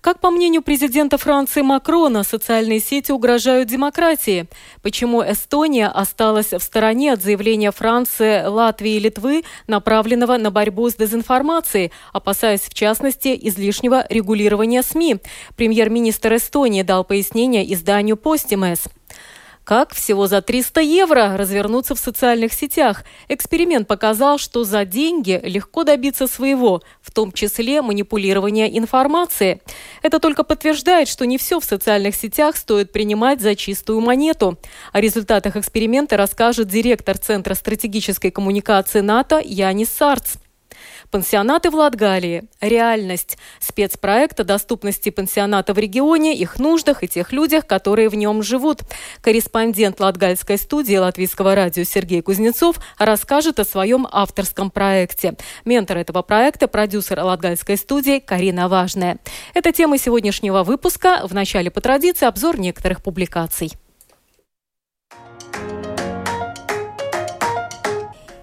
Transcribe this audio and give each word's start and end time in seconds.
Как 0.00 0.20
по 0.20 0.30
мнению 0.30 0.62
президента 0.62 1.18
Франции 1.18 1.60
Макрона, 1.60 2.22
социальные 2.22 2.78
сети 2.78 3.10
угрожают 3.10 3.68
демократии? 3.68 4.46
Почему 4.80 5.22
Эстония 5.22 5.88
осталась 5.88 6.52
в 6.52 6.60
стороне 6.60 7.12
от 7.12 7.22
заявления 7.22 7.72
Франции, 7.72 8.44
Латвии 8.46 8.92
и 8.92 9.00
Литвы, 9.00 9.42
направленного 9.66 10.36
на 10.36 10.52
борьбу 10.52 10.88
с 10.88 10.94
дезинформацией, 10.94 11.90
опасаясь 12.12 12.60
в 12.60 12.74
частности 12.74 13.36
излишнего 13.42 14.06
регулирования 14.08 14.84
СМИ? 14.84 15.16
Премьер-министр 15.56 16.36
Эстонии 16.36 16.82
дал 16.82 17.02
пояснение 17.02 17.72
изданию 17.74 18.16
«Постимес». 18.16 18.84
Как 19.68 19.92
всего 19.92 20.26
за 20.28 20.40
300 20.40 20.80
евро 20.80 21.36
развернуться 21.36 21.94
в 21.94 21.98
социальных 21.98 22.54
сетях? 22.54 23.04
Эксперимент 23.28 23.86
показал, 23.86 24.38
что 24.38 24.64
за 24.64 24.86
деньги 24.86 25.38
легко 25.44 25.84
добиться 25.84 26.26
своего, 26.26 26.80
в 27.02 27.10
том 27.10 27.32
числе 27.32 27.82
манипулирования 27.82 28.78
информацией. 28.78 29.60
Это 30.00 30.20
только 30.20 30.42
подтверждает, 30.42 31.06
что 31.06 31.26
не 31.26 31.36
все 31.36 31.60
в 31.60 31.66
социальных 31.66 32.14
сетях 32.14 32.56
стоит 32.56 32.92
принимать 32.92 33.42
за 33.42 33.54
чистую 33.54 34.00
монету. 34.00 34.56
О 34.94 35.02
результатах 35.02 35.54
эксперимента 35.54 36.16
расскажет 36.16 36.68
директор 36.68 37.18
Центра 37.18 37.52
стратегической 37.52 38.30
коммуникации 38.30 39.00
НАТО 39.00 39.38
Янис 39.44 39.90
Сарц. 39.90 40.36
Пансионаты 41.10 41.70
в 41.70 41.74
Латгалии. 41.74 42.44
Реальность. 42.60 43.38
Спецпроекта 43.60 44.44
доступности 44.44 45.08
пансионата 45.08 45.72
в 45.72 45.78
регионе, 45.78 46.36
их 46.36 46.58
нуждах 46.58 47.02
и 47.02 47.08
тех 47.08 47.32
людях, 47.32 47.66
которые 47.66 48.10
в 48.10 48.14
нем 48.14 48.42
живут. 48.42 48.82
Корреспондент 49.22 50.00
Латгальской 50.00 50.58
студии 50.58 50.96
Латвийского 50.96 51.54
радио 51.54 51.84
Сергей 51.84 52.20
Кузнецов 52.20 52.76
расскажет 52.98 53.58
о 53.58 53.64
своем 53.64 54.06
авторском 54.10 54.70
проекте. 54.70 55.34
Ментор 55.64 55.96
этого 55.96 56.20
проекта– 56.20 56.68
продюсер 56.68 57.20
Латгальской 57.20 57.78
студии 57.78 58.18
Карина 58.18 58.68
Важная. 58.68 59.18
Это 59.54 59.72
тема 59.72 59.96
сегодняшнего 59.96 60.62
выпуска. 60.62 61.20
В 61.24 61.32
начале 61.32 61.70
по 61.70 61.80
традиции 61.80 62.26
обзор 62.26 62.60
некоторых 62.60 63.02
публикаций. 63.02 63.72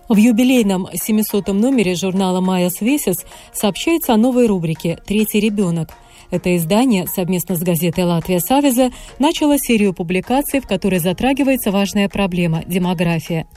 В 0.07 0.17
юбилейном 0.17 0.87
700-м 0.93 1.59
номере 1.59 1.95
журнала 1.95 2.39
«Майя 2.39 2.69
Свесис» 2.69 3.25
сообщается 3.53 4.13
о 4.13 4.17
новой 4.17 4.45
рубрике 4.45 4.99
«Третий 5.03 5.39
ребенок». 5.39 5.89
Это 6.29 6.55
издание 6.55 7.07
совместно 7.07 7.55
с 7.55 7.61
газетой 7.61 8.03
«Латвия 8.03 8.39
Савиза» 8.39 8.91
начало 9.17 9.57
серию 9.57 9.95
публикаций, 9.95 10.59
в 10.59 10.67
которой 10.67 10.99
затрагивается 10.99 11.71
важная 11.71 12.07
проблема– 12.07 12.63
демография. 12.67 13.47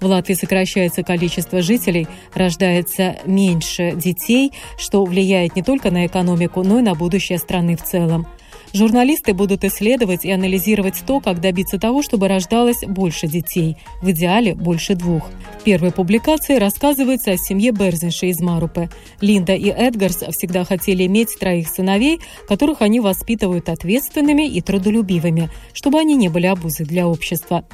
В 0.00 0.06
Латвии 0.06 0.32
сокращается 0.32 1.02
количество 1.02 1.60
жителей, 1.60 2.06
рождается 2.32 3.18
меньше 3.26 3.92
детей, 3.92 4.52
что 4.78 5.04
влияет 5.04 5.56
не 5.56 5.62
только 5.62 5.90
на 5.90 6.06
экономику, 6.06 6.62
но 6.62 6.78
и 6.78 6.82
на 6.82 6.94
будущее 6.94 7.36
страны 7.36 7.76
в 7.76 7.82
целом. 7.82 8.26
Журналисты 8.74 9.32
будут 9.32 9.64
исследовать 9.64 10.24
и 10.24 10.30
анализировать 10.30 11.02
то, 11.06 11.20
как 11.20 11.40
добиться 11.40 11.78
того, 11.78 12.02
чтобы 12.02 12.28
рождалось 12.28 12.84
больше 12.86 13.26
детей, 13.26 13.76
в 14.02 14.10
идеале 14.10 14.54
больше 14.54 14.94
двух. 14.94 15.30
В 15.60 15.64
первой 15.64 15.90
публикации 15.90 16.56
рассказывается 16.56 17.32
о 17.32 17.36
семье 17.38 17.72
Берзинша 17.72 18.26
из 18.26 18.40
Марупе. 18.40 18.90
Линда 19.20 19.54
и 19.54 19.68
Эдгарс 19.70 20.24
всегда 20.30 20.64
хотели 20.64 21.06
иметь 21.06 21.38
троих 21.38 21.68
сыновей, 21.68 22.20
которых 22.46 22.82
они 22.82 23.00
воспитывают 23.00 23.68
ответственными 23.68 24.46
и 24.46 24.60
трудолюбивыми, 24.60 25.48
чтобы 25.72 25.98
они 25.98 26.14
не 26.14 26.28
были 26.28 26.46
обузой 26.46 26.86
для 26.86 27.08
общества. 27.08 27.64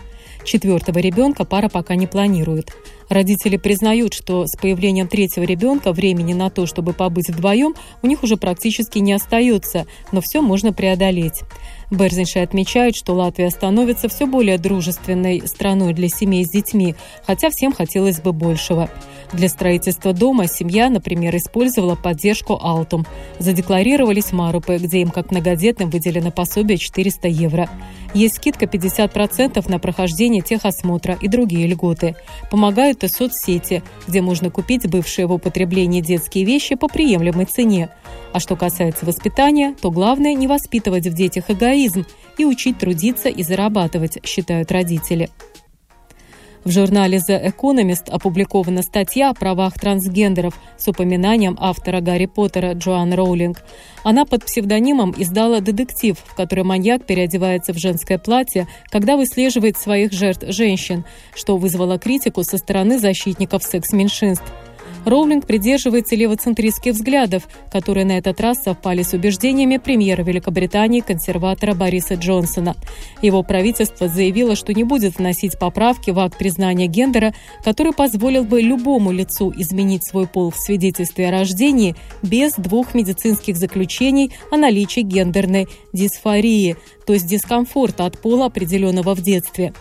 Четвертого 0.45 0.99
ребенка 0.99 1.45
пара 1.45 1.69
пока 1.69 1.95
не 1.95 2.07
планирует. 2.07 2.71
Родители 3.09 3.57
признают, 3.57 4.15
что 4.15 4.47
с 4.47 4.57
появлением 4.57 5.09
третьего 5.09 5.45
ребенка 5.45 5.93
времени 5.93 6.35
на 6.35 6.51
то, 6.51 6.67
чтобы 6.67 6.93
побыть 6.93 7.29
вдвоем, 7.29 7.75
у 8.03 8.07
них 8.07 8.23
уже 8.23 8.37
практически 8.37 8.99
не 8.99 9.13
остается, 9.13 9.87
но 10.13 10.21
все 10.21 10.41
можно 10.41 10.73
преодолеть. 10.73 11.43
Берзинши 11.91 12.39
отмечают, 12.41 12.97
что 12.97 13.15
Латвия 13.15 13.51
становится 13.51 14.09
все 14.09 14.27
более 14.27 14.59
дружественной 14.59 15.47
страной 15.47 15.93
для 15.95 16.09
семей 16.09 16.45
с 16.45 16.51
детьми, 16.51 16.95
хотя 17.27 17.51
всем 17.51 17.73
хотелось 17.73 18.21
бы 18.21 18.33
большего. 18.33 18.91
Для 19.37 19.49
строительства 19.49 20.13
дома 20.13 20.47
семья, 20.47 20.89
например, 20.89 21.37
использовала 21.37 21.97
поддержку 21.97 22.55
Алтум. 22.55 23.05
Задекларировались 23.41 24.33
Марупы, 24.33 24.77
где 24.77 25.01
им 25.01 25.11
как 25.11 25.33
многодетным 25.33 25.91
выделено 25.91 26.31
пособие 26.31 26.79
400 26.79 27.27
евро. 27.27 27.69
Есть 28.15 28.37
скидка 28.37 28.67
50% 28.67 29.69
на 29.69 29.79
прохождение 29.81 30.41
техосмотра 30.41 31.19
и 31.21 31.27
другие 31.27 31.67
льготы. 31.67 32.15
Помогают 32.49 33.03
и 33.03 33.09
соцсети, 33.09 33.83
где 34.07 34.23
можно 34.23 34.51
купить 34.51 34.89
бывшие 34.89 35.27
в 35.27 35.33
употреблении 35.33 36.01
детские 36.01 36.45
вещи 36.45 36.77
по 36.77 36.87
приемлемой 36.87 37.47
цене. 37.47 37.89
А 38.33 38.39
что 38.39 38.55
касается 38.55 39.05
воспитания, 39.05 39.75
то 39.81 39.91
главное 39.91 40.35
не 40.35 40.47
воспитывать 40.47 41.09
в 41.09 41.13
детях 41.13 41.51
эгоизм 41.51 42.07
и 42.39 42.45
учить 42.45 42.79
трудиться 42.79 43.29
и 43.29 43.43
зарабатывать, 43.43 44.25
считают 44.25 44.71
родители. 44.71 45.29
В 46.65 46.71
журнале 46.71 47.19
The 47.19 47.53
Economist 47.53 48.09
опубликована 48.09 48.83
статья 48.83 49.29
о 49.29 49.35
правах 49.35 49.75
трансгендеров 49.75 50.59
с 50.79 50.89
упоминанием 50.89 51.59
автора 51.61 52.01
Гарри 52.01 52.25
Поттера 52.25 52.73
Джоан 52.73 53.13
Роулинг. 53.13 53.63
Она 54.03 54.25
под 54.25 54.47
псевдонимом 54.47 55.15
издала 55.15 55.61
детектив, 55.61 56.17
в 56.19 56.35
который 56.35 56.65
маньяк 56.65 57.05
переодевается 57.05 57.75
в 57.75 57.79
женское 57.79 58.17
платье, 58.17 58.67
когда 58.87 59.19
выслеживает 59.19 59.77
своих 59.77 60.13
жертв 60.13 60.47
женщин, 60.49 61.05
что 61.35 61.59
вызвало 61.59 61.99
критику 61.99 62.43
со 62.45 62.57
стороны 62.57 62.99
защитников 62.99 63.63
секс-меньшинств. 63.63 64.51
Роулинг 65.05 65.47
придерживается 65.47 66.17
левоцентристских 66.17 66.95
взглядов, 66.95 67.49
которые 67.71 68.05
на 68.05 68.19
этот 68.19 68.41
раз 68.41 68.63
совпали 68.63 69.03
с 69.03 69.13
убеждениями 69.13 69.77
премьера 69.77 70.23
Великобритании 70.23 71.01
консерватора 71.01 71.75
Бориса 71.75 72.15
Джонсона. 72.15 72.77
Его 73.23 73.43
правительство 73.43 74.09
заявило, 74.09 74.57
что 74.57 74.73
не 74.73 74.85
будет 74.85 75.19
вносить 75.19 75.59
поправки 75.59 76.11
в 76.11 76.19
акт 76.19 76.39
признания 76.39 76.87
гендера, 76.87 77.35
который 77.65 77.93
позволил 77.93 78.45
бы 78.45 78.63
любому 78.63 79.13
лицу 79.13 79.53
изменить 79.57 80.07
свой 80.07 80.27
пол 80.27 80.51
в 80.51 80.57
свидетельстве 80.57 81.29
о 81.29 81.31
рождении 81.31 81.95
без 82.23 82.55
двух 82.55 82.95
медицинских 82.95 83.57
заключений 83.57 84.33
о 84.51 84.57
наличии 84.57 85.01
гендерной 85.01 85.69
дисфории, 85.93 86.77
то 87.07 87.13
есть 87.13 87.27
дискомфорта 87.27 88.07
от 88.07 88.19
пола, 88.19 88.47
определенного 88.47 89.15
в 89.15 89.23
детстве. 89.23 89.73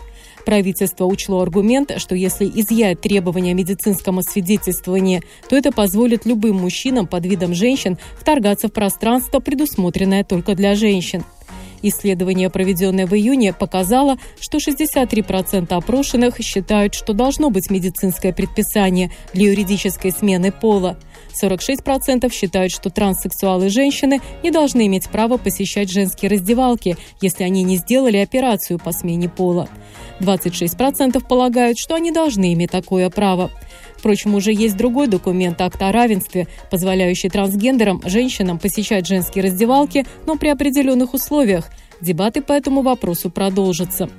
Правительство 0.44 1.06
учло 1.06 1.40
аргумент, 1.40 1.92
что 1.96 2.14
если 2.14 2.44
изъять 2.46 3.00
требования 3.00 3.52
о 3.52 3.54
медицинском 3.54 4.18
освидетельствовании, 4.18 5.22
то 5.48 5.56
это 5.56 5.72
позволит 5.72 6.26
любым 6.26 6.56
мужчинам 6.56 7.06
под 7.06 7.24
видом 7.24 7.54
женщин 7.54 7.98
вторгаться 8.18 8.68
в 8.68 8.72
пространство, 8.72 9.40
предусмотренное 9.40 10.22
только 10.22 10.54
для 10.54 10.74
женщин. 10.74 11.24
Исследование, 11.86 12.48
проведенное 12.48 13.06
в 13.06 13.14
июне, 13.14 13.52
показало, 13.52 14.16
что 14.40 14.56
63% 14.56 15.70
опрошенных 15.70 16.38
считают, 16.40 16.94
что 16.94 17.12
должно 17.12 17.50
быть 17.50 17.70
медицинское 17.70 18.32
предписание 18.32 19.10
для 19.34 19.50
юридической 19.50 20.10
смены 20.10 20.50
пола. 20.50 20.98
46% 21.42 22.32
считают, 22.32 22.72
что 22.72 22.90
транссексуалы 22.90 23.68
женщины 23.68 24.20
не 24.42 24.50
должны 24.50 24.86
иметь 24.86 25.08
право 25.08 25.36
посещать 25.36 25.90
женские 25.90 26.30
раздевалки, 26.30 26.96
если 27.20 27.44
они 27.44 27.62
не 27.62 27.76
сделали 27.76 28.18
операцию 28.18 28.78
по 28.78 28.92
смене 28.92 29.28
пола. 29.28 29.68
26% 30.20 31.26
полагают, 31.26 31.78
что 31.78 31.94
они 31.94 32.10
должны 32.12 32.52
иметь 32.54 32.70
такое 32.70 33.10
право. 33.10 33.50
Впрочем, 33.96 34.34
уже 34.34 34.52
есть 34.52 34.76
другой 34.76 35.06
документ 35.06 35.60
акт 35.60 35.80
о 35.80 35.90
равенстве, 35.90 36.46
позволяющий 36.70 37.30
трансгендерам, 37.30 38.02
женщинам 38.04 38.58
посещать 38.58 39.06
женские 39.06 39.44
раздевалки, 39.44 40.04
но 40.26 40.36
при 40.36 40.48
определенных 40.48 41.14
условиях. 41.14 41.70
Дебаты 42.00 42.42
по 42.42 42.52
этому 42.52 42.82
вопросу 42.82 43.30
продолжатся. 43.30 44.10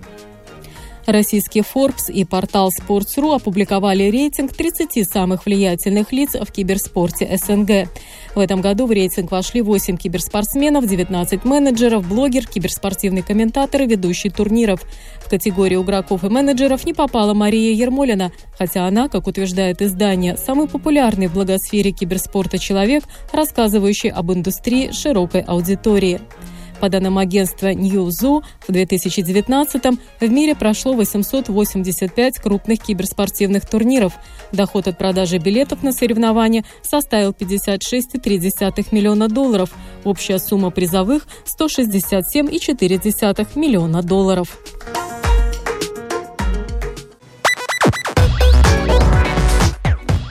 Российский 1.06 1.62
Forbes 1.62 2.12
и 2.12 2.26
портал 2.26 2.70
Sports.ru 2.70 3.36
опубликовали 3.36 4.06
рейтинг 4.06 4.54
30 4.54 5.08
самых 5.08 5.46
влиятельных 5.46 6.12
лиц 6.12 6.34
в 6.34 6.52
киберспорте 6.52 7.38
СНГ. 7.38 7.90
В 8.34 8.40
этом 8.40 8.62
году 8.62 8.88
в 8.88 8.92
рейтинг 8.92 9.32
вошли 9.32 9.62
8 9.62 9.98
киберспортсменов, 9.98 10.88
19 10.88 11.46
менеджеров, 11.46 12.08
блогер, 12.08 12.48
киберспортивный 12.48 13.22
комментатор 13.22 13.84
и 13.84 13.88
ведущий 13.88 14.30
турниров. 14.30 14.82
В 15.24 15.30
категорию 15.30 15.84
игроков 15.84 16.24
и 16.24 16.30
менеджеров 16.30 16.86
не 16.86 16.94
попала 16.94 17.34
Мария 17.34 17.74
Ермолина, 17.74 18.32
хотя 18.58 18.88
она, 18.88 19.08
как 19.08 19.28
утверждает 19.28 19.82
издание, 19.84 20.38
самый 20.38 20.68
популярный 20.68 21.28
в 21.28 21.34
благосфере 21.34 21.92
киберспорта 21.92 22.58
человек, 22.58 23.04
рассказывающий 23.32 24.10
об 24.10 24.32
индустрии 24.32 24.92
широкой 24.92 25.42
аудитории. 25.42 26.20
По 26.86 26.90
данным 26.90 27.18
агентства 27.18 27.72
Newzoo, 27.74 28.44
в 28.68 28.72
2019 28.72 29.84
в 30.22 30.30
мире 30.30 30.54
прошло 30.54 30.94
885 30.94 32.38
крупных 32.38 32.80
киберспортивных 32.80 33.68
турниров. 33.68 34.14
Доход 34.52 34.88
от 34.88 34.96
продажи 34.96 35.40
билетов 35.40 35.82
на 35.82 35.94
соревнования 35.94 36.64
составил 36.84 37.32
56,3 37.32 38.86
миллиона 38.92 39.28
долларов. 39.28 39.72
Общая 40.04 40.38
сумма 40.38 40.70
призовых– 40.70 41.26
167,4 41.60 43.48
миллиона 43.56 44.04
долларов. 44.04 44.60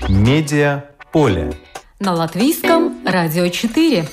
Медиа 0.08 0.84
поле. 1.10 1.52
На 1.98 2.12
латвийском 2.12 3.04
радио 3.04 3.48
4. 3.48 4.06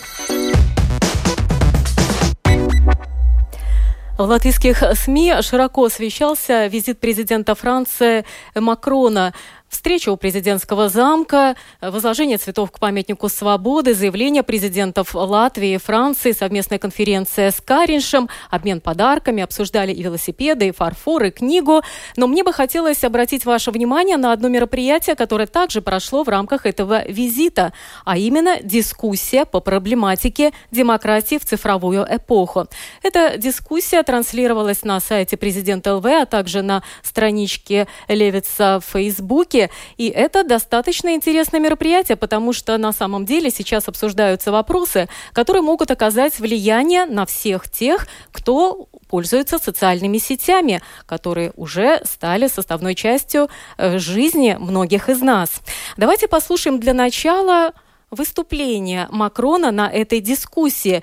В 4.22 4.26
латвийских 4.26 4.84
СМИ 4.94 5.42
широко 5.42 5.86
освещался 5.86 6.68
визит 6.68 7.00
президента 7.00 7.56
Франции 7.56 8.24
Макрона 8.54 9.34
Встреча 9.72 10.10
у 10.12 10.18
президентского 10.18 10.90
замка, 10.90 11.56
возложение 11.80 12.38
цветов 12.38 12.72
к 12.72 12.80
памятнику 12.80 13.30
свободы, 13.30 13.94
заявление 13.94 14.44
президентов 14.44 15.16
Латвии 15.16 15.76
и 15.76 15.78
Франции, 15.78 16.34
совместная 16.34 16.78
конференция 16.78 17.52
с 17.52 17.62
Кариншем, 17.62 18.28
обмен 18.50 18.82
подарками, 18.82 19.42
обсуждали 19.42 19.94
и 19.94 20.04
велосипеды, 20.04 20.68
и 20.68 20.72
фарфор, 20.72 21.24
и 21.24 21.30
книгу. 21.32 21.84
Но 22.18 22.28
мне 22.28 22.44
бы 22.44 22.52
хотелось 22.52 23.06
обратить 23.06 23.46
ваше 23.46 23.72
внимание 23.72 24.18
на 24.18 24.34
одно 24.34 24.50
мероприятие, 24.50 25.16
которое 25.16 25.48
также 25.48 25.82
прошло 25.82 26.26
в 26.26 26.28
рамках 26.28 26.66
этого 26.66 27.08
визита, 27.08 27.72
а 28.04 28.18
именно 28.18 28.62
дискуссия 28.62 29.46
по 29.46 29.62
проблематике 29.62 30.52
демократии 30.72 31.38
в 31.38 31.46
цифровую 31.46 32.06
эпоху. 32.10 32.68
Эта 33.04 33.38
дискуссия 33.38 34.04
транслировалась 34.04 34.84
на 34.84 35.00
сайте 35.00 35.38
президента 35.38 35.96
ЛВ, 35.96 36.06
а 36.08 36.26
также 36.26 36.62
на 36.62 36.84
страничке 37.04 37.88
Левица 38.10 38.82
в 38.82 38.92
Фейсбуке. 38.92 39.61
И 39.98 40.08
это 40.08 40.44
достаточно 40.44 41.14
интересное 41.14 41.60
мероприятие, 41.60 42.16
потому 42.16 42.54
что 42.54 42.78
на 42.78 42.94
самом 42.94 43.26
деле 43.26 43.52
сейчас 43.52 43.88
обсуждаются 43.88 44.52
вопросы, 44.52 45.08
которые 45.34 45.62
могут 45.62 45.92
оказать 45.92 46.40
влияние 46.40 47.06
на 47.06 47.26
всех 47.26 47.70
тех, 47.70 48.08
кто 48.32 48.88
пользуется 49.10 49.60
социальными 49.60 50.18
сетями, 50.18 50.82
которые 51.06 51.52
уже 51.58 52.02
стали 52.06 52.48
составной 52.48 52.96
частью 52.96 53.50
э, 53.78 53.98
жизни 54.00 54.56
многих 54.60 55.10
из 55.10 55.22
нас. 55.22 55.62
Давайте 55.98 56.28
послушаем 56.28 56.80
для 56.80 56.94
начала 56.94 57.74
выступление 58.12 59.08
Макрона 59.10 59.72
на 59.72 59.90
этой 59.90 60.20
дискуссии, 60.20 61.02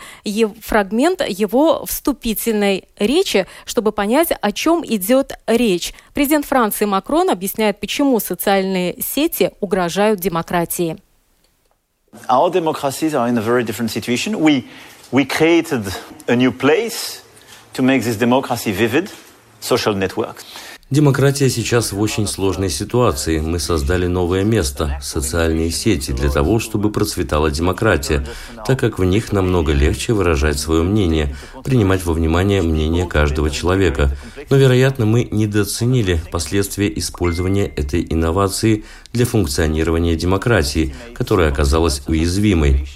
фрагмент 0.62 1.22
его 1.26 1.84
вступительной 1.86 2.84
речи, 2.98 3.46
чтобы 3.64 3.92
понять, 3.92 4.28
о 4.40 4.52
чем 4.52 4.84
идет 4.84 5.32
речь. 5.46 5.94
Президент 6.14 6.44
Франции 6.44 6.84
Макрон 6.84 7.30
объясняет, 7.30 7.80
почему 7.80 8.20
социальные 8.20 9.00
сети 9.00 9.52
угрожают 9.60 10.20
демократии. 10.20 10.98
Our 12.28 12.50
democracies 12.50 13.14
are 13.14 13.28
in 13.28 13.36
a 13.36 13.42
very 13.42 13.64
different 13.64 13.90
situation. 13.90 14.40
We, 14.40 14.66
we 15.10 15.24
created 15.24 15.84
a 16.26 16.34
new 16.34 16.52
place 16.52 17.22
to 17.74 17.82
make 17.82 18.02
this 18.02 18.16
democracy 18.16 18.72
vivid, 18.72 19.10
social 19.60 19.94
networks. 19.94 20.44
Демократия 20.90 21.50
сейчас 21.50 21.92
в 21.92 22.00
очень 22.00 22.26
сложной 22.26 22.70
ситуации. 22.70 23.40
Мы 23.40 23.58
создали 23.58 24.06
новое 24.06 24.42
место– 24.42 24.98
социальные 25.02 25.70
сети 25.70 26.12
для 26.12 26.30
того, 26.30 26.58
чтобы 26.60 26.90
процветала 26.90 27.50
демократия, 27.50 28.26
так 28.66 28.80
как 28.80 28.98
в 28.98 29.04
них 29.04 29.30
намного 29.30 29.72
легче 29.72 30.14
выражать 30.14 30.58
свое 30.58 30.82
мнение, 30.82 31.36
принимать 31.62 32.06
во 32.06 32.14
внимание 32.14 32.62
мнение 32.62 33.06
каждого 33.06 33.50
человека. 33.50 34.16
Но, 34.48 34.56
вероятно, 34.56 35.04
мы 35.04 35.28
недооценили 35.30 36.22
последствия 36.32 36.90
использования 36.98 37.66
этой 37.66 38.06
инновации 38.08 38.84
для 39.12 39.26
функционирования 39.26 40.16
демократии, 40.16 40.94
которая 41.12 41.50
оказалась 41.50 42.00
уязвимой. 42.06 42.88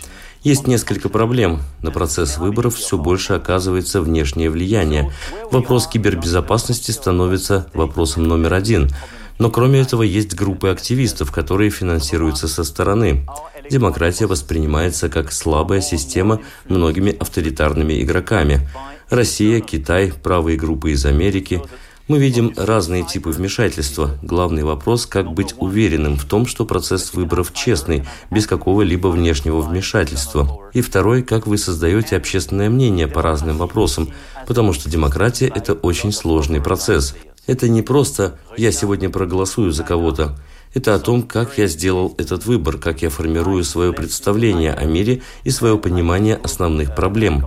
Есть 0.43 0.67
несколько 0.67 1.09
проблем. 1.09 1.61
На 1.83 1.93
процесс 1.93 2.37
выборов 2.39 2.75
все 2.75 2.99
больше 2.99 3.35
оказывается 3.35 4.01
внешнее 4.01 4.51
влияние. 4.51 5.13
Вопрос 5.53 5.87
кибербезопасности 5.87 6.91
становится 6.91 7.69
вопросом 7.75 8.25
номер 8.25 8.55
один. 8.55 8.91
Но 9.39 9.51
кроме 9.51 9.81
этого 9.81 10.03
есть 10.03 10.35
группы 10.35 10.69
активистов, 10.69 11.31
которые 11.31 11.71
финансируются 11.71 12.49
со 12.49 12.65
стороны. 12.65 13.25
Демократия 13.71 14.27
воспринимается 14.27 15.09
как 15.09 15.33
слабая 15.33 15.81
система 15.81 16.41
многими 16.69 17.17
авторитарными 17.17 18.03
игроками. 18.03 18.69
Россия, 19.11 19.61
Китай, 19.61 20.13
правые 20.23 20.57
группы 20.57 20.91
из 20.91 21.07
Америки– 21.07 21.63
мы 22.13 22.19
видим 22.19 22.53
разные 22.59 23.05
типы 23.05 23.31
вмешательства. 23.31 24.11
Главный 24.21 24.65
вопрос– 24.65 25.07
как 25.09 25.33
быть 25.33 25.55
уверенным 25.57 26.19
в 26.19 26.27
том, 26.27 26.45
что 26.45 26.67
процесс 26.67 27.15
выборов 27.15 27.55
честный, 27.55 28.05
без 28.31 28.47
какого-либо 28.47 29.09
внешнего 29.09 29.63
вмешательства. 29.63 30.61
И 30.75 30.83
второй– 30.83 31.23
как 31.23 31.47
вы 31.47 31.57
создаете 31.57 32.19
общественное 32.19 32.69
мнение 32.69 33.09
по 33.09 33.23
разным 33.23 33.57
вопросам, 33.57 34.11
потому 34.47 34.75
что 34.75 34.91
демократия– 34.91 35.51
это 35.55 35.73
очень 35.73 36.13
сложный 36.13 36.61
процесс. 36.61 37.17
Это 37.47 37.71
не 37.71 37.81
просто 37.81 38.39
«я 38.59 38.73
сегодня 38.73 39.09
проголосую 39.09 39.73
за 39.73 39.83
кого-то». 39.83 40.37
Это 40.75 40.95
о 40.95 40.99
том, 40.99 41.23
как 41.23 41.59
я 41.59 41.67
сделал 41.67 42.15
этот 42.19 42.47
выбор, 42.47 42.79
как 42.79 43.03
я 43.03 43.11
формирую 43.11 43.63
свое 43.65 43.93
представление 43.93 44.73
о 44.73 44.85
мире 44.85 45.23
и 45.45 45.51
свое 45.51 45.77
понимание 45.77 46.37
основных 46.37 46.95
проблем. 46.95 47.47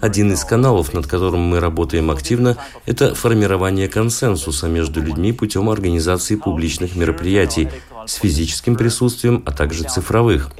Один 0.00 0.32
из 0.32 0.44
каналов, 0.44 0.92
над 0.94 1.06
которым 1.06 1.40
мы 1.40 1.60
работаем 1.60 2.10
активно, 2.10 2.56
это 2.84 3.14
формирование 3.14 3.88
консенсуса 3.88 4.68
между 4.68 5.02
людьми 5.02 5.32
путем 5.32 5.70
организации 5.70 6.36
публичных 6.36 6.96
мероприятий 6.96 7.68
с 8.06 8.14
физическим 8.14 8.76
присутствием, 8.76 9.42
а 9.46 9.52
также 9.52 9.84
цифровых. 9.84 10.50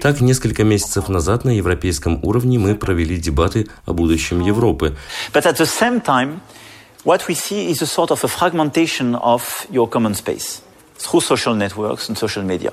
Так, 0.00 0.20
несколько 0.20 0.64
месяцев 0.64 1.08
назад 1.08 1.44
на 1.44 1.50
европейском 1.50 2.18
уровне 2.24 2.58
мы 2.58 2.74
провели 2.74 3.16
дебаты 3.18 3.68
о 3.84 3.92
будущем 3.92 4.40
Европы. 4.40 4.96
Through 10.98 11.20
social 11.20 11.56
networks 11.56 12.08
and 12.08 12.16
social 12.16 12.44
media 12.44 12.72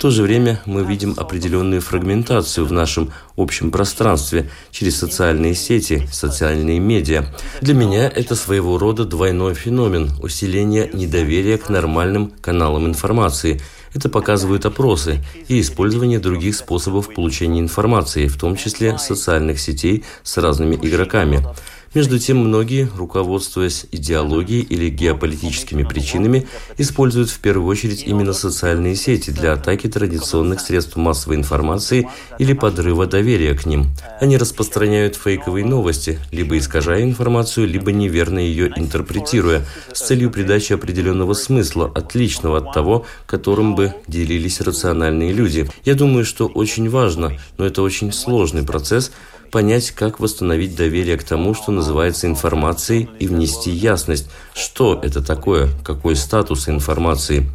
то 0.00 0.08
же 0.10 0.22
время 0.22 0.62
мы 0.64 0.82
видим 0.82 1.12
определенную 1.18 1.82
фрагментацию 1.82 2.64
в 2.64 2.72
нашем 2.72 3.10
общем 3.36 3.70
пространстве 3.70 4.48
через 4.70 4.96
социальные 4.96 5.54
сети, 5.54 6.08
социальные 6.10 6.78
медиа. 6.78 7.26
Для 7.60 7.74
меня 7.74 8.08
это 8.08 8.34
своего 8.34 8.78
рода 8.78 9.04
двойной 9.04 9.54
феномен– 9.54 10.10
усиление 10.22 10.88
недоверия 10.94 11.58
к 11.58 11.68
нормальным 11.68 12.32
каналам 12.40 12.86
информации– 12.86 13.60
это 13.92 14.08
показывают 14.08 14.66
опросы 14.66 15.24
и 15.48 15.60
использование 15.60 16.20
других 16.20 16.56
способов 16.56 17.12
получения 17.12 17.60
информации, 17.60 18.28
в 18.28 18.38
том 18.38 18.56
числе 18.56 18.98
социальных 18.98 19.58
сетей 19.58 20.04
с 20.22 20.36
разными 20.38 20.76
игроками. 20.76 21.44
Между 21.92 22.20
тем, 22.20 22.36
многие, 22.38 22.88
руководствуясь 22.96 23.84
идеологией 23.90 24.62
или 24.62 24.88
геополитическими 24.88 25.82
причинами, 25.82 26.46
используют 26.78 27.30
в 27.30 27.40
первую 27.40 27.66
очередь 27.66 28.04
именно 28.06 28.32
социальные 28.32 28.94
сети 28.94 29.30
для 29.30 29.54
атаки 29.54 29.88
традиционных 29.88 30.60
средств 30.60 30.94
массовой 30.94 31.34
информации 31.34 32.08
или 32.38 32.52
подрыва 32.52 33.06
доверия 33.06 33.54
к 33.54 33.66
ним. 33.66 33.88
Они 34.20 34.36
распространяют 34.36 35.16
фейковые 35.16 35.64
новости, 35.64 36.20
либо 36.30 36.56
искажая 36.58 37.02
информацию, 37.02 37.66
либо 37.66 37.90
неверно 37.90 38.38
ее 38.38 38.72
интерпретируя, 38.76 39.66
с 39.92 40.06
целью 40.06 40.30
придачи 40.30 40.72
определенного 40.72 41.34
смысла, 41.34 41.90
отличного 41.92 42.58
от 42.58 42.72
того, 42.72 43.04
которым 43.26 43.74
бы 43.74 43.94
делились 44.06 44.60
рациональные 44.60 45.32
люди. 45.32 45.68
Я 45.84 45.96
думаю, 45.96 46.24
что 46.24 46.46
очень 46.46 46.88
важно, 46.88 47.32
но 47.58 47.66
это 47.66 47.82
очень 47.82 48.12
сложный 48.12 48.62
процесс, 48.62 49.10
понять, 49.50 49.90
как 49.90 50.20
восстановить 50.20 50.76
доверие 50.76 51.16
к 51.16 51.24
тому, 51.24 51.54
что 51.54 51.72
называется 51.72 52.26
информацией, 52.26 53.08
и 53.18 53.26
внести 53.26 53.70
ясность, 53.70 54.28
что 54.54 54.98
это 55.02 55.22
такое, 55.22 55.68
какой 55.84 56.16
статус 56.16 56.68
информации. 56.68 57.46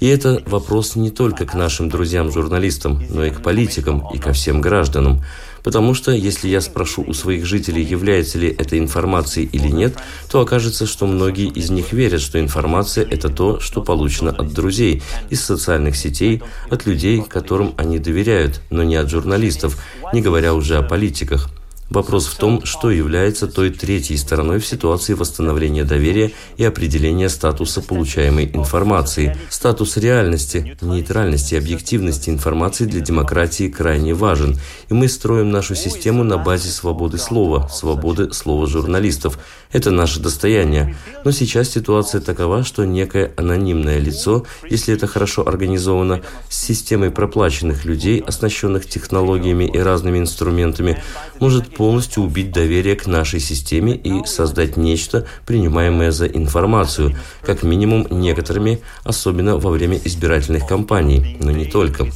И 0.00 0.06
это 0.06 0.42
вопрос 0.46 0.96
не 0.96 1.10
только 1.10 1.46
к 1.46 1.54
нашим 1.54 1.88
друзьям-журналистам, 1.88 3.02
но 3.08 3.24
и 3.24 3.30
к 3.30 3.42
политикам, 3.42 4.06
и 4.12 4.18
ко 4.18 4.32
всем 4.32 4.60
гражданам. 4.60 5.22
Потому 5.62 5.94
что, 5.94 6.12
если 6.12 6.48
я 6.48 6.60
спрошу 6.60 7.02
у 7.06 7.14
своих 7.14 7.46
жителей, 7.46 7.82
является 7.82 8.38
ли 8.38 8.48
это 8.48 8.78
информацией 8.78 9.48
или 9.50 9.68
нет, 9.68 9.96
то 10.30 10.40
окажется, 10.40 10.86
что 10.86 11.06
многие 11.06 11.48
из 11.48 11.70
них 11.70 11.92
верят, 11.92 12.20
что 12.20 12.38
информация– 12.38 13.06
это 13.10 13.30
то, 13.30 13.60
что 13.60 13.80
получено 13.80 14.30
от 14.30 14.52
друзей, 14.52 15.02
из 15.30 15.42
социальных 15.42 15.96
сетей, 15.96 16.42
от 16.68 16.84
людей, 16.84 17.22
которым 17.26 17.72
они 17.78 17.98
доверяют, 17.98 18.60
но 18.68 18.82
не 18.82 18.96
от 18.96 19.08
журналистов, 19.08 19.78
не 20.12 20.20
говоря 20.20 20.52
уже 20.52 20.76
о 20.76 20.82
политиках. 20.82 21.48
Вопрос 21.90 22.26
в 22.26 22.36
том, 22.36 22.64
что 22.64 22.90
является 22.90 23.46
той 23.46 23.70
третьей 23.70 24.16
стороной 24.16 24.58
в 24.58 24.66
ситуации 24.66 25.12
восстановления 25.12 25.84
доверия 25.84 26.32
и 26.56 26.64
определения 26.64 27.28
статуса 27.28 27.82
получаемой 27.82 28.50
информации. 28.54 29.36
Статус 29.50 29.98
реальности, 29.98 30.76
нейтральности 30.80 31.54
и 31.54 31.58
объективности 31.58 32.30
информации 32.30 32.86
для 32.86 33.00
демократии 33.00 33.68
крайне 33.68 34.14
важен, 34.14 34.58
и 34.88 34.94
мы 34.94 35.08
строим 35.08 35.50
нашу 35.50 35.74
систему 35.74 36.24
на 36.24 36.38
базе 36.38 36.70
свободы 36.70 37.18
слова, 37.18 37.68
свободы 37.68 38.32
слова 38.32 38.66
журналистов. 38.66 39.38
Это 39.70 39.90
наше 39.90 40.20
достояние. 40.20 40.96
Но 41.24 41.32
сейчас 41.32 41.68
ситуация 41.68 42.20
такова, 42.20 42.64
что 42.64 42.84
некое 42.84 43.32
анонимное 43.36 43.98
лицо, 43.98 44.46
если 44.70 44.94
это 44.94 45.06
хорошо 45.06 45.46
организовано, 45.46 46.22
с 46.48 46.64
системой 46.64 47.10
проплаченных 47.10 47.84
людей, 47.84 48.20
оснащенных 48.20 48.86
технологиями 48.86 49.64
и 49.64 49.78
разными 49.78 50.18
инструментами, 50.18 51.02
может 51.40 51.74
полностью 51.84 52.22
убить 52.22 52.50
доверие 52.50 52.96
к 52.96 53.06
нашей 53.06 53.40
системе 53.40 53.94
и 53.94 54.24
создать 54.24 54.78
нечто, 54.78 55.26
принимаемое 55.44 56.12
за 56.12 56.24
информацию, 56.24 57.14
как 57.42 57.62
минимум 57.62 58.06
некоторыми, 58.10 58.80
особенно 59.02 59.58
во 59.58 59.68
время 59.68 60.00
избирательных 60.02 60.66
кампаний, 60.66 61.36
но 61.40 61.50
не 61.50 61.66
только. 61.66 62.06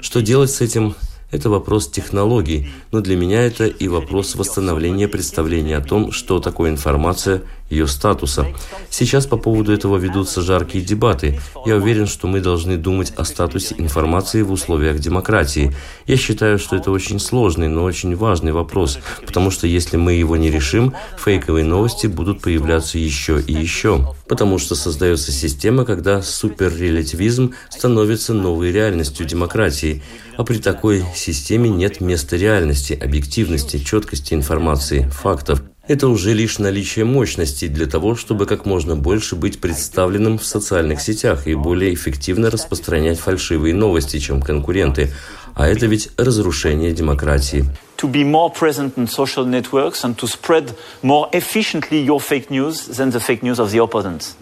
Что 0.00 0.22
делать 0.22 0.50
с 0.50 0.60
этим? 0.60 0.96
Это 1.30 1.50
вопрос 1.50 1.88
технологий, 1.88 2.70
но 2.90 3.00
для 3.00 3.14
меня 3.14 3.42
это 3.42 3.66
и 3.66 3.86
вопрос 3.86 4.34
восстановления 4.34 5.06
представления 5.06 5.76
о 5.76 5.82
том, 5.82 6.10
что 6.10 6.40
такое 6.40 6.70
информация 6.70 7.42
ее 7.72 7.86
статуса. 7.86 8.46
Сейчас 8.90 9.26
по 9.26 9.36
поводу 9.36 9.72
этого 9.72 9.96
ведутся 9.96 10.42
жаркие 10.42 10.84
дебаты. 10.84 11.40
Я 11.66 11.76
уверен, 11.76 12.06
что 12.06 12.26
мы 12.28 12.40
должны 12.40 12.76
думать 12.76 13.12
о 13.16 13.24
статусе 13.24 13.74
информации 13.78 14.42
в 14.42 14.52
условиях 14.52 14.98
демократии. 14.98 15.74
Я 16.06 16.16
считаю, 16.16 16.58
что 16.58 16.76
это 16.76 16.90
очень 16.90 17.18
сложный, 17.18 17.68
но 17.68 17.82
очень 17.84 18.14
важный 18.14 18.52
вопрос, 18.52 18.98
потому 19.26 19.50
что 19.50 19.66
если 19.66 19.96
мы 19.96 20.12
его 20.12 20.36
не 20.36 20.50
решим, 20.50 20.94
фейковые 21.18 21.64
новости 21.64 22.06
будут 22.06 22.42
появляться 22.42 22.98
еще 22.98 23.40
и 23.40 23.52
еще. 23.52 24.14
Потому 24.28 24.58
что 24.58 24.74
создается 24.74 25.32
система, 25.32 25.84
когда 25.84 26.22
суперрелятивизм 26.22 27.54
становится 27.70 28.34
новой 28.34 28.70
реальностью 28.72 29.26
демократии. 29.26 30.02
А 30.36 30.44
при 30.44 30.58
такой 30.58 31.04
системе 31.14 31.70
нет 31.70 32.00
места 32.00 32.36
реальности, 32.36 32.92
объективности, 32.92 33.78
четкости 33.78 34.34
информации, 34.34 35.08
фактов. 35.12 35.62
Это 35.92 36.08
уже 36.08 36.32
лишь 36.32 36.58
наличие 36.58 37.04
мощностей 37.04 37.68
для 37.68 37.84
того, 37.84 38.16
чтобы 38.16 38.46
как 38.46 38.64
можно 38.64 38.96
больше 38.96 39.36
быть 39.36 39.60
представленным 39.60 40.38
в 40.38 40.44
социальных 40.46 41.02
сетях 41.02 41.46
и 41.46 41.54
более 41.54 41.92
эффективно 41.92 42.48
распространять 42.48 43.20
фальшивые 43.20 43.74
новости, 43.74 44.18
чем 44.18 44.40
конкуренты. 44.40 45.12
А 45.54 45.68
это 45.68 45.84
ведь 45.84 46.08
разрушение 46.16 46.92
демократии. 46.92 47.66
To 47.98 48.10
be 48.10 48.24
more 48.24 48.50
present 48.50 48.94
in 48.96 49.06
social 49.06 49.44
networks 49.44 50.02
and 50.02 50.16
to 50.16 50.26
spread 50.26 50.74
more 51.02 51.28
efficiently 51.34 52.02
your 52.02 52.20
fake 52.20 52.48
news 52.48 52.86
than 52.86 53.10
the 53.10 53.20
fake 53.20 53.42
news 53.42 53.58
of 53.58 53.70
the 53.70 53.84
opponents, 53.84 54.34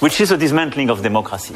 which 0.00 0.22
is 0.22 0.32
a 0.32 0.38
dismantling 0.38 0.88
of 0.88 1.02
democracy. 1.02 1.54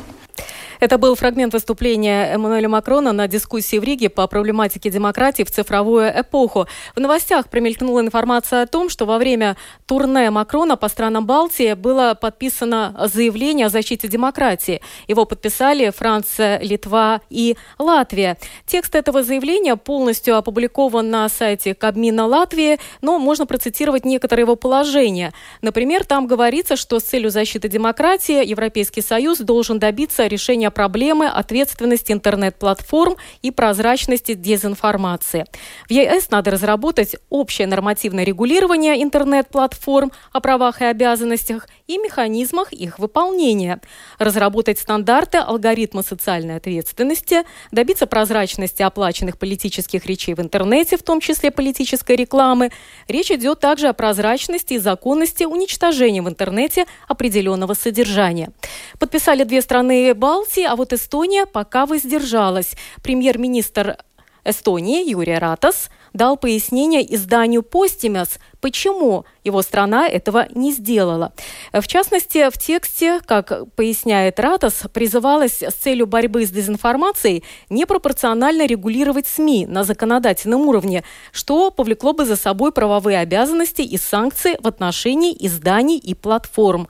Это 0.82 0.98
был 0.98 1.14
фрагмент 1.14 1.52
выступления 1.52 2.34
Эммануэля 2.34 2.68
Макрона 2.68 3.12
на 3.12 3.28
дискуссии 3.28 3.76
в 3.76 3.84
Риге 3.84 4.10
по 4.10 4.26
проблематике 4.26 4.90
демократии 4.90 5.44
в 5.44 5.50
цифровую 5.52 6.10
эпоху. 6.10 6.66
В 6.96 6.98
новостях 6.98 7.48
промелькнула 7.48 8.00
информация 8.00 8.62
о 8.62 8.66
том, 8.66 8.88
что 8.88 9.06
во 9.06 9.18
время 9.18 9.56
турне 9.86 10.28
Макрона 10.30 10.76
по 10.76 10.88
странам 10.88 11.24
Балтии 11.24 11.74
было 11.74 12.18
подписано 12.20 13.00
заявление 13.14 13.66
о 13.66 13.68
защите 13.68 14.08
демократии. 14.08 14.80
Его 15.06 15.24
подписали 15.24 15.90
Франция, 15.90 16.58
Литва 16.58 17.20
и 17.30 17.56
Латвия. 17.78 18.36
Текст 18.66 18.96
этого 18.96 19.22
заявления 19.22 19.76
полностью 19.76 20.36
опубликован 20.36 21.08
на 21.08 21.28
сайте 21.28 21.76
Кабмина 21.76 22.26
Латвии, 22.26 22.80
но 23.02 23.20
можно 23.20 23.46
процитировать 23.46 24.04
некоторые 24.04 24.42
его 24.42 24.56
положения. 24.56 25.32
Например, 25.60 26.04
там 26.04 26.26
говорится, 26.26 26.74
что 26.74 26.98
с 26.98 27.04
целью 27.04 27.30
защиты 27.30 27.68
демократии 27.68 28.44
Европейский 28.44 29.00
Союз 29.00 29.38
должен 29.38 29.78
добиться 29.78 30.26
решения 30.26 30.71
проблемы 30.72 31.28
ответственности 31.28 32.10
интернет-платформ 32.10 33.16
и 33.42 33.50
прозрачности 33.50 34.34
дезинформации. 34.34 35.46
В 35.88 35.92
ЕС 35.92 36.30
надо 36.30 36.50
разработать 36.50 37.16
общее 37.30 37.66
нормативное 37.68 38.24
регулирование 38.24 39.02
интернет-платформ 39.02 40.10
о 40.32 40.40
правах 40.40 40.80
и 40.80 40.86
обязанностях 40.86 41.68
и 41.86 41.98
механизмах 41.98 42.72
их 42.72 42.98
выполнения, 42.98 43.80
разработать 44.18 44.78
стандарты 44.78 45.38
алгоритма 45.38 46.02
социальной 46.02 46.56
ответственности, 46.56 47.44
добиться 47.70 48.06
прозрачности 48.06 48.82
оплаченных 48.82 49.38
политических 49.38 50.06
речей 50.06 50.34
в 50.34 50.40
интернете, 50.40 50.96
в 50.96 51.02
том 51.02 51.20
числе 51.20 51.50
политической 51.50 52.16
рекламы. 52.16 52.70
Речь 53.08 53.30
идет 53.30 53.60
также 53.60 53.88
о 53.88 53.92
прозрачности 53.92 54.74
и 54.74 54.78
законности 54.78 55.44
уничтожения 55.44 56.22
в 56.22 56.28
интернете 56.28 56.86
определенного 57.08 57.74
содержания. 57.74 58.50
Подписали 58.98 59.44
две 59.44 59.60
страны 59.60 60.14
Балтии 60.14 60.62
России, 60.62 60.66
а 60.66 60.76
вот 60.76 60.92
Эстония 60.92 61.47
пока 61.47 61.87
воздержалась. 61.87 62.76
Премьер-министр 63.02 63.97
Эстонии 64.45 65.09
Юрий 65.09 65.38
Ратас 65.38 65.88
дал 66.12 66.37
пояснение 66.37 67.02
изданию 67.14 67.62
«Постимес», 67.62 68.38
почему 68.61 69.25
его 69.45 69.62
страна 69.62 70.09
этого 70.09 70.47
не 70.54 70.73
сделала. 70.73 71.33
В 71.73 71.87
частности, 71.87 72.50
в 72.50 72.59
тексте, 72.59 73.21
как 73.25 73.73
поясняет 73.76 74.38
Ратас, 74.40 74.83
призывалось 74.92 75.62
с 75.62 75.75
целью 75.75 76.07
борьбы 76.07 76.45
с 76.45 76.50
дезинформацией 76.50 77.45
непропорционально 77.71 78.66
регулировать 78.66 79.26
СМИ 79.26 79.66
на 79.66 79.85
законодательном 79.85 80.62
уровне, 80.62 81.02
что 81.33 81.71
повлекло 81.71 82.12
бы 82.12 82.25
за 82.25 82.37
собой 82.37 82.73
правовые 82.73 83.19
обязанности 83.21 83.83
и 83.83 83.97
санкции 83.97 84.59
в 84.61 84.66
отношении 84.66 85.37
изданий 85.38 85.99
и 85.99 86.14
платформ. 86.14 86.88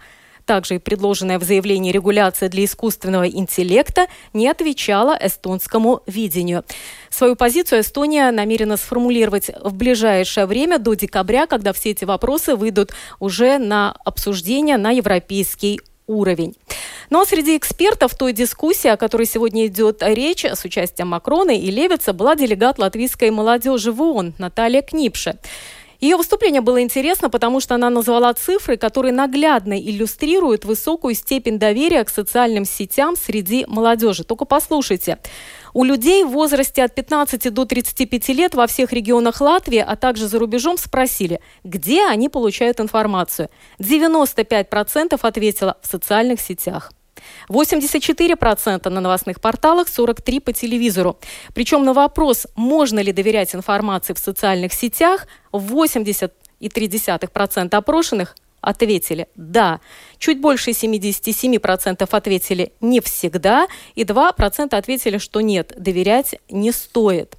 Также 0.53 0.75
и 0.75 0.79
предложенная 0.79 1.39
в 1.39 1.45
заявлении 1.45 1.93
регуляция 1.93 2.51
для 2.51 2.67
искусственного 2.67 3.27
интеллекта 3.27 4.07
не 4.35 4.49
отвечала 4.49 5.19
эстонскому 5.19 6.03
видению. 6.07 6.63
Свою 7.09 7.37
позицию 7.37 7.81
Эстония 7.81 8.31
намерена 8.31 8.77
сформулировать 8.77 9.51
в 9.63 9.73
ближайшее 9.73 10.45
время 10.45 10.79
до 10.79 10.93
декабря, 10.93 11.47
когда 11.47 11.73
все 11.73 11.93
эти 11.93 12.05
вопросы 12.05 12.55
выйдут 12.55 12.93
уже 13.19 13.57
на 13.57 13.97
обсуждение 14.05 14.77
на 14.77 14.91
европейский 14.91 15.81
уровень. 16.07 16.55
Ну 17.09 17.23
а 17.23 17.25
среди 17.25 17.57
экспертов 17.57 18.15
той 18.15 18.35
дискуссии, 18.35 18.89
о 18.89 18.99
которой 18.99 19.27
сегодня 19.27 19.67
идет 19.69 20.03
речь 20.03 20.45
с 20.45 20.67
участием 20.67 21.09
Макрона 21.09 21.57
и 21.57 21.71
Левица, 21.71 22.13
была 22.13 22.37
делегат 22.37 22.79
латвийской 22.79 23.31
молодежи 23.31 23.91
в 23.91 24.03
ООН 24.03 24.35
Наталья 24.37 24.83
Книпше. 24.83 25.39
Ее 26.03 26.17
выступление 26.17 26.63
было 26.63 26.83
интересно, 26.83 27.31
потому 27.31 27.61
что 27.61 27.77
она 27.77 27.89
назвала 27.89 28.35
цифры, 28.35 28.77
которые 28.77 29.13
наглядно 29.13 29.81
иллюстрируют 29.81 30.65
высокую 30.65 31.15
степень 31.15 31.61
доверия 31.61 32.03
к 32.03 32.09
социальным 32.09 32.65
сетям 32.65 33.15
среди 33.15 33.65
молодежи. 33.69 34.25
Только 34.25 34.45
послушайте. 34.45 35.19
У 35.73 35.85
людей 35.85 36.25
в 36.25 36.31
возрасте 36.31 36.83
от 36.83 36.93
15 36.97 37.55
до 37.55 37.67
35 37.67 38.29
лет 38.31 38.57
во 38.57 38.67
всех 38.67 38.93
регионах 38.93 39.41
Латвии, 39.41 39.79
а 39.79 39.95
также 39.95 40.27
за 40.27 40.41
рубежом 40.41 40.77
спросили, 40.77 41.41
где 41.63 42.05
они 42.05 42.29
получают 42.29 42.81
информацию. 42.81 43.49
95% 43.79 45.21
ответило 45.23 45.79
в 45.83 45.87
социальных 45.87 46.41
сетях. 46.41 46.91
84% 47.49 48.89
на 48.89 49.01
новостных 49.01 49.41
порталах, 49.41 49.89
43% 49.89 50.41
по 50.41 50.53
телевизору. 50.53 51.19
Причем 51.55 51.85
на 51.85 51.93
вопрос, 51.93 52.47
можно 52.57 53.01
ли 53.01 53.13
доверять 53.13 53.55
информации 53.55 54.15
в 54.15 54.19
социальных 54.19 54.73
сетях, 54.73 55.27
80,3% 55.53 57.75
опрошенных 57.75 58.35
ответили 58.63 59.27
«да». 59.35 59.81
Чуть 60.19 60.41
больше 60.41 60.71
77% 60.71 62.09
ответили 62.11 62.73
«не 62.81 63.01
всегда», 63.01 63.67
и 63.95 64.05
2% 64.05 64.75
ответили, 64.75 65.19
что 65.19 65.41
«нет, 65.41 65.73
доверять 65.77 66.37
не 66.49 66.73
стоит». 66.73 67.37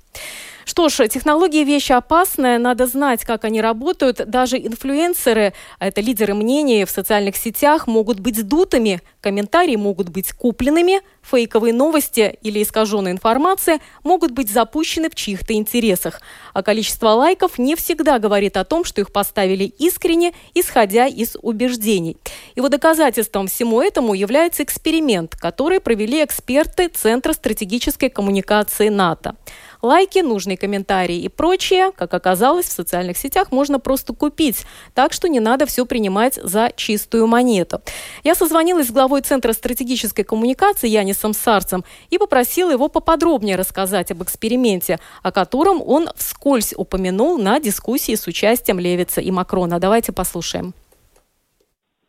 Что 0.65 0.89
ж, 0.89 1.08
технологии 1.08 1.63
вещи 1.63 1.91
опасная, 1.91 2.58
надо 2.58 2.88
знать, 2.88 3.24
как 3.25 3.43
они 3.43 3.62
работают. 3.62 4.22
Даже 4.27 4.58
инфлюенсеры, 4.58 5.53
а 5.79 5.88
это 5.88 6.01
лидеры 6.01 6.34
мнений 6.34 6.86
в 6.86 6.89
социальных 6.89 7.36
сетях, 7.36 7.88
могут 7.88 8.20
быть 8.20 8.48
дутыми, 8.48 9.01
комментарии 9.22 9.75
могут 9.75 10.10
быть 10.10 10.32
купленными, 10.32 11.01
фейковые 11.22 11.74
новости 11.74 12.38
или 12.41 12.62
искаженная 12.62 13.13
информация 13.13 13.79
могут 14.03 14.32
быть 14.32 14.50
запущены 14.50 15.10
в 15.10 15.15
чьих-то 15.15 15.53
интересах. 15.53 16.22
А 16.53 16.62
количество 16.63 17.10
лайков 17.10 17.58
не 17.58 17.75
всегда 17.75 18.20
говорит 18.20 18.58
о 18.58 18.65
том, 18.65 18.84
что 18.84 19.01
их 19.01 19.12
поставили 19.12 19.63
искренне, 19.63 20.34
исходя 20.53 21.08
из 21.08 21.38
убеждений. 21.41 22.17
Вот 22.55 22.72
доказательством 22.72 23.48
всему 23.48 23.82
этому 23.82 24.13
является 24.13 24.63
эксперимент, 24.63 25.36
который 25.36 25.79
провели 25.79 26.24
эксперты 26.24 26.88
Центра 26.89 27.34
стратегической 27.34 28.10
коммуникации 28.10 28.89
НАТО. 28.89 29.36
Лайки, 29.84 30.20
нужные 30.20 30.56
комментарии 30.56 31.18
и 31.18 31.28
прочее, 31.28 31.92
как 31.98 32.13
оказалось, 32.13 32.68
в 32.68 32.72
социальных 32.72 33.18
сетях 33.18 33.52
можно 33.52 33.82
просто 33.82 34.13
купить, 34.13 34.66
так 34.94 35.12
что 35.12 35.28
не 35.28 35.42
надо 35.42 35.66
все 35.66 35.86
принимать 35.86 36.36
за 36.42 36.72
чистую 36.74 37.28
монету. 37.28 37.82
Я 38.24 38.34
созвонилась 38.34 38.88
с 38.88 38.92
главой 38.92 39.20
Центра 39.24 39.52
стратегической 39.52 40.24
коммуникации 40.24 40.88
Янисом 40.88 41.34
Сарцем 41.34 41.84
и 42.10 42.18
попросила 42.18 42.72
его 42.72 42.88
поподробнее 42.88 43.58
рассказать 43.58 44.10
об 44.10 44.24
эксперименте, 44.24 45.02
о 45.22 45.34
котором 45.34 45.82
он 45.86 46.08
вскользь 46.16 46.74
упомянул 46.78 47.38
на 47.38 47.60
дискуссии 47.60 48.16
с 48.16 48.25
участием 48.25 48.80
Левица 48.80 49.20
и 49.20 49.32
Макрона. 49.32 49.82
Давайте 49.82 50.13
послушаем. 50.13 50.74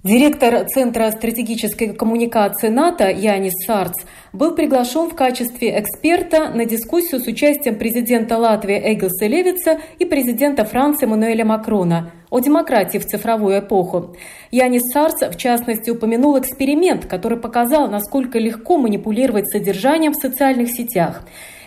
Директор 0.04 0.66
Центра 0.66 1.10
стратегической 1.12 1.94
коммуникации 1.94 2.68
НАТО 2.68 3.08
Янис 3.08 3.54
Сарц 3.66 4.04
был 4.34 4.54
приглашен 4.54 5.08
в 5.08 5.14
качестве 5.14 5.80
эксперта 5.80 6.50
на 6.50 6.66
дискуссию 6.66 7.22
с 7.22 7.26
участием 7.26 7.78
президента 7.78 8.36
Латвии 8.36 8.78
Эгилса 8.92 9.26
Левица 9.26 9.78
и 9.98 10.04
президента 10.04 10.66
Франции 10.66 11.06
Мануэля 11.06 11.46
Макрона 11.46 12.10
о 12.28 12.40
демократии 12.40 12.98
в 12.98 13.06
цифровую 13.06 13.60
эпоху. 13.60 14.14
Янис 14.50 14.82
Сарц, 14.92 15.22
в 15.22 15.38
частности, 15.38 15.88
упомянул 15.88 16.38
эксперимент, 16.38 17.06
который 17.06 17.40
показал, 17.40 17.88
насколько 17.88 18.38
легко 18.38 18.76
манипулировать 18.76 19.48
содержанием 19.48 20.12
в 20.12 20.16
социальных 20.16 20.68
сетях. 20.68 21.22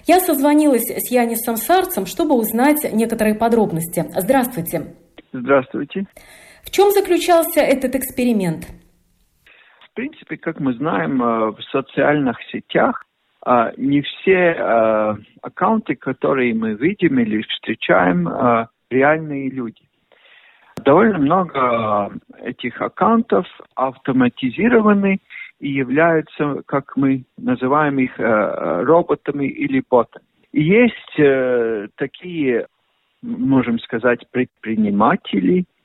Я 0.06 0.20
созвонилась 0.20 0.91
с 0.91 1.10
Янисом 1.10 1.58
Сарцем, 1.58 2.06
чтобы 2.06 2.36
узнать 2.36 2.94
некоторые 2.94 3.34
подробности. 3.34 4.06
Здравствуйте. 4.15 4.94
Здравствуйте. 5.34 6.06
В 6.67 6.69
чем 6.69 6.91
заключался 6.91 7.62
этот 7.62 7.95
эксперимент? 7.95 8.65
В 9.89 9.93
принципе, 9.93 10.36
как 10.36 10.59
мы 10.59 10.74
знаем, 10.74 11.24
э, 11.24 11.51
в 11.51 11.62
социальных 11.71 12.36
сетях 12.51 13.05
э, 13.45 13.71
не 13.77 14.01
все 14.01 14.51
э, 14.51 15.15
аккаунты, 15.41 15.95
которые 15.95 16.53
мы 16.53 16.74
видим 16.74 17.19
или 17.19 17.41
встречаем, 17.43 18.27
реальные 18.89 19.50
люди. 19.50 19.81
Довольно 20.83 21.19
много 21.19 22.12
этих 22.41 22.81
аккаунтов 22.81 23.45
автоматизированы 23.75 25.19
и 25.62 25.69
являются, 25.69 26.63
как 26.65 26.97
мы 26.97 27.24
называем 27.38 27.97
их, 28.00 28.12
роботами 28.17 29.47
или 29.47 29.81
ботами. 29.89 30.25
И 30.51 30.63
есть 30.63 31.95
такие, 31.95 32.67
можем 33.21 33.79
сказать, 33.79 34.29
предприниматели– 34.31 35.63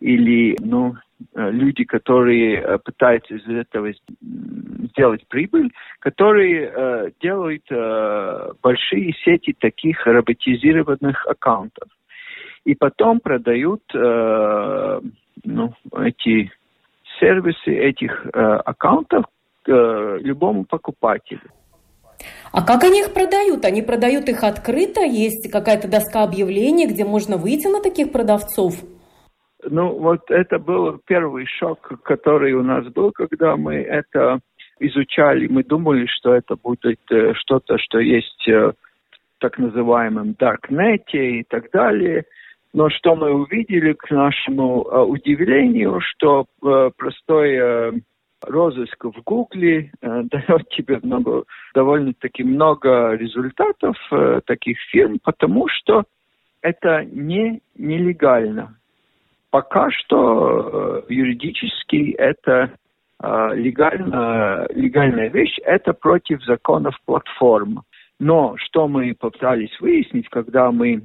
или 0.00 0.56
ну, 0.60 0.94
э, 1.34 1.50
люди, 1.50 1.84
которые 1.84 2.60
э, 2.60 2.78
пытаются 2.78 3.34
из 3.34 3.46
этого 3.48 3.92
сделать 4.92 5.26
прибыль, 5.28 5.72
которые 6.00 6.70
э, 6.74 7.10
делают 7.20 7.64
большие 8.62 9.14
сети 9.24 9.54
таких 9.58 10.06
роботизированных 10.06 11.26
аккаунтов. 11.26 11.88
И 12.64 12.74
потом 12.74 13.20
продают 13.20 13.82
ну, 13.94 15.74
эти 15.96 16.50
сервисы 17.20 17.70
этих 17.70 18.26
аккаунтов 18.32 19.26
любому 19.66 20.64
покупателю. 20.64 21.42
А 22.50 22.62
как 22.66 22.82
они 22.82 23.02
их 23.02 23.12
продают? 23.14 23.64
Они 23.64 23.82
продают 23.82 24.28
их 24.28 24.42
открыто? 24.42 25.02
Есть 25.02 25.48
какая-то 25.52 25.86
доска 25.86 26.24
объявлений, 26.24 26.88
где 26.88 27.04
можно 27.04 27.36
выйти 27.36 27.68
на 27.68 27.80
таких 27.80 28.10
продавцов? 28.10 28.82
Ну, 29.68 29.98
вот 29.98 30.30
это 30.30 30.58
был 30.58 31.00
первый 31.06 31.46
шок, 31.46 32.00
который 32.02 32.52
у 32.52 32.62
нас 32.62 32.86
был, 32.86 33.10
когда 33.12 33.56
мы 33.56 33.74
это 33.76 34.40
изучали. 34.78 35.48
Мы 35.48 35.64
думали, 35.64 36.06
что 36.06 36.34
это 36.34 36.56
будет 36.56 37.00
э, 37.10 37.34
что-то, 37.34 37.78
что 37.78 37.98
есть 37.98 38.48
э, 38.48 38.72
в 38.72 39.40
так 39.40 39.58
называемом 39.58 40.34
даркнете 40.38 41.40
и 41.40 41.44
так 41.44 41.70
далее. 41.72 42.24
Но 42.72 42.90
что 42.90 43.16
мы 43.16 43.32
увидели, 43.32 43.94
к 43.94 44.10
нашему 44.10 44.84
э, 44.84 45.00
удивлению, 45.00 46.00
что 46.00 46.46
простой 46.60 48.02
розыск 48.42 49.04
в 49.04 49.22
Гугле 49.24 49.90
дает 50.00 50.68
тебе 50.70 51.00
много, 51.02 51.44
довольно-таки 51.74 52.44
много 52.44 53.14
результатов 53.14 53.96
таких 54.44 54.78
фирм, 54.92 55.18
потому 55.24 55.66
что 55.68 56.04
это 56.60 57.04
не 57.04 57.62
нелегально 57.76 58.76
пока 59.56 59.90
что 59.90 61.02
э, 61.08 61.14
юридически 61.14 62.10
это 62.10 62.72
э, 63.22 63.54
легально, 63.54 64.66
легальная 64.74 65.30
вещь, 65.30 65.56
это 65.64 65.94
против 65.94 66.44
законов 66.44 66.94
платформ. 67.06 67.80
Но 68.20 68.54
что 68.58 68.86
мы 68.86 69.14
попытались 69.18 69.80
выяснить, 69.80 70.28
когда 70.28 70.70
мы 70.70 71.04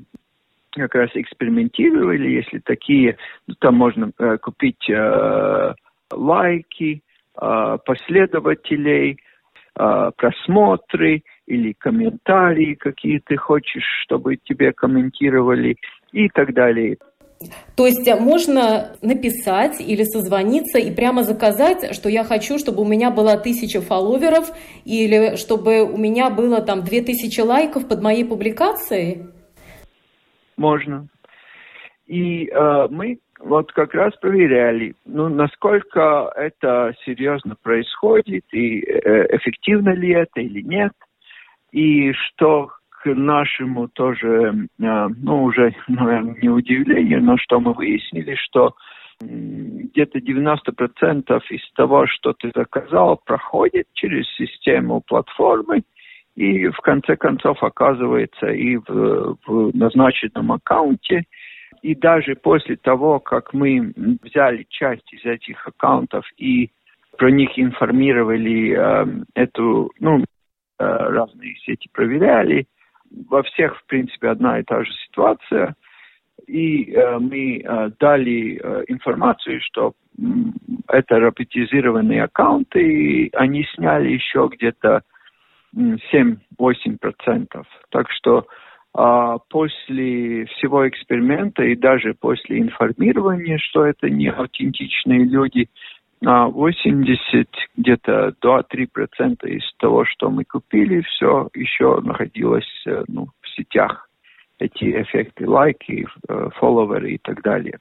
как 0.72 0.96
раз 0.96 1.12
экспериментировали, 1.14 2.28
если 2.30 2.60
такие, 2.60 3.16
ну, 3.48 3.56
там 3.58 3.76
можно 3.76 4.12
э, 4.20 4.38
купить 4.40 4.90
э, 4.90 5.74
лайки, 6.12 7.04
э, 7.42 7.78
последователей, 7.86 9.18
э, 9.80 10.12
просмотры 10.18 11.24
или 11.48 11.72
комментарии, 11.72 12.74
какие 12.74 13.20
ты 13.20 13.38
хочешь, 13.38 13.88
чтобы 14.04 14.36
тебе 14.36 14.74
комментировали 14.74 15.78
и 16.12 16.28
так 16.28 16.54
далее. 16.54 16.98
То 17.76 17.86
есть 17.86 18.08
можно 18.20 18.96
написать 19.02 19.80
или 19.80 20.04
созвониться 20.04 20.80
и 20.80 20.94
прямо 20.94 21.24
заказать, 21.24 21.96
что 21.96 22.10
я 22.10 22.24
хочу, 22.24 22.58
чтобы 22.58 22.82
у 22.82 22.86
меня 22.86 23.12
было 23.12 23.38
тысяча 23.38 23.82
фолловеров 23.82 24.52
или 24.86 25.36
чтобы 25.36 25.84
у 25.84 25.98
меня 25.98 26.30
было 26.30 26.62
там 26.62 26.84
две 26.84 27.02
тысячи 27.02 27.42
лайков 27.42 27.88
под 27.88 28.02
моей 28.02 28.26
публикацией? 28.26 29.28
Можно. 30.58 31.08
И 32.08 32.48
э, 32.48 32.88
мы 32.90 33.20
вот 33.40 33.72
как 33.72 33.94
раз 33.94 34.14
проверяли, 34.18 34.94
ну, 35.06 35.30
насколько 35.30 36.32
это 36.36 36.94
серьезно 37.06 37.56
происходит 37.62 38.44
и 38.52 38.82
э, 38.82 39.36
эффективно 39.38 39.90
ли 39.96 40.12
это 40.12 40.42
или 40.42 40.62
нет, 40.62 40.92
и 41.72 42.12
что 42.12 42.70
к 43.04 43.16
нашему 43.16 43.88
тоже, 43.88 44.68
э, 44.80 45.08
ну, 45.22 45.44
уже, 45.44 45.74
наверное, 45.88 46.36
не 46.42 46.50
удивлению, 46.50 47.24
но 47.24 47.38
что 47.38 47.60
мы 47.60 47.74
выяснили, 47.74 48.36
что 48.36 48.76
где-то 49.20 50.20
90% 50.20 51.42
из 51.50 51.72
того, 51.74 52.08
что 52.08 52.34
ты 52.34 52.52
заказал, 52.56 53.22
проходит 53.24 53.88
через 53.94 54.26
систему 54.36 55.02
платформы 55.02 55.84
и 56.36 56.68
в 56.68 56.78
конце 56.78 57.16
концов 57.18 57.62
оказывается 57.62 58.48
и 58.48 58.78
в, 58.78 59.38
в 59.46 59.76
назначенном 59.76 60.52
аккаунте. 60.54 61.24
И 61.82 61.94
даже 61.94 62.36
после 62.36 62.78
того, 62.78 63.20
как 63.20 63.54
мы 63.54 63.94
взяли 64.24 64.66
часть 64.70 65.12
из 65.14 65.26
этих 65.26 65.68
аккаунтов 65.68 66.26
и 66.38 66.72
про 67.18 67.30
них 67.30 67.58
информировали 67.58 68.76
э, 68.76 69.24
эту, 69.36 69.92
ну, 70.00 70.20
э, 70.20 70.24
разные 70.80 71.56
сети 71.58 71.90
проверяли, 71.92 72.66
во 73.30 73.44
всех, 73.44 73.78
в 73.78 73.86
принципе, 73.86 74.30
одна 74.30 74.60
и 74.60 74.64
та 74.64 74.84
же 74.84 74.92
ситуация. 75.08 75.76
И 76.48 76.92
э, 76.92 77.20
мы 77.20 77.60
э, 77.60 77.92
дали 78.00 78.60
э, 78.62 78.84
информацию, 78.88 79.62
что 79.62 79.94
э, 80.18 80.24
это 80.88 81.20
роботизированные 81.20 82.24
аккаунты, 82.24 82.82
и 82.82 83.30
они 83.36 83.66
сняли 83.76 84.12
еще 84.12 84.50
где-то 84.52 85.04
7-8%. 85.76 87.64
Так 87.90 88.12
что 88.12 88.48
э, 88.98 89.38
после 89.50 90.46
всего 90.46 90.88
эксперимента 90.88 91.64
и 91.64 91.76
даже 91.76 92.14
после 92.14 92.60
информирования, 92.60 93.58
что 93.60 93.86
это 93.86 94.10
не 94.10 94.30
аутентичные 94.30 95.26
люди, 95.26 95.70
80, 96.24 97.48
где-то 97.78 98.34
2-3% 98.44 99.48
из 99.48 99.64
того, 99.78 100.06
что 100.06 100.30
мы 100.30 100.44
купили, 100.44 101.02
все 101.02 101.50
еще 101.56 102.00
находилось 102.02 102.70
э, 102.86 103.04
ну, 103.08 103.30
в 103.42 103.50
сетях. 103.56 104.08
Эти 104.60 105.02
эффекты 105.02 105.50
лайки, 105.50 106.06
э, 106.30 106.50
фолловеры 106.58 107.14
и 107.14 107.18
так 107.18 107.42
далее. 107.42 107.80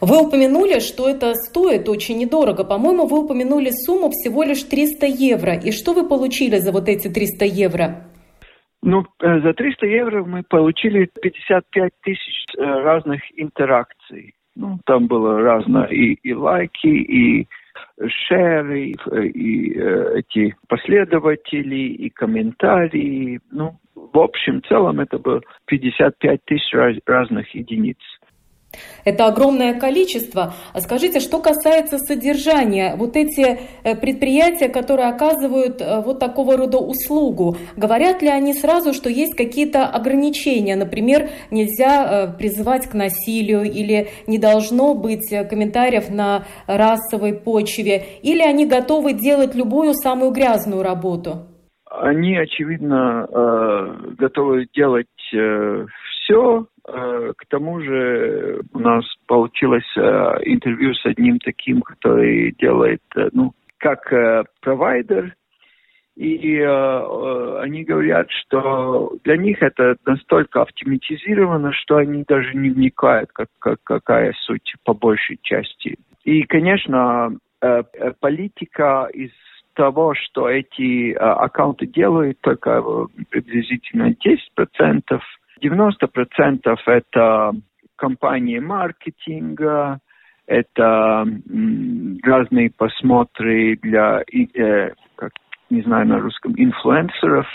Вы 0.00 0.26
упомянули, 0.26 0.80
что 0.80 1.08
это 1.08 1.34
стоит 1.34 1.88
очень 1.88 2.18
недорого. 2.18 2.64
По-моему, 2.64 3.06
вы 3.06 3.24
упомянули 3.24 3.70
сумму 3.70 4.10
всего 4.10 4.42
лишь 4.42 4.64
300 4.64 5.06
евро. 5.06 5.54
И 5.54 5.70
что 5.70 5.94
вы 5.94 6.08
получили 6.08 6.56
за 6.56 6.72
вот 6.72 6.88
эти 6.88 7.08
300 7.08 7.44
евро? 7.44 8.08
Ну, 8.82 9.06
э, 9.20 9.40
за 9.40 9.54
300 9.54 9.86
евро 9.86 10.24
мы 10.24 10.42
получили 10.42 11.08
55 11.22 11.92
тысяч 12.02 12.44
разных 12.58 13.22
интеракций. 13.36 14.34
Ну, 14.54 14.78
там 14.84 15.06
было 15.06 15.40
разное, 15.40 15.86
и, 15.86 16.14
и 16.22 16.34
лайки, 16.34 16.86
и 16.86 17.48
шеры, 18.26 18.90
и, 18.90 19.78
э, 19.78 20.18
эти 20.18 20.54
последователи, 20.68 21.76
и 21.76 22.10
комментарии. 22.10 23.40
Ну, 23.50 23.78
в 23.94 24.18
общем 24.18 24.62
целом 24.64 25.00
это 25.00 25.18
было 25.18 25.40
55 25.66 26.44
тысяч 26.44 26.72
раз, 26.72 26.96
разных 27.06 27.54
единиц. 27.54 27.98
Это 29.04 29.26
огромное 29.26 29.74
количество. 29.78 30.54
А 30.72 30.80
скажите, 30.80 31.20
что 31.20 31.40
касается 31.40 31.98
содержания, 31.98 32.94
вот 32.96 33.16
эти 33.16 33.60
э, 33.82 33.96
предприятия, 33.96 34.68
которые 34.68 35.08
оказывают 35.08 35.80
э, 35.80 36.00
вот 36.02 36.18
такого 36.18 36.56
рода 36.56 36.78
услугу, 36.78 37.56
говорят 37.76 38.22
ли 38.22 38.28
они 38.28 38.54
сразу, 38.54 38.92
что 38.92 39.10
есть 39.10 39.34
какие-то 39.34 39.86
ограничения? 39.86 40.76
Например, 40.76 41.28
нельзя 41.50 42.28
э, 42.28 42.38
призывать 42.38 42.86
к 42.86 42.94
насилию 42.94 43.64
или 43.64 44.08
не 44.26 44.38
должно 44.38 44.94
быть 44.94 45.28
комментариев 45.50 46.10
на 46.10 46.44
расовой 46.66 47.34
почве? 47.34 48.04
Или 48.22 48.42
они 48.42 48.66
готовы 48.66 49.12
делать 49.12 49.54
любую 49.54 49.94
самую 49.94 50.30
грязную 50.30 50.82
работу? 50.82 51.46
Они, 51.90 52.36
очевидно, 52.36 53.26
готовы 54.16 54.66
делать 54.74 55.06
все, 55.20 56.66
к 56.92 57.46
тому 57.48 57.80
же 57.80 58.62
у 58.72 58.78
нас 58.78 59.04
получилось 59.26 59.90
э, 59.96 60.00
интервью 60.44 60.94
с 60.94 61.04
одним 61.06 61.38
таким, 61.38 61.82
который 61.82 62.52
делает, 62.58 63.02
э, 63.16 63.28
ну, 63.32 63.52
как 63.78 64.12
провайдер, 64.60 65.34
и 66.14 66.58
э, 66.58 67.58
они 67.60 67.84
говорят, 67.84 68.30
что 68.30 69.12
для 69.24 69.36
них 69.36 69.62
это 69.62 69.96
настолько 70.04 70.62
автоматизировано, 70.62 71.72
что 71.72 71.96
они 71.96 72.24
даже 72.28 72.54
не 72.54 72.68
вникают, 72.68 73.32
как, 73.32 73.48
как, 73.58 73.78
какая 73.82 74.34
суть 74.42 74.74
по 74.84 74.92
большей 74.92 75.38
части. 75.42 75.96
И, 76.24 76.42
конечно, 76.42 77.36
э, 77.62 77.82
политика 78.20 79.08
из 79.12 79.30
того, 79.74 80.14
что 80.14 80.50
эти 80.50 81.12
э, 81.12 81.16
аккаунты 81.16 81.86
делают, 81.86 82.38
только 82.42 82.82
приблизительно 83.30 84.12
10%, 84.12 85.20
90% 85.62 86.76
это 86.86 87.52
компании 87.96 88.58
маркетинга, 88.58 90.00
это 90.46 91.24
разные 92.22 92.70
посмотры 92.76 93.76
для, 93.80 94.22
э, 94.22 94.90
как, 95.14 95.32
не 95.70 95.82
знаю 95.82 96.06
на 96.06 96.18
русском, 96.18 96.52
инфлюенсеров. 96.56 97.46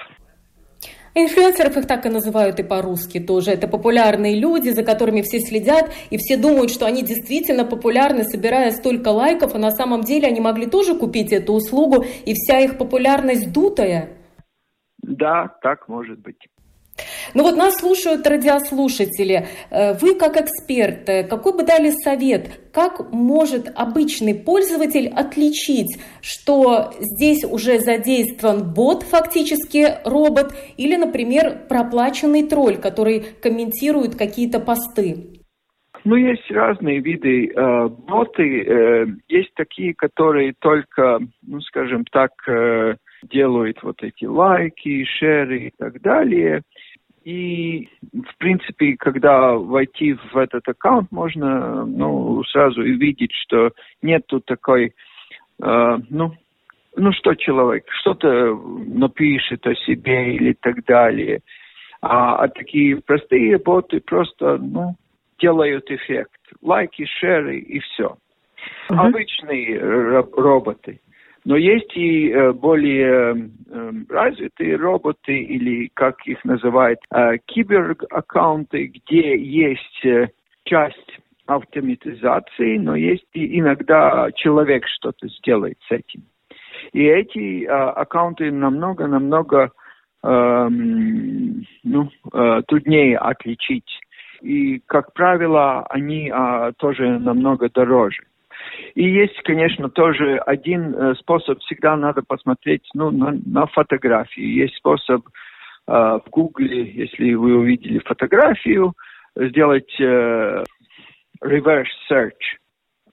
Инфлюенсеров 1.19 1.75
их 1.77 1.87
так 1.87 2.05
и 2.05 2.09
называют 2.09 2.59
и 2.59 2.63
по-русски 2.63 3.19
тоже. 3.19 3.51
Это 3.51 3.67
популярные 3.67 4.39
люди, 4.39 4.69
за 4.69 4.83
которыми 4.83 5.21
все 5.21 5.39
следят, 5.39 5.91
и 6.11 6.17
все 6.17 6.37
думают, 6.37 6.69
что 6.69 6.85
они 6.85 7.01
действительно 7.01 7.65
популярны, 7.65 8.23
собирая 8.23 8.69
столько 8.71 9.09
лайков, 9.09 9.55
а 9.55 9.57
на 9.57 9.71
самом 9.71 10.01
деле 10.01 10.27
они 10.27 10.39
могли 10.39 10.67
тоже 10.67 10.95
купить 10.95 11.33
эту 11.33 11.53
услугу, 11.53 12.03
и 12.25 12.33
вся 12.35 12.59
их 12.59 12.77
популярность 12.77 13.51
дутая. 13.51 14.09
Да, 15.01 15.47
так 15.61 15.87
может 15.87 16.19
быть. 16.19 16.47
Ну 17.33 17.43
вот 17.43 17.55
нас 17.55 17.79
слушают 17.79 18.25
радиослушатели. 18.25 19.47
Э, 19.69 19.93
вы 19.93 20.15
как 20.15 20.37
эксперт, 20.37 21.07
э, 21.09 21.23
какой 21.23 21.53
бы 21.53 21.63
дали 21.63 21.91
совет, 21.91 22.49
как 22.73 23.11
может 23.11 23.71
обычный 23.75 24.35
пользователь 24.35 25.07
отличить, 25.07 25.97
что 26.21 26.93
здесь 26.99 27.43
уже 27.43 27.79
задействован 27.79 28.73
бот, 28.73 29.03
фактически 29.03 29.97
робот, 30.05 30.53
или, 30.77 30.95
например, 30.95 31.67
проплаченный 31.69 32.47
тролль, 32.47 32.77
который 32.77 33.23
комментирует 33.41 34.15
какие-то 34.15 34.59
посты? 34.59 35.37
Ну, 36.03 36.15
есть 36.15 36.49
разные 36.51 36.99
виды 36.99 37.47
э, 37.47 37.87
боты. 37.89 38.63
Э, 38.63 39.05
есть 39.27 39.53
такие, 39.55 39.93
которые 39.93 40.53
только, 40.57 41.19
ну, 41.45 41.59
скажем 41.59 42.05
так, 42.05 42.31
э, 42.47 42.95
делают 43.23 43.83
вот 43.83 44.01
эти 44.01 44.23
лайки, 44.23 45.03
шеры 45.03 45.67
и 45.67 45.71
так 45.77 46.01
далее. 46.01 46.61
И, 47.27 47.89
в 48.13 48.37
принципе, 48.37 48.95
когда 48.97 49.51
войти 49.51 50.13
в 50.13 50.37
этот 50.37 50.65
аккаунт, 50.65 51.11
можно 51.11 51.85
ну, 51.85 52.41
сразу 52.45 52.79
увидеть, 52.79 53.33
что 53.33 53.71
нету 54.01 54.39
такой, 54.39 54.93
э, 55.61 55.97
ну, 56.09 56.33
ну 56.95 57.11
что 57.11 57.35
человек, 57.35 57.83
что-то 57.99 58.55
напишет 58.55 59.67
о 59.67 59.75
себе 59.75 60.35
или 60.35 60.53
так 60.53 60.85
далее. 60.85 61.41
А, 62.01 62.37
а 62.37 62.47
такие 62.47 63.01
простые 63.01 63.57
боты 63.57 63.99
просто, 63.99 64.57
ну, 64.57 64.95
делают 65.37 65.91
эффект. 65.91 66.39
Лайки, 66.61 67.05
шеры 67.19 67.59
и 67.59 67.79
все. 67.79 68.15
Uh-huh. 68.89 69.05
Обычные 69.05 69.77
роботы. 70.31 71.01
Но 71.47 71.55
есть 71.55 71.95
и 71.95 72.29
э, 72.29 72.51
более 72.51 73.49
э, 73.69 73.91
развитые 74.09 74.75
роботы, 74.75 75.31
или 75.31 75.89
как 75.93 76.17
их 76.27 76.43
называют, 76.43 76.99
э, 77.09 77.37
кибераккаунты, 77.45 78.87
где 78.87 79.37
есть 79.37 80.05
часть 80.65 81.19
автоматизации, 81.45 82.77
но 82.79 82.97
есть 82.97 83.29
и 83.31 83.59
иногда 83.59 84.29
человек 84.35 84.85
что-то 84.87 85.29
сделает 85.29 85.77
с 85.87 85.91
этим. 85.93 86.23
И 86.91 87.01
эти 87.05 87.63
аккаунты 87.63 88.51
намного-намного 88.51 89.71
э, 90.23 90.67
ну, 90.69 92.09
э, 92.33 92.61
труднее 92.67 93.17
отличить. 93.19 94.01
И, 94.41 94.79
как 94.85 95.13
правило, 95.13 95.85
они 95.85 96.29
э, 96.29 96.73
тоже 96.77 97.19
намного 97.19 97.69
дороже. 97.69 98.23
И 98.95 99.03
есть, 99.03 99.41
конечно, 99.43 99.89
тоже 99.89 100.37
один 100.37 100.93
э, 100.93 101.15
способ, 101.15 101.59
всегда 101.59 101.95
надо 101.95 102.21
посмотреть 102.21 102.87
ну, 102.93 103.11
на, 103.11 103.37
на 103.45 103.67
фотографии. 103.67 104.43
Есть 104.43 104.75
способ 104.75 105.25
э, 105.27 105.91
в 105.91 106.23
Гугле, 106.29 106.83
если 106.83 107.33
вы 107.33 107.57
увидели 107.57 107.99
фотографию, 107.99 108.93
сделать 109.35 109.93
э, 109.99 110.63
reverse 111.43 111.85
search, 112.09 112.31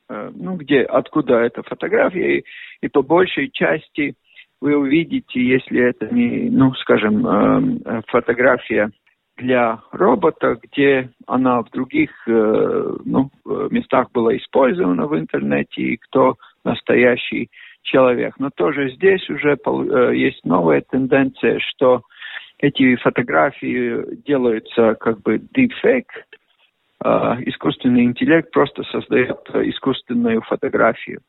э, 0.09 0.31
ну, 0.35 0.57
где, 0.57 0.83
откуда 0.83 1.41
эта 1.41 1.63
фотография, 1.63 2.39
и, 2.39 2.45
и 2.83 2.89
по 2.89 3.03
большей 3.03 3.51
части 3.51 4.15
вы 4.61 4.77
увидите, 4.77 5.41
если 5.41 5.91
это 5.91 6.13
не, 6.15 6.49
ну, 6.51 6.73
скажем, 6.75 7.27
э, 7.27 7.81
э 7.85 8.01
фотография 8.07 8.91
для 9.37 9.81
робота, 9.93 10.59
где 10.63 11.11
она 11.27 11.63
в 11.63 11.71
других 11.71 12.11
э, 12.27 12.97
ну, 13.05 13.31
местах 13.71 14.11
была 14.13 14.37
использована 14.37 15.07
в 15.07 15.19
интернете, 15.19 15.83
и 15.83 15.97
кто 15.97 16.37
настоящий 16.65 17.51
человек. 17.83 18.35
Но 18.39 18.51
тоже 18.51 18.91
здесь 18.93 19.29
уже 19.29 19.57
э, 19.57 20.17
есть 20.17 20.45
новая 20.45 20.83
тенденция, 20.83 21.59
что 21.61 22.03
эти 22.59 22.97
фотографии 22.97 24.17
делаются 24.25 24.95
как 24.95 25.21
бы 25.23 25.37
deepfake, 25.37 26.11
э, 27.05 27.09
искусственный 27.47 28.05
интеллект 28.05 28.51
просто 28.53 28.83
создает 28.85 29.41
искусственную 29.53 30.43
фотографию. 30.43 31.21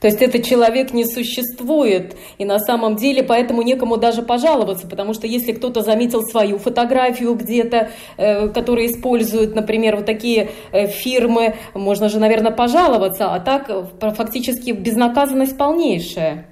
То 0.00 0.06
есть 0.06 0.20
этот 0.20 0.44
человек 0.44 0.92
не 0.92 1.04
существует, 1.04 2.16
и 2.38 2.44
на 2.44 2.58
самом 2.58 2.96
деле 2.96 3.22
поэтому 3.22 3.62
некому 3.62 3.96
даже 3.96 4.22
пожаловаться, 4.22 4.88
потому 4.88 5.14
что 5.14 5.26
если 5.26 5.52
кто-то 5.52 5.80
заметил 5.80 6.22
свою 6.22 6.58
фотографию 6.58 7.34
где-то, 7.34 7.90
э, 8.16 8.48
которую 8.48 8.86
используют, 8.86 9.54
например, 9.54 9.96
вот 9.96 10.06
такие 10.06 10.50
э, 10.72 10.86
фирмы, 10.88 11.54
можно 11.74 12.08
же, 12.08 12.18
наверное, 12.18 12.52
пожаловаться, 12.52 13.32
а 13.32 13.40
так 13.40 13.70
э, 13.70 13.84
фактически 14.14 14.72
безнаказанность 14.72 15.56
полнейшая. 15.56 16.46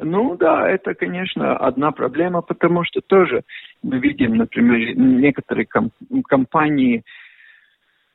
Ну 0.00 0.36
да, 0.36 0.68
это, 0.68 0.94
конечно, 0.94 1.56
одна 1.56 1.90
проблема, 1.90 2.40
потому 2.42 2.84
что 2.84 3.00
тоже 3.00 3.42
мы 3.82 3.98
видим, 3.98 4.36
например, 4.36 4.96
некоторые 4.96 5.66
ком- 5.66 5.90
компании, 6.26 7.02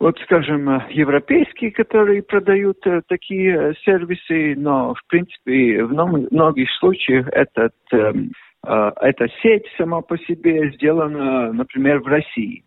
вот, 0.03 0.19
скажем, 0.25 0.69
европейские, 0.89 1.71
которые 1.71 2.23
продают 2.23 2.85
э, 2.85 3.03
такие 3.07 3.55
э, 3.55 3.73
сервисы, 3.85 4.53
но, 4.57 4.93
в 4.95 5.07
принципе, 5.07 5.81
в 5.85 5.93
многих 5.93 6.69
случаях 6.77 7.29
этот, 7.31 7.71
эм, 7.93 8.31
э, 8.67 8.91
эта 8.99 9.29
сеть 9.41 9.63
сама 9.77 10.01
по 10.01 10.17
себе 10.17 10.73
сделана, 10.73 11.53
например, 11.53 12.01
в 12.01 12.07
России. 12.07 12.65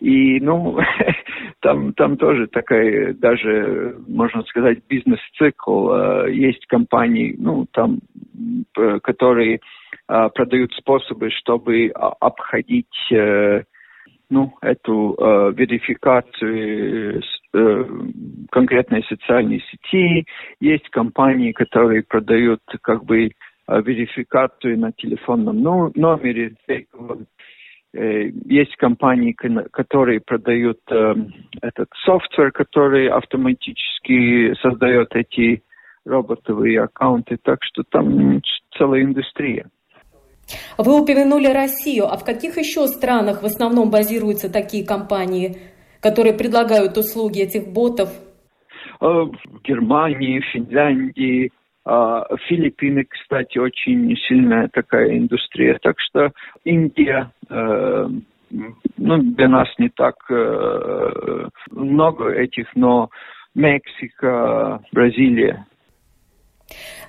И, 0.00 0.40
ну, 0.40 0.80
там, 1.60 1.92
там 1.92 2.16
тоже 2.16 2.48
такая, 2.48 3.14
даже, 3.14 3.96
можно 4.08 4.42
сказать, 4.42 4.80
бизнес-цикл. 4.88 6.26
Есть 6.26 6.66
компании, 6.66 7.36
ну, 7.38 7.66
там, 7.72 8.00
которые 9.04 9.60
продают 10.08 10.72
способы, 10.74 11.30
чтобы 11.30 11.92
обходить 11.94 13.12
ну, 14.30 14.52
эту 14.60 15.16
э, 15.18 15.52
верификацию 15.56 17.22
э, 17.54 17.84
конкретной 18.50 19.04
социальной 19.04 19.62
сети. 19.70 20.26
Есть 20.60 20.88
компании, 20.90 21.52
которые 21.52 22.02
продают 22.02 22.60
как 22.82 23.04
бы 23.04 23.26
э, 23.26 23.82
верификацию 23.82 24.78
на 24.78 24.92
телефонном 24.92 25.62
номере. 25.94 26.54
Э, 27.94 28.30
есть 28.44 28.76
компании, 28.76 29.32
которые 29.72 30.20
продают 30.20 30.80
э, 30.90 31.14
этот 31.62 31.88
софтвер, 32.04 32.52
который 32.52 33.08
автоматически 33.08 34.54
создает 34.60 35.14
эти 35.14 35.62
роботовые 36.04 36.82
аккаунты. 36.82 37.38
Так 37.42 37.60
что 37.62 37.82
там 37.82 38.42
целая 38.76 39.02
индустрия. 39.02 39.70
Вы 40.78 41.00
упомянули 41.00 41.48
Россию, 41.48 42.06
а 42.06 42.16
в 42.16 42.24
каких 42.24 42.56
еще 42.56 42.86
странах 42.86 43.42
в 43.42 43.46
основном 43.46 43.90
базируются 43.90 44.50
такие 44.50 44.84
компании? 44.84 45.58
которые 46.00 46.34
предлагают 46.34 46.96
услуги 46.96 47.42
этих 47.42 47.72
ботов? 47.72 48.10
В 49.00 49.30
Германии, 49.64 50.40
Финляндии, 50.52 51.50
Филиппины, 51.84 53.04
кстати, 53.08 53.58
очень 53.58 54.14
сильная 54.28 54.68
такая 54.72 55.16
индустрия. 55.16 55.78
Так 55.80 55.96
что 55.98 56.32
Индия 56.64 57.30
ну, 57.48 59.18
для 59.18 59.48
нас 59.48 59.68
не 59.78 59.88
так 59.90 60.16
много 61.70 62.30
этих, 62.30 62.66
но 62.74 63.10
Мексика, 63.54 64.80
Бразилия, 64.92 65.66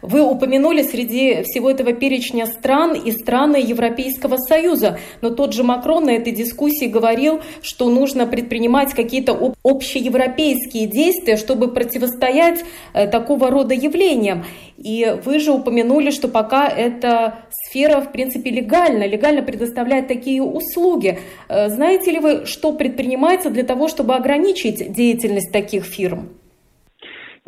вы 0.02 0.22
упомянули 0.22 0.82
среди 0.82 1.44
всего 1.44 1.70
этого 1.70 1.94
перечня 1.94 2.46
стран 2.46 2.94
и 2.94 3.12
страны 3.12 3.58
Европейского 3.58 4.38
Союза, 4.38 5.00
но 5.22 5.30
тот 5.30 5.54
же 5.54 5.64
Макрон 5.64 6.06
на 6.06 6.12
этой 6.12 6.32
дискуссии 6.32 6.86
говорил, 6.86 7.42
что 7.62 7.90
нужно 7.90 8.26
предпринимать 8.26 8.94
какие-то 8.94 9.54
общеевропейские 9.64 10.88
действия, 10.88 11.36
чтобы 11.36 11.74
противостоять 11.74 12.64
э, 12.94 13.08
такого 13.08 13.50
рода 13.50 13.74
явлениям. 13.74 14.46
И 14.78 15.18
вы 15.26 15.40
же 15.40 15.52
упомянули, 15.52 16.12
что 16.12 16.30
пока 16.30 16.70
эта 16.70 17.40
сфера, 17.52 18.00
в 18.00 18.12
принципе, 18.14 18.50
легальна, 18.50 19.06
легально 19.06 19.42
предоставляет 19.44 20.08
такие 20.08 20.42
услуги. 20.42 21.20
Э, 21.50 21.70
знаете 21.70 22.12
ли 22.12 22.20
вы, 22.20 22.46
что 22.46 22.72
предпринимается 22.72 23.50
для 23.50 23.64
того, 23.64 23.90
чтобы 23.90 24.16
ограничить 24.16 24.94
деятельность 24.94 25.52
таких 25.52 25.84
фирм? 25.84 26.39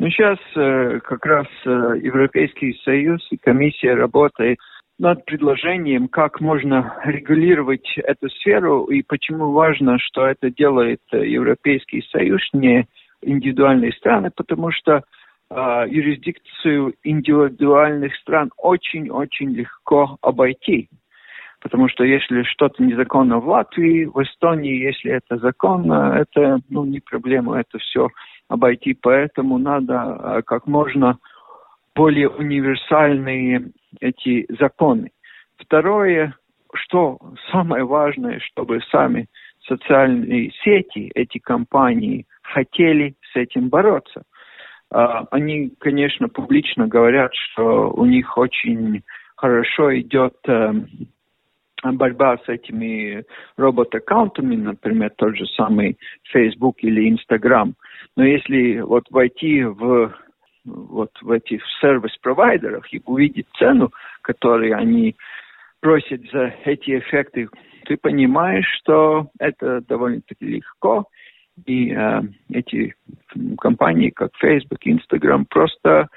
Ну, 0.02 0.10
сейчас 0.10 0.38
э, 0.56 0.98
как 1.04 1.24
раз 1.24 1.46
э, 1.64 1.68
Европейский 2.02 2.76
Союз 2.84 3.24
и 3.30 3.36
комиссия 3.36 3.94
работает 3.94 4.58
над 4.98 5.24
предложением, 5.26 6.08
как 6.08 6.40
можно 6.40 7.00
регулировать 7.04 7.86
эту 7.98 8.28
сферу 8.30 8.86
и 8.86 9.02
почему 9.02 9.52
важно, 9.52 10.00
что 10.00 10.26
это 10.26 10.50
делает 10.50 10.98
э, 11.12 11.24
Европейский 11.24 12.02
Союз, 12.10 12.40
не 12.52 12.88
индивидуальные 13.22 13.92
страны, 13.92 14.32
потому 14.34 14.72
что 14.72 15.04
э, 15.50 15.84
юрисдикцию 15.88 16.94
индивидуальных 17.04 18.16
стран 18.16 18.50
очень-очень 18.56 19.50
легко 19.50 20.16
обойти. 20.20 20.88
Потому 21.60 21.88
что 21.88 22.02
если 22.02 22.42
что-то 22.42 22.82
незаконно 22.82 23.38
в 23.38 23.48
Латвии, 23.48 24.06
в 24.06 24.20
Эстонии, 24.20 24.82
если 24.82 25.12
это 25.12 25.36
законно, 25.36 26.18
это 26.18 26.58
ну, 26.70 26.84
не 26.84 26.98
проблема, 26.98 27.60
это 27.60 27.78
все 27.78 28.08
обойти. 28.52 28.94
Поэтому 28.94 29.58
надо 29.58 29.94
э, 29.94 30.42
как 30.42 30.66
можно 30.66 31.18
более 31.94 32.28
универсальные 32.28 33.70
эти 34.00 34.46
законы. 34.60 35.10
Второе, 35.56 36.34
что 36.74 37.18
самое 37.50 37.84
важное, 37.84 38.40
чтобы 38.40 38.80
сами 38.90 39.26
социальные 39.66 40.50
сети, 40.62 41.10
эти 41.14 41.38
компании 41.38 42.26
хотели 42.42 43.14
с 43.32 43.36
этим 43.36 43.68
бороться. 43.68 44.22
А, 44.90 45.24
они, 45.30 45.72
конечно, 45.78 46.28
публично 46.28 46.86
говорят, 46.86 47.32
что 47.34 47.90
у 47.90 48.04
них 48.04 48.36
очень 48.36 49.02
хорошо 49.36 49.98
идет 49.98 50.36
э, 50.46 50.72
борьба 51.82 52.38
с 52.38 52.48
этими 52.48 53.24
робот-аккаунтами, 53.56 54.56
например, 54.56 55.10
тот 55.16 55.36
же 55.36 55.46
самый 55.56 55.98
Facebook 56.30 56.76
или 56.78 57.10
Instagram. 57.10 57.74
Но 58.16 58.24
если 58.24 58.80
вот 58.80 59.10
войти 59.10 59.64
в 59.64 60.12
вот 60.64 61.10
в 61.20 61.30
этих 61.32 61.60
сервис-провайдерах 61.80 62.92
и 62.94 63.02
увидеть 63.04 63.46
цену, 63.58 63.90
которую 64.22 64.76
они 64.76 65.16
просят 65.80 66.20
за 66.30 66.54
эти 66.64 66.98
эффекты, 66.98 67.48
ты 67.86 67.96
понимаешь, 67.96 68.68
что 68.78 69.28
это 69.40 69.80
довольно-таки 69.80 70.46
легко, 70.46 71.08
и 71.66 71.92
э, 71.92 72.22
эти 72.50 72.94
компании, 73.58 74.10
как 74.10 74.30
Facebook, 74.36 74.86
Instagram, 74.86 75.46
просто, 75.46 76.08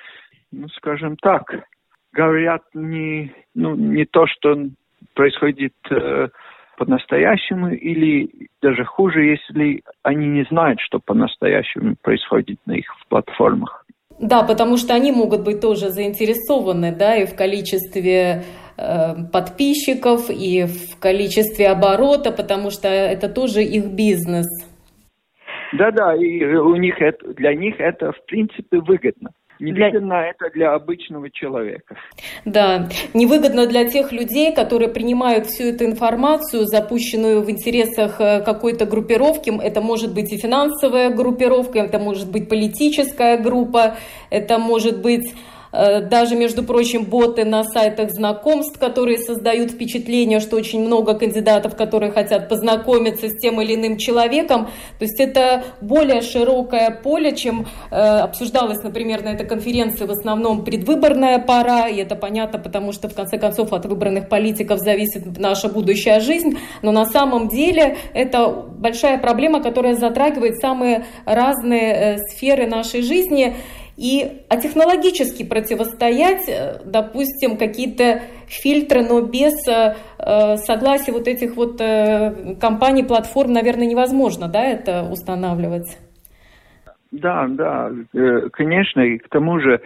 ну, 0.51 0.67
скажем 0.69 1.17
так, 1.17 1.65
говорят 2.13 2.63
не, 2.73 3.33
ну, 3.53 3.75
не 3.75 4.05
то, 4.05 4.27
что 4.27 4.69
происходит 5.13 5.73
э, 5.89 6.27
по-настоящему, 6.77 7.69
или 7.69 8.49
даже 8.61 8.83
хуже, 8.83 9.25
если 9.25 9.81
они 10.03 10.27
не 10.27 10.43
знают, 10.45 10.79
что 10.81 10.99
по-настоящему 10.99 11.95
происходит 12.01 12.59
на 12.65 12.73
их 12.73 12.85
платформах. 13.09 13.85
Да, 14.19 14.43
потому 14.43 14.77
что 14.77 14.93
они 14.93 15.11
могут 15.11 15.43
быть 15.43 15.59
тоже 15.59 15.89
заинтересованы, 15.89 16.95
да, 16.95 17.15
и 17.17 17.25
в 17.25 17.35
количестве 17.35 18.43
э, 18.77 19.13
подписчиков, 19.31 20.29
и 20.29 20.63
в 20.63 20.97
количестве 20.99 21.67
оборота, 21.67 22.31
потому 22.31 22.69
что 22.71 22.87
это 22.87 23.27
тоже 23.27 23.61
их 23.63 23.87
бизнес. 23.87 24.47
Да-да, 25.73 26.15
и 26.15 26.45
у 26.45 26.75
них 26.75 27.01
это, 27.01 27.33
для 27.33 27.53
них 27.53 27.79
это 27.79 28.13
в 28.13 28.25
принципе 28.25 28.79
выгодно. 28.79 29.31
Невыгодно 29.59 30.19
для... 30.19 30.29
это 30.29 30.49
для 30.53 30.73
обычного 30.73 31.29
человека. 31.29 31.95
Да, 32.45 32.89
невыгодно 33.13 33.67
для 33.67 33.85
тех 33.85 34.11
людей, 34.11 34.53
которые 34.53 34.89
принимают 34.89 35.47
всю 35.47 35.65
эту 35.65 35.85
информацию, 35.85 36.65
запущенную 36.65 37.41
в 37.41 37.49
интересах 37.49 38.19
э, 38.19 38.41
какой-то 38.41 38.85
группировки. 38.85 39.51
Это 39.61 39.81
может 39.81 40.13
быть 40.13 40.31
и 40.33 40.37
финансовая 40.37 41.09
группировка, 41.09 41.79
это 41.79 41.99
может 41.99 42.31
быть 42.31 42.49
политическая 42.49 43.37
группа, 43.37 43.95
это 44.29 44.59
может 44.59 45.01
быть 45.01 45.33
даже, 46.01 46.35
между 46.35 46.63
прочим, 46.63 47.05
боты 47.05 47.45
на 47.45 47.63
сайтах 47.63 48.11
знакомств, 48.11 48.79
которые 48.79 49.17
создают 49.17 49.71
впечатление, 49.71 50.39
что 50.39 50.55
очень 50.55 50.85
много 50.85 51.13
кандидатов, 51.15 51.75
которые 51.75 52.11
хотят 52.11 52.49
познакомиться 52.49 53.29
с 53.29 53.37
тем 53.37 53.61
или 53.61 53.75
иным 53.75 53.97
человеком. 53.97 54.67
То 54.99 55.05
есть 55.05 55.19
это 55.19 55.63
более 55.81 56.21
широкое 56.21 56.91
поле, 56.91 57.35
чем 57.35 57.67
э, 57.91 57.95
обсуждалось, 57.95 58.81
например, 58.83 59.23
на 59.23 59.29
этой 59.29 59.45
конференции 59.45 60.05
в 60.05 60.11
основном 60.11 60.63
предвыборная 60.63 61.39
пора, 61.39 61.87
и 61.87 61.97
это 61.97 62.15
понятно, 62.15 62.59
потому 62.59 62.91
что, 62.91 63.09
в 63.09 63.13
конце 63.13 63.37
концов, 63.37 63.73
от 63.73 63.85
выбранных 63.85 64.29
политиков 64.29 64.79
зависит 64.79 65.37
наша 65.37 65.69
будущая 65.69 66.19
жизнь, 66.19 66.57
но 66.81 66.91
на 66.91 67.05
самом 67.05 67.49
деле 67.49 67.97
это 68.13 68.47
большая 68.47 69.17
проблема, 69.17 69.61
которая 69.61 69.95
затрагивает 69.95 70.59
самые 70.59 71.05
разные 71.25 71.93
э, 71.93 72.17
сферы 72.29 72.67
нашей 72.67 73.01
жизни, 73.01 73.55
и 73.97 74.41
а 74.49 74.57
технологически 74.57 75.47
противостоять, 75.47 76.49
э, 76.49 76.81
допустим, 76.85 77.57
какие-то 77.57 78.21
фильтры, 78.47 79.03
но 79.03 79.21
без 79.21 79.53
э, 79.67 79.95
э, 80.19 80.57
согласия 80.57 81.13
вот 81.13 81.27
этих 81.27 81.55
вот 81.55 81.77
компаний, 82.59 83.03
платформ, 83.03 83.53
наверное, 83.53 83.87
невозможно, 83.87 84.47
да, 84.49 84.63
это 84.63 85.03
устанавливать? 85.09 85.97
Да, 87.11 87.47
да, 87.47 87.91
конечно, 88.51 88.99
и 88.99 89.17
к 89.17 89.29
тому 89.29 89.59
же, 89.61 89.79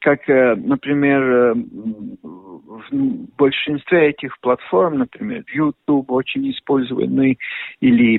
как, 0.00 0.26
например, 0.26 1.54
в 2.24 3.36
большинстве 3.38 4.10
этих 4.10 4.40
платформ, 4.40 4.98
например, 4.98 5.44
YouTube 5.54 6.10
очень 6.10 6.50
использованный, 6.50 7.38
или 7.80 8.16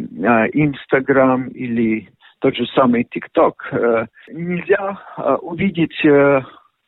Instagram, 0.53 1.49
или 1.49 2.07
тот 2.43 2.57
же 2.57 2.65
самый 2.75 3.03
TikTok, 3.03 3.53
э, 3.71 4.05
нельзя 4.27 4.99
э, 5.17 5.35
увидеть 5.35 5.97
э, 6.03 6.41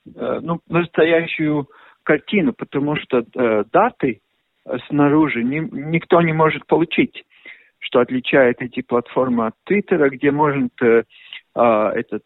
ну, 0.05 0.59
настоящую 0.67 1.69
картину, 2.03 2.53
потому 2.53 2.95
что 2.97 3.23
даты 3.71 4.19
снаружи 4.87 5.43
никто 5.43 6.21
не 6.21 6.33
может 6.33 6.67
получить, 6.67 7.23
что 7.79 8.01
отличает 8.01 8.61
эти 8.61 8.81
платформы 8.83 9.47
от 9.47 9.53
Твиттера, 9.63 10.11
где 10.11 10.29
может 10.29 10.73
этот 11.55 12.23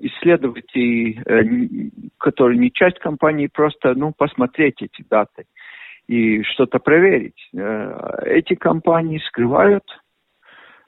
исследователь, 0.00 1.92
который 2.18 2.58
не 2.58 2.72
часть 2.72 2.98
компании, 2.98 3.48
просто 3.52 3.94
ну, 3.94 4.12
посмотреть 4.16 4.82
эти 4.82 5.04
даты 5.08 5.44
и 6.08 6.42
что-то 6.42 6.80
проверить. 6.80 7.48
Эти 8.24 8.56
компании 8.56 9.22
скрывают 9.28 9.84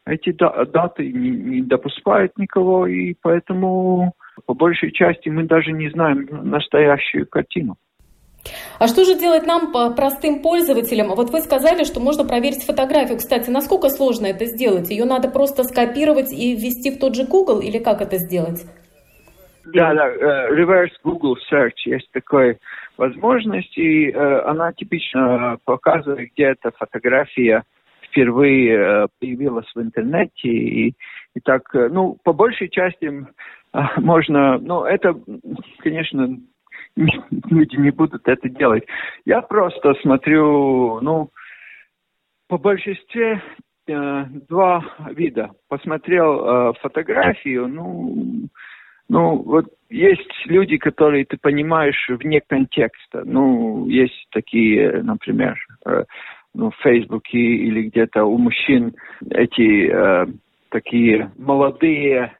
эти 0.08 0.32
даты 0.32 1.12
не, 1.12 1.30
не 1.30 1.62
допускают 1.62 2.36
никого, 2.38 2.86
и 2.86 3.14
поэтому 3.20 4.12
по 4.46 4.54
большей 4.54 4.92
части 4.92 5.28
мы 5.28 5.44
даже 5.44 5.72
не 5.72 5.90
знаем 5.90 6.28
настоящую 6.30 7.26
картину. 7.26 7.76
А 8.78 8.86
что 8.86 9.04
же 9.04 9.18
делать 9.18 9.46
нам, 9.46 9.72
по 9.72 9.90
простым 9.90 10.40
пользователям? 10.40 11.08
Вот 11.08 11.30
вы 11.30 11.40
сказали, 11.40 11.84
что 11.84 12.00
можно 12.00 12.24
проверить 12.24 12.64
фотографию. 12.64 13.18
Кстати, 13.18 13.50
насколько 13.50 13.88
сложно 13.90 14.26
это 14.26 14.46
сделать? 14.46 14.90
Ее 14.90 15.04
надо 15.04 15.28
просто 15.28 15.64
скопировать 15.64 16.32
и 16.32 16.54
ввести 16.54 16.90
в 16.90 16.98
тот 16.98 17.14
же 17.14 17.24
Google, 17.24 17.60
или 17.60 17.78
как 17.78 18.00
это 18.00 18.16
сделать? 18.18 18.64
Да, 19.74 19.92
да, 19.92 20.08
uh, 20.08 20.56
reverse 20.56 20.92
Google 21.04 21.36
search 21.52 21.84
есть 21.84 22.10
такая 22.12 22.58
возможность, 22.96 23.76
и 23.76 24.10
uh, 24.10 24.40
она 24.46 24.72
типично 24.72 25.58
показывает, 25.64 26.30
где 26.32 26.44
эта 26.44 26.70
фотография 26.70 27.64
впервые 28.18 28.74
э, 28.74 29.06
появилась 29.20 29.70
в 29.74 29.80
интернете. 29.80 30.48
И, 30.48 30.94
и 31.34 31.40
так, 31.44 31.72
э, 31.74 31.88
ну, 31.88 32.18
по 32.24 32.32
большей 32.32 32.68
части 32.68 33.26
можно, 33.96 34.58
ну, 34.58 34.84
это, 34.84 35.14
конечно, 35.78 36.36
люди 36.96 37.76
не 37.76 37.90
будут 37.90 38.26
это 38.26 38.48
делать. 38.48 38.84
Я 39.24 39.40
просто 39.42 39.94
смотрю, 40.02 41.00
ну, 41.00 41.30
по 42.48 42.58
большинстве 42.58 43.40
э, 43.86 44.24
два 44.48 44.84
вида. 45.10 45.50
Посмотрел 45.68 46.70
э, 46.70 46.72
фотографию, 46.80 47.68
ну, 47.68 48.48
ну, 49.10 49.36
вот 49.42 49.66
есть 49.88 50.30
люди, 50.44 50.76
которые 50.76 51.24
ты 51.24 51.38
понимаешь 51.38 52.08
вне 52.08 52.42
контекста. 52.46 53.22
Ну, 53.24 53.86
есть 53.86 54.26
такие, 54.32 55.02
например, 55.02 55.56
э, 55.86 56.04
ну, 56.54 56.70
в 56.70 56.76
Фейсбуке 56.82 57.38
или 57.38 57.88
где-то 57.88 58.24
у 58.24 58.38
мужчин 58.38 58.94
эти 59.30 59.90
э, 59.90 60.26
такие 60.70 61.30
молодые, 61.36 62.32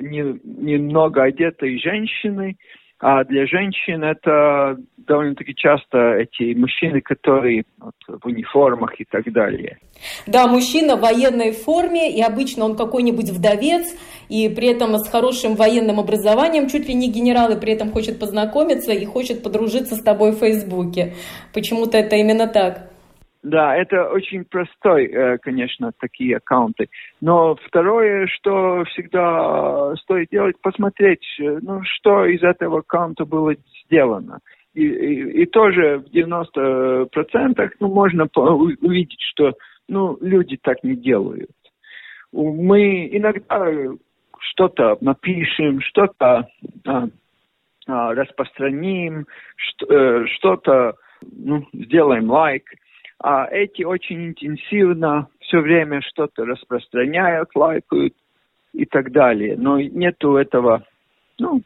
не, 0.00 0.38
немного 0.44 1.22
одетые 1.22 1.78
женщины, 1.78 2.56
а 2.98 3.24
для 3.24 3.46
женщин 3.46 4.02
это 4.02 4.78
довольно-таки 4.96 5.54
часто 5.54 6.14
эти 6.14 6.54
мужчины, 6.54 7.02
которые 7.02 7.64
вот, 7.78 7.94
в 8.08 8.26
униформах 8.26 8.98
и 8.98 9.04
так 9.04 9.30
далее. 9.32 9.78
Да, 10.26 10.46
мужчина 10.46 10.96
в 10.96 11.00
военной 11.00 11.52
форме, 11.52 12.10
и 12.10 12.22
обычно 12.22 12.64
он 12.64 12.74
какой-нибудь 12.74 13.28
вдовец, 13.28 13.94
и 14.30 14.48
при 14.48 14.68
этом 14.68 14.96
с 14.96 15.08
хорошим 15.08 15.56
военным 15.56 16.00
образованием, 16.00 16.68
чуть 16.68 16.88
ли 16.88 16.94
не 16.94 17.12
генерал, 17.12 17.52
и 17.52 17.60
при 17.60 17.74
этом 17.74 17.90
хочет 17.90 18.18
познакомиться 18.18 18.92
и 18.92 19.04
хочет 19.04 19.42
подружиться 19.42 19.94
с 19.94 20.02
тобой 20.02 20.32
в 20.32 20.38
Фейсбуке. 20.38 21.14
Почему-то 21.52 21.98
это 21.98 22.16
именно 22.16 22.46
так. 22.46 22.90
Да, 23.46 23.76
это 23.76 24.08
очень 24.08 24.44
простой, 24.44 25.06
э, 25.06 25.38
конечно, 25.38 25.92
такие 26.00 26.38
аккаунты. 26.38 26.88
Но 27.20 27.54
второе, 27.54 28.26
что 28.26 28.82
всегда 28.86 29.94
стоит 30.02 30.30
делать, 30.32 30.60
посмотреть, 30.60 31.24
э, 31.38 31.60
ну, 31.62 31.80
что 31.84 32.26
из 32.26 32.42
этого 32.42 32.80
аккаунта 32.80 33.24
было 33.24 33.54
сделано. 33.84 34.40
И, 34.74 34.82
и, 34.82 35.42
и 35.42 35.46
тоже 35.46 35.98
в 35.98 36.12
90% 36.12 37.70
ну, 37.78 37.86
можно 37.86 38.28
увидеть, 38.34 39.20
что 39.30 39.52
ну, 39.88 40.18
люди 40.20 40.58
так 40.60 40.82
не 40.82 40.96
делают. 40.96 41.52
Мы 42.32 43.08
иногда 43.12 43.64
что-то 44.40 44.98
напишем, 45.00 45.80
что-то 45.82 46.48
а, 46.84 47.08
а, 47.86 48.12
распространим, 48.12 49.26
э, 49.88 50.24
что-то 50.34 50.96
ну, 51.22 51.64
сделаем 51.72 52.28
лайк– 52.28 52.64
а 53.18 53.46
эти 53.50 53.82
очень 53.82 54.28
интенсивно 54.28 55.28
все 55.40 55.60
время 55.60 56.00
что-то 56.02 56.44
распространяют, 56.44 57.50
лайкают 57.54 58.14
и 58.72 58.84
так 58.84 59.12
далее. 59.12 59.56
Но 59.56 59.80
нету 59.80 60.36
этого 60.36 60.84
ну, 61.38 61.62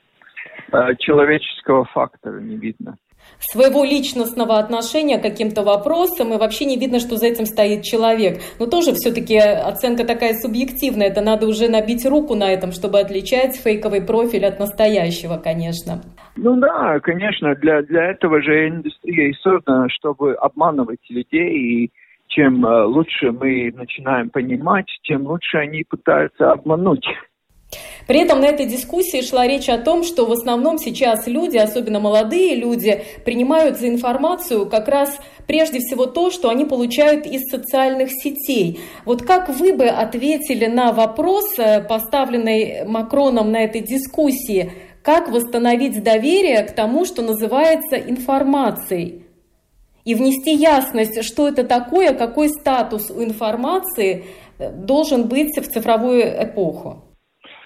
э, 0.72 0.96
человеческого 0.98 1.84
фактора, 1.86 2.40
не 2.40 2.56
видно 2.56 2.96
своего 3.38 3.84
личностного 3.84 4.58
отношения 4.58 5.18
к 5.18 5.22
каким-то 5.22 5.62
вопросам, 5.62 6.32
и 6.32 6.38
вообще 6.38 6.64
не 6.64 6.76
видно, 6.76 7.00
что 7.00 7.16
за 7.16 7.26
этим 7.26 7.46
стоит 7.46 7.84
человек. 7.84 8.40
Но 8.58 8.66
тоже 8.66 8.92
все-таки 8.94 9.36
оценка 9.36 10.04
такая 10.04 10.34
субъективная, 10.34 11.08
это 11.08 11.20
надо 11.20 11.46
уже 11.46 11.68
набить 11.68 12.04
руку 12.06 12.34
на 12.34 12.50
этом, 12.50 12.72
чтобы 12.72 13.00
отличать 13.00 13.56
фейковый 13.56 14.02
профиль 14.02 14.44
от 14.44 14.58
настоящего, 14.58 15.36
конечно. 15.36 16.02
Ну 16.36 16.56
да, 16.56 17.00
конечно, 17.00 17.54
для, 17.54 17.82
для 17.82 18.10
этого 18.10 18.40
же 18.40 18.68
индустрия 18.68 19.30
и 19.30 19.34
создана, 19.34 19.88
чтобы 19.88 20.34
обманывать 20.34 21.00
людей, 21.08 21.50
и 21.50 21.90
чем 22.28 22.64
э, 22.64 22.84
лучше 22.84 23.32
мы 23.32 23.72
начинаем 23.74 24.30
понимать, 24.30 24.86
тем 25.02 25.26
лучше 25.26 25.58
они 25.58 25.84
пытаются 25.84 26.52
обмануть. 26.52 27.04
При 28.06 28.20
этом 28.20 28.40
на 28.40 28.46
этой 28.46 28.66
дискуссии 28.66 29.22
шла 29.22 29.46
речь 29.46 29.68
о 29.68 29.78
том, 29.78 30.02
что 30.02 30.26
в 30.26 30.32
основном 30.32 30.78
сейчас 30.78 31.28
люди, 31.28 31.56
особенно 31.56 32.00
молодые 32.00 32.56
люди, 32.56 33.04
принимают 33.24 33.78
за 33.78 33.88
информацию 33.88 34.66
как 34.66 34.88
раз 34.88 35.16
прежде 35.46 35.78
всего 35.78 36.06
то, 36.06 36.30
что 36.30 36.48
они 36.48 36.64
получают 36.64 37.26
из 37.26 37.48
социальных 37.48 38.10
сетей. 38.10 38.80
Вот 39.04 39.22
как 39.22 39.48
вы 39.48 39.74
бы 39.74 39.86
ответили 39.86 40.66
на 40.66 40.92
вопрос, 40.92 41.58
э, 41.58 41.82
поставленный 41.82 42.84
Макроном 42.86 43.52
на 43.52 43.62
этой 43.62 43.80
дискуссии, 43.80 44.72
как 45.10 45.28
восстановить 45.28 46.04
доверие 46.04 46.62
к 46.62 46.72
тому, 46.72 47.04
что 47.04 47.22
называется 47.22 47.96
информацией? 47.96 49.24
И 50.04 50.14
внести 50.14 50.52
ясность, 50.54 51.24
что 51.24 51.48
это 51.48 51.66
такое, 51.66 52.14
какой 52.14 52.48
статус 52.48 53.10
у 53.10 53.20
информации 53.24 54.24
э, 54.58 54.70
должен 54.72 55.28
быть 55.28 55.56
в 55.58 55.66
цифровую 55.74 56.22
эпоху. 56.22 57.02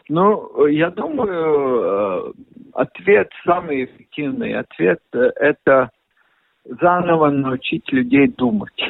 Ну, 0.08 0.66
я 0.66 0.88
думаю, 0.90 2.32
э, 2.32 2.32
ответ, 2.72 3.28
самый 3.44 3.84
эффективный 3.84 4.54
ответ 4.54 5.00
э,– 5.12 5.18
это 5.36 5.90
заново 6.64 7.28
научить 7.28 7.92
людей 7.92 8.28
думать. 8.28 8.82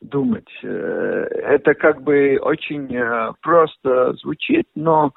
Думать. 0.00 0.52
Это 0.62 1.74
как 1.74 2.02
бы 2.02 2.38
очень 2.40 2.88
просто 3.42 4.12
звучит, 4.14 4.66
но 4.74 5.12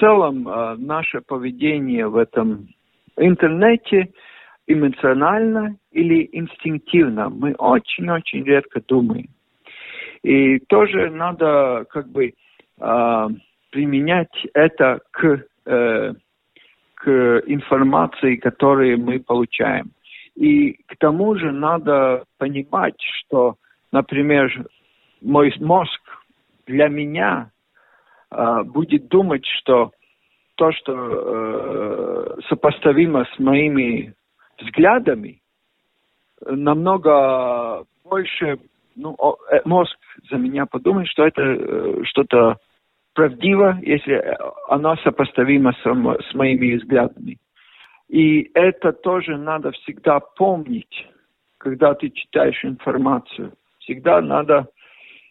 целом 0.00 0.44
наше 0.78 1.20
поведение 1.20 2.08
в 2.08 2.16
этом 2.16 2.68
интернете 3.16 4.10
эмоционально 4.66 5.76
или 5.92 6.28
инстинктивно. 6.32 7.28
Мы 7.28 7.52
очень-очень 7.54 8.44
редко 8.44 8.80
думаем. 8.80 9.28
И 10.22 10.58
тоже 10.60 11.10
надо 11.10 11.84
как 11.90 12.08
бы 12.08 12.32
применять 13.74 14.46
это 14.54 15.00
к, 15.10 15.44
э, 15.66 16.12
к 16.94 17.42
информации, 17.46 18.36
которую 18.36 19.00
мы 19.00 19.18
получаем. 19.18 19.90
И 20.36 20.74
к 20.86 20.96
тому 20.98 21.34
же 21.36 21.50
надо 21.50 22.22
понимать, 22.38 22.94
что, 23.00 23.56
например, 23.90 24.64
мой 25.20 25.52
мозг 25.58 26.00
для 26.68 26.86
меня 26.86 27.50
э, 27.50 27.53
будет 28.64 29.08
думать, 29.08 29.44
что 29.46 29.92
то, 30.56 30.72
что 30.72 30.92
э, 30.94 32.40
сопоставимо 32.48 33.24
с 33.34 33.38
моими 33.38 34.14
взглядами, 34.58 35.40
намного 36.46 37.84
больше 38.04 38.58
ну, 38.96 39.16
э, 39.50 39.60
мозг 39.64 39.96
за 40.30 40.36
меня 40.36 40.66
подумает, 40.66 41.08
что 41.08 41.26
это 41.26 41.42
э, 41.42 42.04
что-то 42.04 42.58
правдиво, 43.14 43.78
если 43.82 44.36
она 44.68 44.96
сопоставима 44.98 45.72
с, 45.72 45.82
с 45.82 46.34
моими 46.34 46.76
взглядами. 46.76 47.38
И 48.08 48.50
это 48.54 48.92
тоже 48.92 49.36
надо 49.36 49.72
всегда 49.72 50.20
помнить, 50.20 51.08
когда 51.58 51.94
ты 51.94 52.10
читаешь 52.10 52.64
информацию. 52.64 53.52
Всегда 53.80 54.20
надо, 54.20 54.66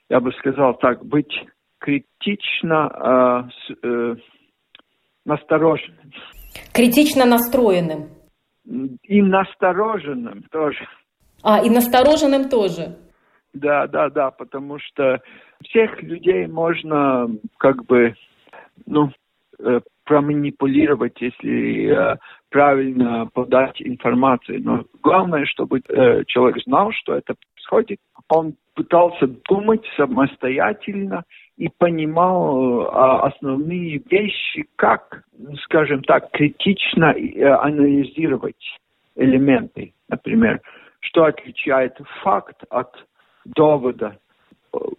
я 0.09 0.19
бы 0.19 0.31
сказал 0.33 0.75
так, 0.75 1.05
быть 1.05 1.33
критично 1.83 3.49
э, 3.73 3.77
э, 3.83 4.15
настороженным. 5.25 6.11
Критично 6.73 7.25
настроенным. 7.25 8.09
И 9.03 9.21
настороженным 9.21 10.43
тоже. 10.43 10.87
А, 11.43 11.61
и 11.61 11.69
настороженным 11.69 12.47
тоже. 12.49 12.97
Да, 13.53 13.87
да, 13.87 14.09
да, 14.09 14.31
потому 14.31 14.79
что 14.79 15.21
всех 15.65 16.01
людей 16.01 16.47
можно 16.47 17.29
как 17.57 17.85
бы, 17.85 18.15
ну, 18.85 19.11
э, 19.59 19.81
проманипулировать, 20.05 21.19
если 21.19 21.91
э, 21.91 22.17
правильно 22.49 23.29
подать 23.33 23.81
информацию. 23.81 24.61
Но 24.63 24.85
главное, 25.01 25.45
чтобы 25.45 25.81
э, 25.89 26.23
человек 26.27 26.63
знал, 26.63 26.93
что 26.93 27.15
это 27.15 27.35
происходит. 27.35 27.99
Он 28.29 28.55
пытался 28.73 29.27
думать 29.27 29.83
самостоятельно 29.97 31.25
и 31.57 31.69
понимал 31.69 32.81
э, 32.81 32.87
основные 33.27 34.01
вещи, 34.09 34.65
как, 34.75 35.23
скажем 35.63 36.03
так, 36.03 36.31
критично 36.31 37.13
э, 37.13 37.43
анализировать 37.45 38.79
элементы. 39.15 39.93
Например, 40.09 40.61
что 40.99 41.25
отличает 41.25 41.97
факт 42.23 42.63
от 42.69 42.89
довода, 43.45 44.17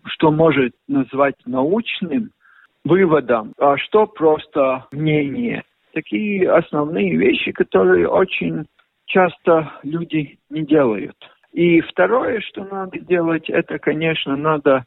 что 0.05 0.31
может 0.31 0.75
назвать 0.87 1.35
научным 1.47 2.31
выводом, 2.85 3.55
а 3.59 3.77
что 3.79 4.07
просто 4.07 4.87
мнение. 4.93 5.65
Такие 5.93 6.51
основные 6.51 7.17
вещи, 7.17 7.53
которые 7.53 8.09
очень 8.09 8.67
часто 9.07 9.73
люди 9.83 10.39
не 10.51 10.63
делают. 10.63 11.17
И 11.53 11.81
второе, 11.81 12.41
что 12.41 12.65
надо 12.65 12.99
делать, 12.99 13.49
это, 13.49 13.79
конечно, 13.79 14.37
надо 14.37 14.77
а, 14.79 14.85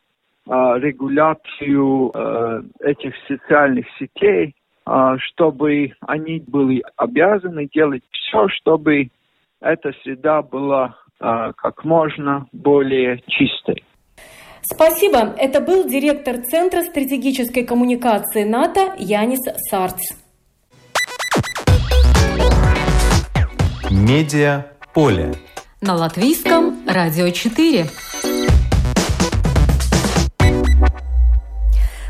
регуляцию 0.47 2.11
а, 2.13 2.61
этих 2.79 3.13
социальных 3.27 3.85
сетей, 3.99 4.55
а, 4.85 5.17
чтобы 5.17 5.93
они 6.01 6.43
были 6.45 6.83
обязаны 6.95 7.67
делать 7.73 8.03
все, 8.11 8.47
чтобы 8.49 9.09
эта 9.59 9.91
среда 10.03 10.41
была 10.41 10.95
а, 11.19 11.51
как 11.53 11.83
можно 11.83 12.47
более 12.51 13.21
чистой. 13.27 13.83
Спасибо. 14.61 15.33
Это 15.37 15.61
был 15.61 15.87
директор 15.87 16.37
Центра 16.37 16.81
стратегической 16.81 17.65
коммуникации 17.65 18.43
НАТО 18.43 18.93
Янис 18.97 19.39
Сарц. 19.69 20.01
Медиа 23.89 24.65
поле. 24.93 25.33
На 25.81 25.95
латвийском 25.95 26.85
радио 26.87 27.29
4. 27.29 27.85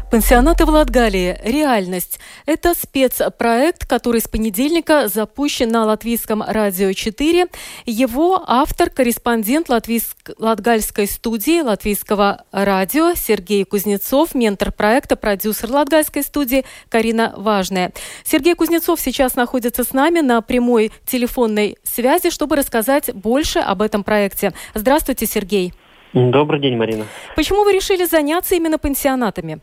Пансионаты 0.09 0.65
в 0.65 0.69
Латгалии. 0.69 1.37
Реальность. 1.43 2.17
Это 2.45 2.73
спецпроект, 2.73 3.85
который 3.85 4.21
с 4.21 4.27
понедельника 4.29 5.09
запущен 5.09 5.67
на 5.67 5.83
Латвийском 5.83 6.41
радио 6.41 6.93
4. 6.93 7.47
Его 7.85 8.41
автор, 8.47 8.89
корреспондент 8.89 9.67
Латвийск... 9.67 10.31
Латгальской 10.37 11.07
студии 11.07 11.59
Латвийского 11.59 12.45
радио 12.53 13.15
Сергей 13.15 13.65
Кузнецов, 13.65 14.33
ментор 14.33 14.71
проекта, 14.71 15.17
продюсер 15.17 15.69
Латгальской 15.71 16.23
студии 16.23 16.63
Карина 16.87 17.33
Важная. 17.35 17.91
Сергей 18.23 18.55
Кузнецов 18.55 19.01
сейчас 19.01 19.35
находится 19.35 19.83
с 19.83 19.91
нами 19.91 20.21
на 20.21 20.41
прямой 20.41 20.93
телефонной 21.05 21.77
связи, 21.83 22.29
чтобы 22.29 22.55
рассказать 22.55 23.13
больше 23.13 23.59
об 23.59 23.81
этом 23.81 24.05
проекте. 24.05 24.53
Здравствуйте, 24.73 25.25
Сергей. 25.25 25.73
Добрый 26.13 26.61
день, 26.61 26.77
Марина. 26.77 27.05
Почему 27.35 27.65
вы 27.65 27.73
решили 27.73 28.05
заняться 28.05 28.55
именно 28.55 28.77
пансионатами? 28.77 29.59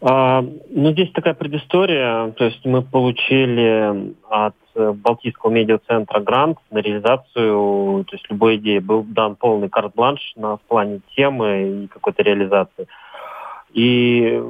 А, 0.00 0.42
ну, 0.42 0.92
здесь 0.92 1.10
такая 1.12 1.34
предыстория. 1.34 2.30
То 2.32 2.44
есть 2.44 2.64
мы 2.64 2.82
получили 2.82 4.14
от 4.28 4.54
э, 4.74 4.92
Балтийского 4.92 5.50
медиацентра 5.50 6.20
грант 6.20 6.58
на 6.70 6.78
реализацию, 6.78 8.04
то 8.04 8.16
есть 8.16 8.26
любой 8.30 8.56
идеи. 8.56 8.78
Был 8.78 9.02
дан 9.02 9.36
полный 9.36 9.68
карт-бланш 9.68 10.20
на 10.36 10.56
плане 10.56 11.00
темы 11.14 11.84
и 11.84 11.86
какой-то 11.88 12.22
реализации. 12.22 12.86
И 13.72 14.42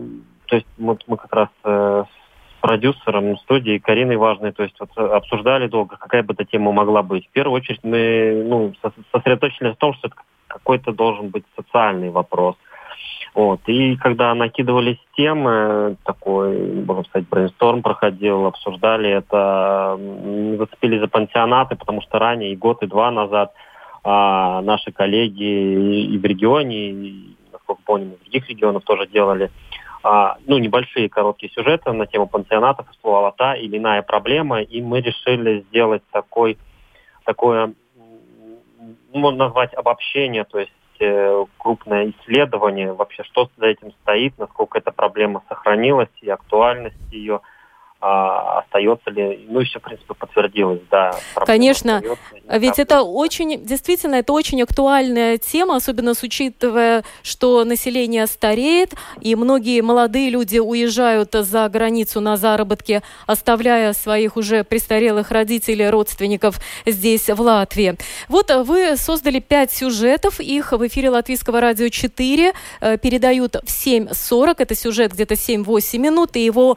то 0.46 0.56
есть 0.56 0.66
вот 0.78 1.02
мы 1.06 1.16
как 1.16 1.32
раз 1.32 1.48
э, 1.64 2.04
с 2.06 2.60
продюсером 2.60 3.36
студии 3.38 3.78
Кариной 3.78 4.16
Важной, 4.16 4.52
то 4.52 4.62
есть 4.62 4.76
вот 4.80 4.96
обсуждали 4.96 5.68
долго, 5.68 5.96
какая 5.96 6.22
бы 6.22 6.34
эта 6.34 6.44
тема 6.44 6.72
могла 6.72 7.02
быть. 7.02 7.26
В 7.26 7.30
первую 7.30 7.60
очередь 7.60 7.80
мы 7.84 8.44
ну, 8.46 8.72
сосредоточились 9.12 9.74
в 9.74 9.78
том, 9.78 9.94
что 9.94 10.08
это 10.08 10.16
какой-то 10.46 10.92
должен 10.92 11.28
быть 11.28 11.44
социальный 11.56 12.10
вопрос. 12.10 12.56
Вот. 13.36 13.60
И 13.66 13.96
когда 13.96 14.34
накидывались 14.34 14.96
темы, 15.14 15.96
такой, 16.04 16.56
можно 16.86 17.04
сказать, 17.04 17.28
брейнсторм 17.28 17.82
проходил, 17.82 18.46
обсуждали 18.46 19.10
это, 19.10 19.98
зацепились 20.56 21.00
за 21.00 21.06
пансионаты, 21.06 21.76
потому 21.76 22.00
что 22.00 22.18
ранее, 22.18 22.52
и 22.52 22.56
год, 22.56 22.82
и 22.82 22.86
два 22.86 23.10
назад, 23.10 23.52
а, 24.02 24.62
наши 24.62 24.90
коллеги 24.90 26.14
и 26.14 26.16
в 26.16 26.24
регионе, 26.24 26.88
и, 26.88 27.36
насколько 27.52 27.82
помню, 27.84 28.16
в 28.16 28.22
других 28.22 28.48
регионах 28.48 28.84
тоже 28.84 29.06
делали 29.06 29.50
а, 30.02 30.38
ну, 30.46 30.56
небольшие 30.56 31.10
короткие 31.10 31.52
сюжеты 31.52 31.92
на 31.92 32.06
тему 32.06 32.26
пансионатов, 32.26 32.88
всплывала 32.90 33.34
та 33.36 33.54
или 33.54 33.76
иная 33.76 34.00
проблема, 34.00 34.62
и 34.62 34.80
мы 34.80 35.02
решили 35.02 35.60
сделать 35.68 36.02
такой, 36.10 36.56
такое, 37.26 37.74
можно 39.12 39.44
назвать 39.44 39.74
обобщение, 39.74 40.44
то 40.44 40.58
есть 40.58 40.72
крупное 41.58 42.10
исследование, 42.10 42.92
вообще 42.92 43.22
что 43.24 43.50
за 43.56 43.66
этим 43.66 43.92
стоит, 44.02 44.38
насколько 44.38 44.78
эта 44.78 44.92
проблема 44.92 45.42
сохранилась 45.48 46.10
и 46.20 46.28
актуальность 46.28 46.96
ее– 47.10 47.40
а, 47.98 48.58
остается 48.58 49.10
ли, 49.10 49.46
ну, 49.48 49.60
еще, 49.60 49.78
в 49.78 49.82
принципе, 49.82 50.12
подтвердилось, 50.12 50.80
да. 50.90 51.16
Конечно, 51.46 52.02
ведь 52.46 52.78
это 52.78 53.02
очень, 53.02 53.64
действительно, 53.64 54.16
это 54.16 54.34
очень 54.34 54.62
актуальная 54.62 55.38
тема, 55.38 55.76
особенно 55.76 56.12
с 56.12 56.22
учитывая, 56.22 57.04
что 57.22 57.64
население 57.64 58.26
стареет, 58.26 58.94
и 59.22 59.34
многие 59.34 59.80
молодые 59.80 60.28
люди 60.28 60.58
уезжают 60.58 61.32
за 61.32 61.66
границу 61.70 62.20
на 62.20 62.36
заработки, 62.36 63.02
оставляя 63.26 63.94
своих 63.94 64.36
уже 64.36 64.62
престарелых 64.62 65.30
родителей, 65.30 65.88
родственников 65.88 66.60
здесь, 66.84 67.30
в 67.30 67.40
Латвии. 67.40 67.96
Вот 68.28 68.50
вы 68.50 68.96
создали 68.98 69.40
пять 69.40 69.72
сюжетов, 69.72 70.38
их 70.38 70.72
в 70.72 70.86
эфире 70.86 71.08
Латвийского 71.08 71.60
радио 71.60 71.88
4 71.88 72.52
э, 72.80 72.98
передают 72.98 73.56
в 73.56 73.68
7.40, 73.68 74.56
это 74.58 74.74
сюжет 74.74 75.12
где-то 75.12 75.34
7-8 75.34 75.98
минут, 75.98 76.36
и 76.36 76.44
его 76.44 76.76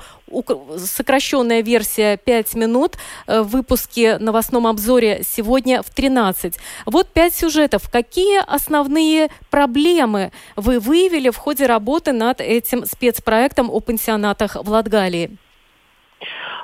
сокращенная 1.10 1.64
версия 1.64 2.18
5 2.18 2.56
минут 2.56 2.92
э, 3.26 3.42
в 3.42 3.48
выпуске 3.48 4.20
новостном 4.20 4.68
обзоре 4.68 5.22
сегодня 5.24 5.82
в 5.82 5.90
13. 5.90 6.54
Вот 6.86 7.08
пять 7.12 7.34
сюжетов. 7.34 7.90
Какие 7.92 8.40
основные 8.46 9.30
проблемы 9.50 10.32
вы 10.56 10.80
выявили 10.80 11.32
в 11.32 11.38
ходе 11.38 11.66
работы 11.66 12.14
над 12.14 12.42
этим 12.42 12.86
спецпроектом 12.86 13.72
о 13.72 13.80
пансионатах 13.80 14.56
в 14.56 14.70
Латгалии? 14.70 15.32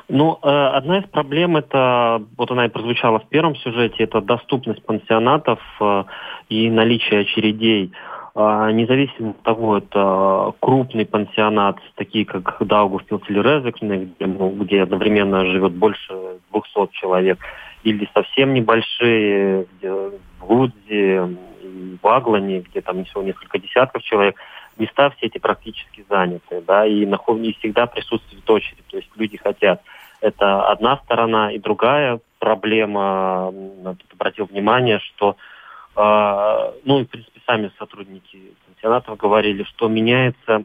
Ну, 0.09 0.37
э, 0.43 0.47
одна 0.47 0.99
из 0.99 1.05
проблем, 1.09 1.57
это, 1.57 2.21
вот 2.37 2.51
она 2.51 2.67
и 2.67 2.69
прозвучала 2.69 3.19
в 3.19 3.27
первом 3.29 3.55
сюжете, 3.55 4.03
это 4.03 4.21
доступность 4.21 4.85
пансионатов 4.85 5.59
э, 5.81 6.03
и 6.49 6.69
наличие 6.69 7.21
очередей. 7.21 7.91
Независимо 8.35 9.29
от 9.29 9.41
того, 9.43 9.77
это 9.77 10.53
крупный 10.59 11.05
пансионат, 11.05 11.77
такие 11.95 12.25
как 12.25 12.57
Даугавпилс 12.59 13.23
или 13.29 13.39
Резекне, 13.39 14.09
где, 14.17 14.25
ну, 14.25 14.49
где 14.49 14.81
одновременно 14.83 15.45
живет 15.45 15.71
больше 15.71 16.13
200 16.51 16.91
человек, 16.91 17.39
или 17.83 18.09
совсем 18.13 18.53
небольшие, 18.53 19.67
где 19.77 19.89
в 19.91 20.51
Лудзе, 20.51 21.37
в 22.01 22.07
Аглане, 22.07 22.59
где 22.59 22.81
там 22.81 23.05
всего 23.05 23.23
несколько 23.23 23.57
десятков 23.57 24.03
человек, 24.03 24.35
места 24.77 25.11
все 25.11 25.27
эти 25.27 25.37
практически 25.37 26.03
заняты, 26.09 26.61
да, 26.67 26.85
и, 26.85 27.05
и 27.05 27.53
всегда 27.59 27.85
присутствует 27.85 28.49
очередь, 28.49 28.85
то 28.89 28.97
есть 28.97 29.09
люди 29.15 29.37
хотят. 29.37 29.81
Это 30.19 30.67
одна 30.67 30.97
сторона, 31.05 31.51
и 31.51 31.59
другая 31.59 32.19
проблема, 32.39 33.53
обратил 34.13 34.45
внимание, 34.45 34.99
что 34.99 35.37
э, 35.95 36.71
ну, 36.83 36.99
в 36.99 37.05
принципе, 37.05 37.41
сами 37.45 37.71
сотрудники 37.77 38.53
пансионатов 38.65 39.17
говорили, 39.17 39.63
что 39.63 39.87
меняется, 39.87 40.63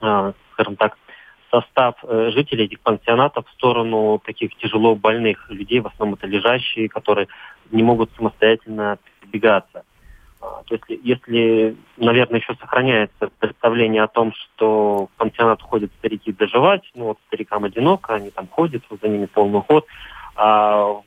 а, 0.00 0.32
скажем 0.52 0.76
так, 0.76 0.96
состав 1.50 1.96
э, 2.02 2.30
жителей 2.32 2.64
этих 2.64 2.80
пансионатов 2.80 3.46
в 3.48 3.52
сторону 3.52 4.20
таких 4.24 4.54
тяжело 4.56 4.94
больных 4.94 5.50
людей, 5.50 5.80
в 5.80 5.88
основном 5.88 6.14
это 6.14 6.26
лежащие, 6.26 6.88
которые 6.88 7.28
не 7.70 7.82
могут 7.82 8.10
самостоятельно 8.16 8.98
передвигаться. 9.20 9.84
А, 10.40 10.62
то 10.64 10.74
есть, 10.74 11.04
если, 11.04 11.76
наверное, 11.96 12.40
еще 12.40 12.54
сохраняется 12.54 13.30
представление 13.38 14.02
о 14.02 14.08
том, 14.08 14.32
что 14.32 15.06
в 15.06 15.18
пансионат 15.18 15.60
ходят 15.60 15.90
старики 15.98 16.32
доживать, 16.32 16.82
ну 16.94 17.06
вот 17.06 17.18
старикам 17.26 17.64
одиноко, 17.64 18.14
они 18.14 18.30
там 18.30 18.46
ходят, 18.48 18.82
за 18.90 19.08
ними 19.08 19.26
полный 19.26 19.60
ход, 19.60 19.86
а 20.36 21.02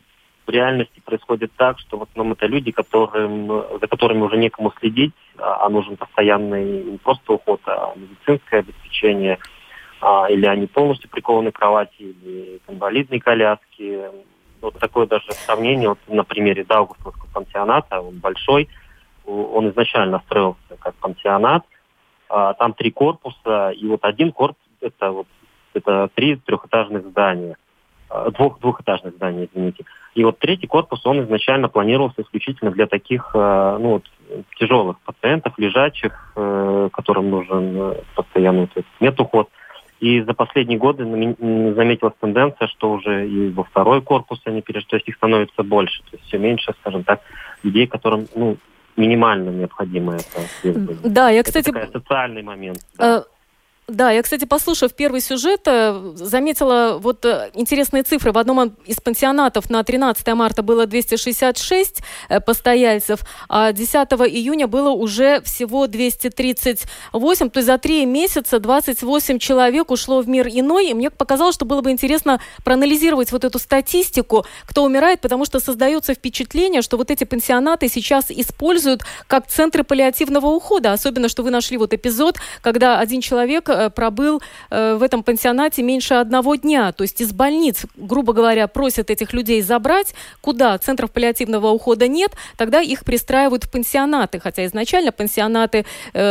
в 0.45 0.49
реальности 0.49 1.01
происходит 1.03 1.51
так, 1.55 1.79
что 1.79 1.97
в 1.97 2.03
основном 2.03 2.33
это 2.33 2.45
люди, 2.47 2.71
которым, 2.71 3.47
за 3.79 3.87
которыми 3.87 4.21
уже 4.21 4.37
некому 4.37 4.73
следить, 4.79 5.13
а, 5.37 5.65
а 5.65 5.69
нужен 5.69 5.97
постоянный 5.97 6.83
не 6.83 6.97
просто 6.97 7.33
уход, 7.33 7.61
а 7.65 7.93
медицинское 7.95 8.59
обеспечение, 8.59 9.39
а, 10.01 10.27
или 10.29 10.45
они 10.45 10.67
полностью 10.67 11.09
прикованы 11.09 11.51
к 11.51 11.55
кровати, 11.55 11.93
или 11.99 12.59
к 12.65 12.69
инвалидной 12.69 13.19
коляске. 13.19 14.11
Вот 14.61 14.77
такое 14.79 15.07
даже 15.07 15.31
сравнение 15.31 15.89
вот 15.89 15.99
на 16.07 16.23
примере 16.23 16.63
Даугавского 16.63 17.13
пансионата, 17.33 17.99
он 17.99 18.19
большой, 18.19 18.69
он 19.25 19.69
изначально 19.69 20.21
строился 20.25 20.77
как 20.79 20.95
пансионат, 20.95 21.65
а, 22.29 22.53
там 22.53 22.73
три 22.73 22.91
корпуса, 22.91 23.69
и 23.69 23.85
вот 23.87 24.03
один 24.03 24.31
корпус 24.31 24.57
это 24.81 25.11
вот 25.11 25.27
это 25.73 26.09
три 26.13 26.35
трехэтажных 26.35 27.05
здания. 27.05 27.57
Э, 28.13 28.29
двух, 28.37 28.59
двухэтажных 28.59 29.15
зданий, 29.15 29.49
извините. 29.51 29.85
И 30.13 30.23
вот 30.23 30.37
третий 30.37 30.67
корпус, 30.67 31.03
он 31.05 31.23
изначально 31.23 31.67
планировался 31.67 32.21
исключительно 32.21 32.69
для 32.71 32.85
таких 32.85 33.31
э, 33.33 33.77
ну, 33.81 33.93
вот, 33.93 34.03
тяжелых 34.59 34.99
пациентов, 34.99 35.53
лежачих, 35.57 36.31
э, 36.35 36.89
которым 36.93 37.31
нужен 37.31 37.95
постоянный 38.15 38.67
то 38.67 38.79
есть, 38.79 38.89
медуход. 38.99 39.49
И 39.99 40.21
за 40.21 40.33
последние 40.33 40.77
годы 40.77 41.05
заметилась 41.05 42.13
тенденция, 42.19 42.67
что 42.67 42.91
уже 42.91 43.27
и 43.27 43.49
во 43.49 43.63
второй 43.63 44.01
корпус 44.01 44.41
они 44.45 44.61
перешли, 44.61 44.87
то 44.89 44.95
есть 44.97 45.07
их 45.07 45.15
становится 45.15 45.63
больше, 45.63 46.01
то 46.03 46.09
есть 46.17 46.25
все 46.25 46.37
меньше, 46.37 46.73
скажем 46.81 47.05
так, 47.05 47.21
людей, 47.63 47.87
которым 47.87 48.27
ну, 48.35 48.57
минимально 48.97 49.49
необходимо 49.49 50.15
это. 50.15 50.81
Да, 51.03 51.29
я, 51.29 51.41
кстати... 51.41 51.69
Это 51.69 51.99
социальный 51.99 52.43
момент. 52.43 52.79
Да. 52.97 53.23
Да, 53.89 54.11
я, 54.11 54.23
кстати, 54.23 54.45
послушав 54.45 54.93
первый 54.93 55.19
сюжет, 55.19 55.63
э, 55.65 56.13
заметила 56.15 56.99
вот 57.01 57.25
э, 57.25 57.51
интересные 57.53 58.03
цифры. 58.03 58.31
В 58.31 58.37
одном 58.37 58.77
из 58.85 59.01
пансионатов 59.01 59.69
на 59.69 59.83
13 59.83 60.25
марта 60.35 60.63
было 60.63 60.85
266 60.85 61.99
э, 62.29 62.39
постояльцев, 62.39 63.19
а 63.49 63.73
10 63.73 63.95
июня 64.31 64.67
было 64.67 64.91
уже 64.91 65.41
всего 65.41 65.87
238. 65.87 67.49
То 67.49 67.57
есть 67.59 67.67
за 67.67 67.77
три 67.77 68.05
месяца 68.05 68.59
28 68.59 69.39
человек 69.39 69.91
ушло 69.91 70.21
в 70.21 70.29
мир 70.29 70.47
иной. 70.47 70.87
И 70.87 70.93
мне 70.93 71.09
показалось, 71.09 71.55
что 71.55 71.65
было 71.65 71.81
бы 71.81 71.91
интересно 71.91 72.39
проанализировать 72.63 73.33
вот 73.33 73.43
эту 73.43 73.59
статистику, 73.59 74.45
кто 74.65 74.85
умирает, 74.85 75.19
потому 75.19 75.43
что 75.43 75.59
создается 75.59 76.13
впечатление, 76.13 76.83
что 76.83 76.95
вот 76.95 77.11
эти 77.11 77.25
пансионаты 77.25 77.89
сейчас 77.89 78.31
используют 78.31 79.01
как 79.27 79.47
центры 79.47 79.83
паллиативного 79.83 80.45
ухода. 80.47 80.93
Особенно, 80.93 81.27
что 81.27 81.43
вы 81.43 81.51
нашли 81.51 81.75
вот 81.75 81.93
эпизод, 81.93 82.37
когда 82.61 82.99
один 82.99 83.19
человек 83.19 83.72
пробыл 83.95 84.41
э, 84.69 84.95
в 84.95 85.03
этом 85.03 85.23
пансионате 85.23 85.83
меньше 85.83 86.15
одного 86.15 86.55
дня. 86.55 86.91
То 86.91 87.03
есть 87.03 87.21
из 87.21 87.33
больниц, 87.33 87.85
грубо 87.95 88.33
говоря, 88.33 88.67
просят 88.67 89.09
этих 89.09 89.33
людей 89.33 89.61
забрать. 89.61 90.13
Куда? 90.41 90.77
Центров 90.77 91.11
паллиативного 91.11 91.67
ухода 91.67 92.07
нет, 92.07 92.31
тогда 92.57 92.81
их 92.81 93.05
пристраивают 93.05 93.65
в 93.65 93.71
пансионаты. 93.71 94.39
Хотя 94.39 94.65
изначально 94.65 95.11
пансионаты 95.11 95.85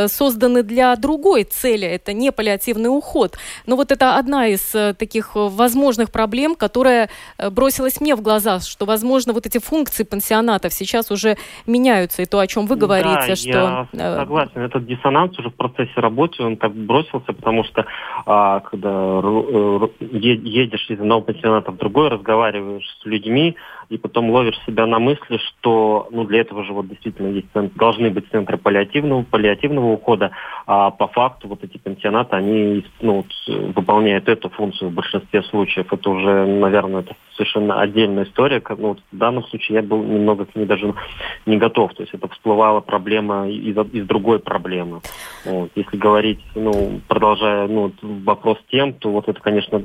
созданы 0.06 0.62
для 0.62 0.94
другой 0.96 1.44
цели. 1.44 1.86
Это 1.86 2.12
не 2.12 2.32
паллиативный 2.32 2.88
уход. 2.88 3.36
Но 3.66 3.76
вот 3.76 3.92
это 3.92 4.16
одна 4.16 4.48
из 4.48 4.74
таких 4.96 5.30
возможных 5.34 6.10
проблем, 6.10 6.54
которая 6.54 7.08
бросилась 7.50 8.00
мне 8.00 8.16
в 8.16 8.22
глаза, 8.22 8.60
что, 8.60 8.84
возможно, 8.84 9.32
вот 9.32 9.46
эти 9.46 9.58
функции 9.58 10.04
пансионатов 10.04 10.72
сейчас 10.72 11.10
уже 11.10 11.36
меняются. 11.66 12.22
И 12.22 12.26
то, 12.26 12.38
о 12.38 12.46
чем 12.46 12.66
вы 12.66 12.76
говорите, 12.76 13.26
да, 13.28 13.36
что... 13.36 13.88
Я 13.92 14.16
согласен. 14.16 14.60
Этот 14.60 14.86
диссонанс 14.86 15.38
уже 15.38 15.50
в 15.50 15.54
процессе 15.54 15.92
работы, 15.96 16.42
он 16.42 16.56
так 16.56 16.72
бросился, 16.74 17.31
потому 17.32 17.64
что 17.64 17.86
а, 18.26 18.60
когда 18.60 18.90
э, 18.90 19.88
едешь 20.00 20.86
из 20.88 21.00
одного 21.00 21.22
пансионата 21.22 21.72
в 21.72 21.76
другой, 21.76 22.08
разговариваешь 22.08 22.86
с 23.00 23.06
людьми, 23.06 23.56
и 23.92 23.98
потом 23.98 24.30
ловишь 24.30 24.58
себя 24.66 24.86
на 24.86 24.98
мысли, 24.98 25.36
что 25.36 26.08
ну, 26.10 26.24
для 26.24 26.40
этого 26.40 26.64
же 26.64 26.72
вот 26.72 26.88
действительно 26.88 27.28
есть, 27.28 27.48
должны 27.76 28.08
быть 28.08 28.24
центры 28.30 28.56
паллиативного, 28.56 29.22
паллиативного 29.22 29.92
ухода, 29.92 30.30
а 30.66 30.90
по 30.90 31.08
факту 31.08 31.48
вот 31.48 31.62
эти 31.62 31.76
пансионаты, 31.76 32.34
они 32.36 32.86
ну, 33.02 33.26
выполняют 33.46 34.28
эту 34.30 34.48
функцию 34.48 34.90
в 34.90 34.94
большинстве 34.94 35.42
случаев. 35.42 35.92
Это 35.92 36.08
уже, 36.08 36.46
наверное, 36.46 37.02
это 37.02 37.14
совершенно 37.36 37.82
отдельная 37.82 38.24
история. 38.24 38.62
Ну, 38.70 38.88
вот 38.88 39.00
в 39.12 39.16
данном 39.16 39.44
случае 39.44 39.76
я 39.76 39.82
был 39.82 40.02
немного 40.02 40.46
к 40.46 40.56
ней 40.56 40.64
даже 40.64 40.94
не 41.44 41.58
готов. 41.58 41.92
То 41.92 42.02
есть 42.02 42.14
это 42.14 42.28
всплывала 42.28 42.80
проблема 42.80 43.50
из, 43.50 43.76
из 43.92 44.06
другой 44.06 44.38
проблемы. 44.38 45.02
Вот. 45.44 45.70
Если 45.74 45.98
говорить, 45.98 46.40
ну, 46.54 47.00
продолжая 47.08 47.68
ну, 47.68 47.92
вопрос 48.00 48.56
тем, 48.70 48.94
то 48.94 49.10
вот 49.10 49.28
это, 49.28 49.38
конечно, 49.40 49.82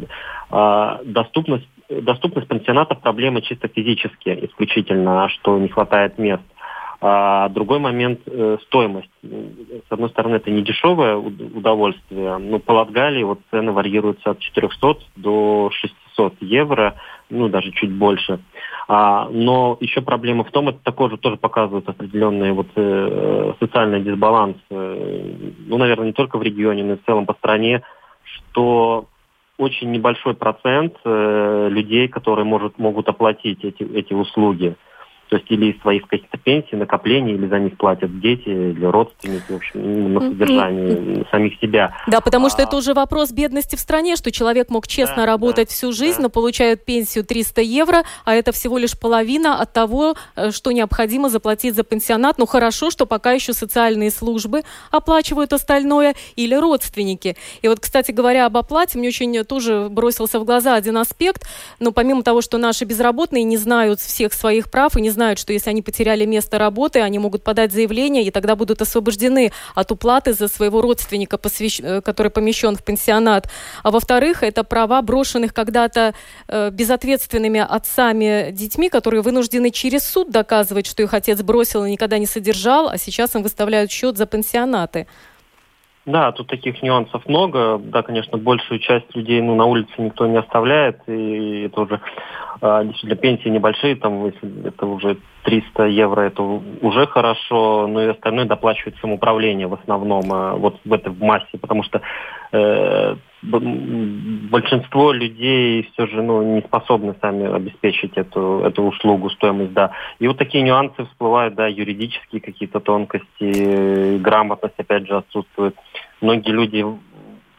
а, 0.49 1.01
доступность 1.03 1.68
доступность 1.89 2.47
пансионатов 2.47 3.01
проблема 3.01 3.41
чисто 3.41 3.67
физически 3.67 4.29
исключительно, 4.45 5.29
что 5.29 5.57
не 5.57 5.69
хватает 5.69 6.17
мест. 6.17 6.43
А 6.99 7.49
другой 7.49 7.77
момент 7.77 8.21
э, 8.25 8.57
стоимость. 8.63 9.11
С 9.21 9.91
одной 9.91 10.09
стороны, 10.09 10.38
это 10.38 10.49
не 10.49 10.63
дешевое 10.63 11.15
удовольствие. 11.15 12.38
но 12.38 12.57
по 12.57 12.71
Латгалии 12.71 13.21
вот 13.21 13.39
цены 13.51 13.71
варьируются 13.71 14.31
от 14.31 14.39
400 14.39 14.97
до 15.15 15.69
600 15.71 16.41
евро, 16.41 16.95
ну 17.29 17.49
даже 17.49 17.71
чуть 17.71 17.91
больше. 17.91 18.39
А, 18.88 19.29
но 19.29 19.77
еще 19.79 20.01
проблема 20.01 20.43
в 20.43 20.49
том, 20.49 20.69
это 20.69 20.79
такое 20.83 21.11
же 21.11 21.17
тоже 21.17 21.38
показывает 21.38 21.88
определенный 21.88 22.51
вот, 22.51 22.67
э, 22.75 23.53
социальный 23.59 24.01
дисбаланс, 24.01 24.57
э, 24.71 25.33
ну, 25.67 25.77
наверное, 25.77 26.07
не 26.07 26.13
только 26.13 26.39
в 26.39 26.41
регионе, 26.41 26.83
но 26.83 26.93
и 26.93 26.97
в 26.97 27.05
целом 27.05 27.27
по 27.27 27.33
стране, 27.35 27.83
что 28.23 29.05
очень 29.58 29.91
небольшой 29.91 30.34
процент 30.34 30.95
э, 31.03 31.68
людей, 31.70 32.08
которые 32.08 32.45
может, 32.45 32.78
могут 32.78 33.08
оплатить 33.10 33.64
эти, 33.64 33.84
эти 33.84 34.14
услуги 34.14 34.76
то 35.30 35.38
есть 35.38 35.49
или 35.51 35.71
из 35.71 35.82
своих 35.82 36.07
каких-то 36.07 36.38
пенсий, 36.38 36.75
накоплений, 36.75 37.34
или 37.34 37.47
за 37.47 37.59
них 37.59 37.78
платят 37.78 38.19
дети 38.19 38.47
или 38.47 38.86
родственники, 38.86 39.43
в 39.49 39.55
общем, 39.55 40.13
на 40.13 40.21
содержание 40.21 41.25
самих 41.32 41.59
себя. 41.59 41.95
Да, 42.07 42.21
потому 42.21 42.49
что 42.49 42.61
а... 42.61 42.65
это 42.65 42.78
уже 42.78 42.93
вопрос 42.93 43.32
бедности 43.32 43.75
в 43.75 43.80
стране, 43.80 44.15
что 44.15 44.32
человек 44.32 44.69
мог 44.69 44.88
честно 44.88 45.17
да, 45.17 45.25
работать 45.25 45.67
да, 45.67 45.73
всю 45.73 45.91
жизнь, 45.91 46.17
да. 46.17 46.23
но 46.23 46.30
получает 46.30 46.86
пенсию 46.86 47.25
300 47.25 47.61
евро, 47.61 48.03
а 48.25 48.34
это 48.34 48.51
всего 48.51 48.78
лишь 48.78 48.97
половина 48.97 49.59
от 49.59 49.73
того, 49.73 50.15
э, 50.36 50.51
что 50.51 50.71
необходимо 50.71 51.30
заплатить 51.30 51.75
за 51.75 51.84
пенсионат. 51.84 52.38
Ну 52.38 52.45
хорошо, 52.45 52.89
что 52.89 53.05
пока 53.05 53.32
еще 53.32 53.53
социальные 53.53 54.11
службы 54.11 54.63
оплачивают 54.91 55.53
остальное 55.53 56.15
или 56.36 56.55
родственники. 56.55 57.36
И 57.61 57.67
вот, 57.67 57.80
кстати 57.80 58.11
говоря, 58.11 58.45
об 58.45 58.57
оплате, 58.57 58.97
мне 58.97 59.09
очень 59.09 59.43
тоже 59.43 59.88
бросился 59.89 60.39
в 60.39 60.45
глаза 60.45 60.75
один 60.75 60.97
аспект, 60.97 61.47
но 61.80 61.91
помимо 61.91 62.23
того, 62.23 62.41
что 62.41 62.57
наши 62.57 62.86
безработные 62.86 63.43
не 63.43 63.57
знают 63.57 63.99
всех 63.99 64.34
своих 64.34 64.71
прав 64.71 64.95
и 64.95 65.01
не 65.01 65.09
знают, 65.18 65.39
что 65.39 65.51
если 65.51 65.72
они 65.72 65.82
потеряли 65.82 66.26
место 66.26 66.59
работы, 66.59 67.01
они 67.01 67.18
могут 67.18 67.43
подать 67.43 67.72
заявление, 67.72 68.24
и 68.24 68.30
тогда 68.32 68.55
будут 68.55 68.82
освобождены 68.82 69.51
от 69.74 69.91
уплаты 69.91 70.34
за 70.34 70.47
своего 70.47 70.82
родственника, 70.82 71.38
посвящ... 71.38 71.82
Э, 71.82 72.01
который 72.01 72.30
помещен 72.32 72.76
в 72.76 72.84
пенсионат. 72.84 73.49
А 73.84 73.89
во-вторых, 73.89 74.43
это 74.43 74.63
права 74.63 75.01
брошенных 75.01 75.53
когда-то 75.53 76.13
э, 76.47 76.70
безответственными 76.70 77.59
отцами 77.59 78.51
детьми, 78.51 78.89
которые 78.89 79.22
вынуждены 79.22 79.72
через 79.72 80.03
суд 80.03 80.30
доказывать, 80.30 80.86
что 80.86 81.01
их 81.01 81.13
отец 81.13 81.41
бросил 81.41 81.84
и 81.86 81.91
никогда 81.91 82.20
не 82.20 82.28
содержал, 82.28 82.89
а 82.89 82.97
сейчас 82.97 83.36
им 83.36 83.41
выставляют 83.41 83.91
счет 83.91 84.18
за 84.18 84.28
пенсионаты. 84.28 85.07
Да, 86.08 86.32
тут 86.32 86.47
таких 86.47 86.82
нюансов 86.82 87.28
много. 87.28 87.78
Да, 87.80 88.01
конечно, 88.01 88.38
большую 88.38 88.80
часть 88.80 89.14
людей 89.14 89.41
ну, 89.41 89.55
на 89.55 89.66
улице 89.66 89.91
никто 89.97 90.26
не 90.26 90.38
оставляет, 90.38 91.01
и 91.05 91.64
это 91.66 91.82
уже 91.82 91.99
а, 92.62 92.84
действительно 92.86 93.18
пенсии 93.18 93.49
небольшие, 93.49 93.97
там, 93.97 94.26
если 94.26 94.68
это 94.68 94.86
уже 94.86 95.18
300 95.43 95.86
евро, 95.88 96.22
это 96.22 96.41
уже 96.41 97.08
хорошо, 97.08 97.88
но 97.88 98.01
и 98.01 98.08
остальное 98.08 98.45
доплачивает 98.45 98.95
самоуправление 99.01 99.68
в 99.68 99.74
основном, 99.74 100.32
а, 100.32 100.55
вот 100.55 100.78
в 100.84 100.93
этой 100.93 101.14
массе, 101.14 101.58
потому 101.60 101.84
что 101.84 102.01
э, 102.53 103.16
большинство 103.43 105.12
людей 105.12 105.88
все 105.93 106.08
же 106.08 106.22
ну, 106.22 106.41
не 106.55 106.62
способны 106.62 107.16
сами 107.22 107.53
обеспечить 107.53 108.18
эту, 108.18 108.62
эту 108.66 108.84
услугу, 108.84 109.30
стоимость, 109.30 109.74
да. 109.74 109.91
И 110.20 110.28
вот 110.28 110.38
такие 110.38 110.64
нюансы 110.64 111.05
всплывают, 111.05 111.55
да, 111.55 111.68
юридические 111.68 112.41
какие-то 112.41 112.80
тонкости, 112.80 114.18
грамотность, 114.18 114.76
опять 114.78 115.08
же, 115.08 115.18
отсутствует. 115.18 115.76
Многие 116.22 116.51
люди 116.51 116.86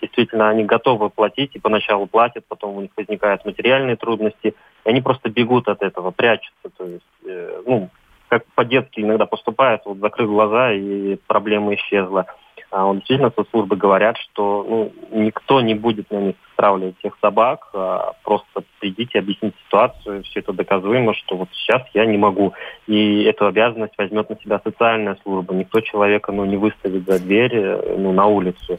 действительно 0.00 0.48
они 0.48 0.64
готовы 0.64 1.10
платить 1.10 1.54
и 1.54 1.58
поначалу 1.58 2.06
платят, 2.06 2.44
потом 2.48 2.76
у 2.76 2.80
них 2.80 2.90
возникают 2.96 3.44
материальные 3.44 3.96
трудности, 3.96 4.54
и 4.84 4.88
они 4.88 5.00
просто 5.00 5.28
бегут 5.28 5.68
от 5.68 5.82
этого, 5.82 6.10
прячутся. 6.10 6.70
То 6.76 6.84
есть, 6.84 7.04
э, 7.24 7.62
ну, 7.66 7.90
как 8.28 8.44
по-детски 8.54 9.00
иногда 9.00 9.26
поступают, 9.26 9.82
вот 9.84 9.98
закрыв 9.98 10.28
глаза, 10.28 10.72
и 10.72 11.16
проблема 11.26 11.74
исчезла. 11.74 12.26
А 12.70 12.84
вот 12.84 12.96
действительно 12.96 13.32
соцслужбы 13.34 13.76
говорят, 13.76 14.18
что 14.18 14.66
ну, 14.68 14.92
никто 15.10 15.60
не 15.62 15.74
будет 15.74 16.10
на 16.10 16.16
них 16.16 16.36
стравливать 16.52 16.98
всех 16.98 17.16
собак, 17.20 17.68
а 17.72 18.12
просто 18.24 18.62
придите, 18.78 19.20
объясните 19.20 19.56
ситуацию, 19.66 20.22
все 20.24 20.40
это 20.40 20.52
доказуемо, 20.52 21.14
что 21.14 21.36
вот 21.36 21.48
сейчас 21.52 21.82
я 21.94 22.04
не 22.04 22.18
могу. 22.18 22.52
И 22.86 23.22
эту 23.22 23.46
обязанность 23.46 23.94
возьмет 23.96 24.28
на 24.28 24.36
себя 24.40 24.60
социальная 24.62 25.16
служба. 25.22 25.54
Никто 25.54 25.80
человека 25.80 26.30
ну, 26.30 26.44
не 26.44 26.58
выставит 26.58 27.06
за 27.06 27.18
дверь 27.18 27.54
э, 27.54 27.96
ну, 27.96 28.12
на 28.12 28.26
улицу 28.26 28.78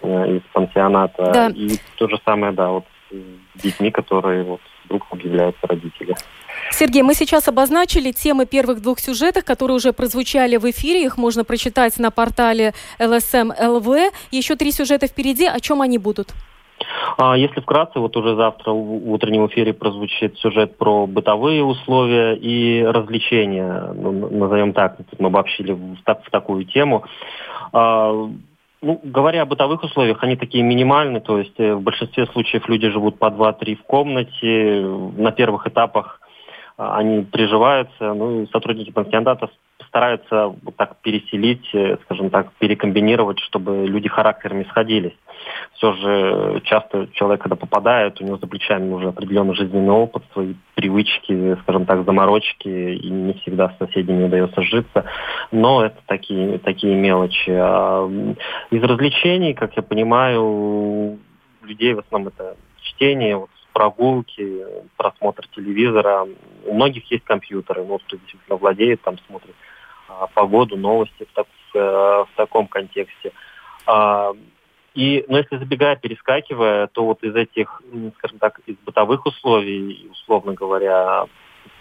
э, 0.00 0.36
из 0.36 0.42
пансионата. 0.52 1.30
Да. 1.32 1.48
И 1.48 1.76
то 1.96 2.08
же 2.08 2.18
самое, 2.24 2.52
да, 2.52 2.70
вот 2.70 2.84
с 3.10 3.62
детьми, 3.62 3.90
которые 3.90 4.44
вот 4.44 4.60
вдруг 4.86 5.06
объявляются 5.10 5.66
родители. 5.66 6.14
Сергей, 6.70 7.02
мы 7.02 7.14
сейчас 7.14 7.48
обозначили 7.48 8.10
темы 8.12 8.46
первых 8.46 8.82
двух 8.82 8.98
сюжетов, 8.98 9.44
которые 9.44 9.76
уже 9.76 9.92
прозвучали 9.92 10.56
в 10.56 10.68
эфире. 10.70 11.04
Их 11.04 11.16
можно 11.16 11.44
прочитать 11.44 11.98
на 11.98 12.10
портале 12.10 12.74
LSM 12.98 13.52
LV. 13.58 14.10
Еще 14.30 14.56
три 14.56 14.72
сюжета 14.72 15.06
впереди. 15.06 15.46
О 15.46 15.60
чем 15.60 15.80
они 15.80 15.98
будут? 15.98 16.34
А, 17.16 17.36
если 17.36 17.60
вкратце, 17.60 17.98
вот 17.98 18.16
уже 18.16 18.36
завтра 18.36 18.72
в 18.72 19.10
утреннем 19.10 19.46
эфире 19.46 19.72
прозвучит 19.72 20.38
сюжет 20.38 20.76
про 20.76 21.06
бытовые 21.06 21.64
условия 21.64 22.34
и 22.34 22.82
развлечения, 22.82 23.92
ну, 23.94 24.28
назовем 24.30 24.72
так, 24.72 24.98
мы 25.18 25.28
обобщили 25.28 25.72
в, 25.72 25.96
в 26.04 26.30
такую 26.30 26.64
тему. 26.66 27.04
Ну, 28.86 29.00
говоря 29.02 29.42
о 29.42 29.46
бытовых 29.46 29.82
условиях, 29.82 30.22
они 30.22 30.36
такие 30.36 30.62
минимальные, 30.62 31.20
то 31.20 31.38
есть 31.38 31.58
э, 31.58 31.74
в 31.74 31.82
большинстве 31.82 32.24
случаев 32.26 32.68
люди 32.68 32.88
живут 32.88 33.18
по 33.18 33.26
2-3 33.30 33.74
в 33.74 33.82
комнате, 33.82 34.80
на 35.16 35.32
первых 35.32 35.66
этапах 35.66 36.20
а, 36.76 36.98
они 36.98 37.24
приживаются, 37.24 38.14
ну 38.14 38.42
и 38.42 38.46
сотрудники 38.52 38.92
пансионата 38.92 39.50
стараются 39.96 40.48
вот 40.62 40.76
так 40.76 40.98
переселить, 41.00 41.66
э, 41.72 41.96
скажем 42.04 42.28
так, 42.28 42.52
перекомбинировать, 42.58 43.38
чтобы 43.40 43.86
люди 43.86 44.10
характерами 44.10 44.64
сходились. 44.64 45.16
Все 45.72 45.94
же 45.94 46.60
часто 46.64 47.08
человек, 47.14 47.40
когда 47.40 47.56
попадает, 47.56 48.20
у 48.20 48.24
него 48.24 48.36
за 48.36 48.46
плечами 48.46 48.92
уже 48.92 49.08
определенный 49.08 49.54
жизненный 49.54 49.94
опыт, 49.94 50.22
свои 50.34 50.52
привычки, 50.74 51.56
скажем 51.62 51.86
так, 51.86 52.04
заморочки, 52.04 52.68
и 52.68 53.08
не 53.08 53.32
всегда 53.40 53.70
с 53.70 53.78
соседями 53.78 54.24
удается 54.24 54.60
житься. 54.60 55.06
Но 55.50 55.86
это 55.86 55.96
такие, 56.04 56.58
такие 56.58 56.94
мелочи. 56.94 57.50
А 57.50 58.06
из 58.70 58.82
развлечений, 58.82 59.54
как 59.54 59.76
я 59.78 59.82
понимаю, 59.82 61.18
людей 61.62 61.94
в 61.94 62.00
основном 62.00 62.34
это 62.36 62.54
чтение, 62.82 63.36
вот 63.36 63.50
прогулки, 63.72 64.62
просмотр 64.98 65.46
телевизора. 65.54 66.26
У 66.66 66.74
многих 66.74 67.10
есть 67.10 67.24
компьютеры, 67.24 67.82
ну, 67.82 67.98
кто 67.98 68.16
действительно 68.16 68.56
владеет, 68.56 69.00
там 69.00 69.16
смотрит 69.26 69.54
погоду, 70.34 70.76
новости 70.76 71.24
в, 71.24 71.34
так, 71.34 71.46
в, 71.72 71.74
в 71.74 72.28
таком 72.36 72.66
контексте. 72.66 73.32
А, 73.86 74.32
и, 74.94 75.24
но 75.28 75.38
если 75.38 75.58
забегая, 75.58 75.96
перескакивая, 75.96 76.86
то 76.86 77.04
вот 77.04 77.22
из 77.22 77.34
этих, 77.34 77.82
скажем 78.18 78.38
так, 78.38 78.60
из 78.66 78.76
бытовых 78.84 79.26
условий, 79.26 80.08
условно 80.10 80.54
говоря, 80.54 81.26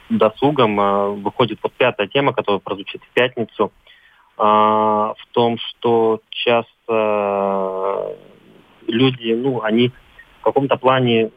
досугом 0.10 0.80
а, 0.80 1.08
выходит 1.10 1.60
вот 1.64 1.74
пятая 1.74 2.08
тема, 2.08 2.34
которая 2.34 2.60
прозвучит 2.60 3.02
в 3.04 3.10
пятницу, 3.14 3.72
а, 4.38 5.14
в 5.18 5.26
том, 5.32 5.58
что 5.58 6.20
часто 6.30 8.18
люди, 8.88 9.34
ну, 9.34 9.62
они 9.64 9.92
в 10.42 10.44
каком-то 10.44 10.76
плане, 10.78 11.32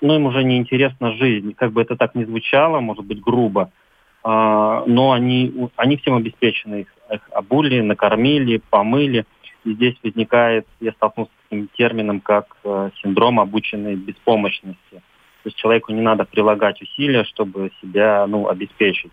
ну, 0.00 0.14
им 0.14 0.26
уже 0.26 0.44
не 0.44 0.58
интересна 0.58 1.12
жизнь. 1.12 1.54
Как 1.54 1.72
бы 1.72 1.80
это 1.80 1.96
так 1.96 2.14
ни 2.14 2.24
звучало, 2.24 2.80
может 2.80 3.04
быть, 3.04 3.20
грубо, 3.20 3.62
а, 3.62 3.83
но 4.24 5.12
они, 5.12 5.68
они 5.76 5.96
всем 5.98 6.14
обеспечены. 6.14 6.82
Их, 6.82 6.88
их 7.10 7.20
обули, 7.30 7.80
накормили, 7.80 8.62
помыли. 8.70 9.26
И 9.64 9.72
здесь 9.74 9.96
возникает, 10.02 10.66
я 10.80 10.92
столкнулся 10.92 11.30
с 11.32 11.48
таким 11.48 11.68
термином, 11.76 12.20
как 12.20 12.56
э, 12.64 12.90
синдром 13.02 13.40
обученной 13.40 13.96
беспомощности. 13.96 15.02
То 15.44 15.48
есть 15.48 15.56
человеку 15.56 15.92
не 15.92 16.00
надо 16.00 16.24
прилагать 16.24 16.80
усилия, 16.80 17.24
чтобы 17.24 17.70
себя 17.82 18.26
ну, 18.26 18.48
обеспечить. 18.48 19.12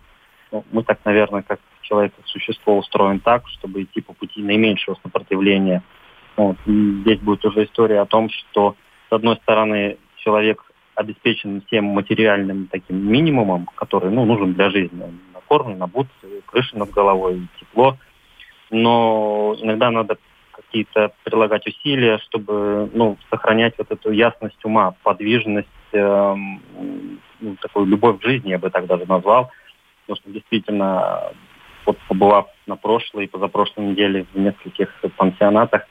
Ну, 0.51 0.63
мы 0.71 0.83
так, 0.83 0.99
наверное, 1.03 1.41
как 1.41 1.59
человек, 1.81 2.13
как 2.15 2.27
существо 2.27 2.77
устроен 2.77 3.19
так, 3.19 3.47
чтобы 3.49 3.83
идти 3.83 4.01
по 4.01 4.13
пути 4.13 4.41
наименьшего 4.41 4.97
сопротивления. 5.03 5.83
Вот. 6.37 6.57
И 6.65 7.01
здесь 7.01 7.19
будет 7.19 7.43
уже 7.45 7.65
история 7.65 7.99
о 7.99 8.05
том, 8.05 8.29
что, 8.29 8.75
с 9.09 9.13
одной 9.13 9.35
стороны, 9.37 9.97
человек 10.17 10.70
обеспечен 11.01 11.61
всем 11.67 11.85
материальным 11.85 12.67
таким 12.71 13.05
минимумом, 13.11 13.67
который 13.75 14.11
ну, 14.11 14.25
нужен 14.25 14.53
для 14.53 14.69
жизни. 14.69 15.03
Накормлен, 15.33 15.77
набут, 15.77 16.07
крыша 16.45 16.77
над 16.77 16.91
головой, 16.91 17.47
тепло. 17.59 17.97
Но 18.69 19.55
иногда 19.59 19.91
надо 19.91 20.17
какие-то 20.51 21.11
прилагать 21.23 21.67
усилия, 21.67 22.19
чтобы 22.19 22.89
ну, 22.93 23.17
сохранять 23.29 23.73
вот 23.77 23.91
эту 23.91 24.11
ясность 24.11 24.63
ума, 24.63 24.95
подвижность, 25.03 25.67
э, 25.91 26.35
ну, 27.41 27.55
такую 27.61 27.85
любовь 27.87 28.19
к 28.19 28.23
жизни, 28.23 28.49
я 28.49 28.59
бы 28.59 28.69
так 28.69 28.85
даже 28.85 29.05
назвал. 29.05 29.51
Потому 30.05 30.21
что 30.21 30.31
действительно, 30.31 31.33
вот 31.85 31.97
побывав 32.07 32.47
на 32.67 32.75
прошлой 32.75 33.25
и 33.25 33.27
позапрошлой 33.27 33.87
неделе 33.87 34.25
в 34.33 34.39
нескольких 34.39 34.89
пансионатах, 35.17 35.83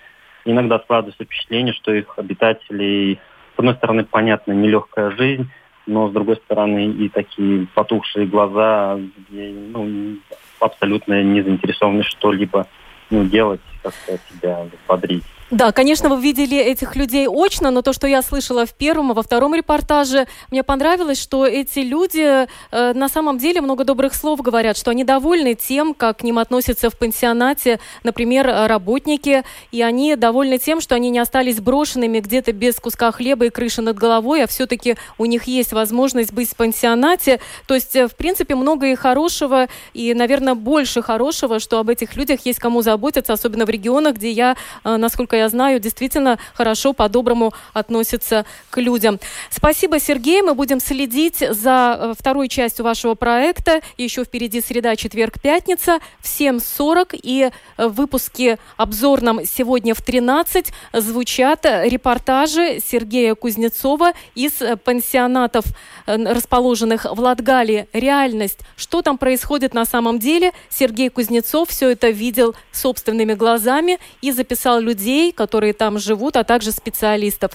иногда 0.44 0.78
складывается 0.78 1.24
впечатление, 1.24 1.74
что 1.74 1.92
их 1.92 2.18
обитателей, 2.18 3.18
одной 3.60 3.74
стороны, 3.74 4.04
понятно, 4.04 4.52
нелегкая 4.52 5.10
жизнь, 5.12 5.48
но 5.86 6.08
с 6.08 6.12
другой 6.12 6.36
стороны 6.36 6.86
и 6.86 7.08
такие 7.08 7.66
потухшие 7.74 8.26
глаза, 8.26 8.98
где 9.28 9.52
ну, 9.52 10.16
абсолютно 10.60 11.22
не 11.22 11.42
заинтересованы 11.42 12.02
что-либо 12.02 12.66
ну, 13.10 13.24
делать, 13.24 13.60
как-то 13.82 14.18
себя 14.32 14.66
бодрить. 14.88 15.24
Да, 15.50 15.72
конечно, 15.72 16.08
вы 16.08 16.22
видели 16.22 16.56
этих 16.56 16.94
людей 16.94 17.26
очно, 17.28 17.72
но 17.72 17.82
то, 17.82 17.92
что 17.92 18.06
я 18.06 18.22
слышала 18.22 18.66
в 18.66 18.72
первом 18.72 19.10
и 19.10 19.14
во 19.14 19.22
втором 19.24 19.52
репортаже, 19.52 20.28
мне 20.52 20.62
понравилось, 20.62 21.20
что 21.20 21.44
эти 21.44 21.80
люди 21.80 22.46
э, 22.70 22.92
на 22.92 23.08
самом 23.08 23.36
деле 23.36 23.60
много 23.60 23.82
добрых 23.82 24.14
слов 24.14 24.40
говорят, 24.42 24.76
что 24.76 24.92
они 24.92 25.02
довольны 25.02 25.54
тем, 25.54 25.94
как 25.94 26.18
к 26.18 26.22
ним 26.22 26.38
относятся 26.38 26.88
в 26.88 26.96
пансионате, 26.96 27.80
например, 28.04 28.46
работники, 28.46 29.42
и 29.72 29.82
они 29.82 30.14
довольны 30.14 30.58
тем, 30.58 30.80
что 30.80 30.94
они 30.94 31.10
не 31.10 31.18
остались 31.18 31.58
брошенными 31.58 32.20
где-то 32.20 32.52
без 32.52 32.76
куска 32.76 33.10
хлеба 33.10 33.46
и 33.46 33.50
крыши 33.50 33.82
над 33.82 33.98
головой, 33.98 34.44
а 34.44 34.46
все-таки 34.46 34.94
у 35.18 35.24
них 35.24 35.44
есть 35.44 35.72
возможность 35.72 36.32
быть 36.32 36.48
в 36.48 36.54
пансионате. 36.54 37.40
То 37.66 37.74
есть, 37.74 37.96
э, 37.96 38.06
в 38.06 38.14
принципе, 38.14 38.54
много 38.54 38.86
и 38.86 38.94
хорошего, 38.94 39.66
и, 39.94 40.14
наверное, 40.14 40.54
больше 40.54 41.02
хорошего, 41.02 41.58
что 41.58 41.80
об 41.80 41.88
этих 41.88 42.14
людях 42.14 42.38
есть 42.44 42.60
кому 42.60 42.82
заботиться, 42.82 43.32
особенно 43.32 43.66
в 43.66 43.69
регионах, 43.70 44.16
где 44.16 44.30
я, 44.30 44.56
э, 44.84 44.96
насколько 44.96 45.36
я 45.36 45.48
знаю, 45.48 45.80
действительно 45.80 46.38
хорошо, 46.54 46.92
по-доброму 46.92 47.52
относится 47.72 48.44
к 48.70 48.80
людям. 48.80 49.18
Спасибо, 49.50 49.98
Сергей. 49.98 50.42
Мы 50.42 50.54
будем 50.54 50.80
следить 50.80 51.38
за 51.38 51.98
э, 51.98 52.14
второй 52.18 52.48
частью 52.48 52.84
вашего 52.84 53.14
проекта. 53.14 53.80
Еще 53.96 54.24
впереди 54.24 54.60
среда, 54.60 54.96
четверг, 54.96 55.40
пятница 55.40 55.98
в 56.20 56.26
7.40. 56.26 57.18
И 57.22 57.50
э, 57.76 57.86
в 57.86 57.94
выпуске 57.94 58.58
обзорном 58.76 59.44
сегодня 59.46 59.94
в 59.94 60.02
13 60.02 60.72
звучат 60.92 61.64
репортажи 61.64 62.80
Сергея 62.84 63.34
Кузнецова 63.34 64.12
из 64.34 64.52
пансионатов, 64.84 65.64
расположенных 66.06 67.04
в 67.04 67.20
Латгалии. 67.20 67.86
Реальность. 67.92 68.58
Что 68.76 69.02
там 69.02 69.18
происходит 69.18 69.74
на 69.74 69.84
самом 69.84 70.18
деле? 70.18 70.52
Сергей 70.68 71.08
Кузнецов 71.10 71.68
все 71.68 71.90
это 71.90 72.10
видел 72.10 72.54
собственными 72.72 73.34
глазами 73.60 73.98
и 74.22 74.32
записал 74.32 74.80
людей, 74.80 75.32
которые 75.32 75.72
там 75.72 75.98
живут, 75.98 76.36
а 76.36 76.44
также 76.44 76.72
специалистов. 76.72 77.52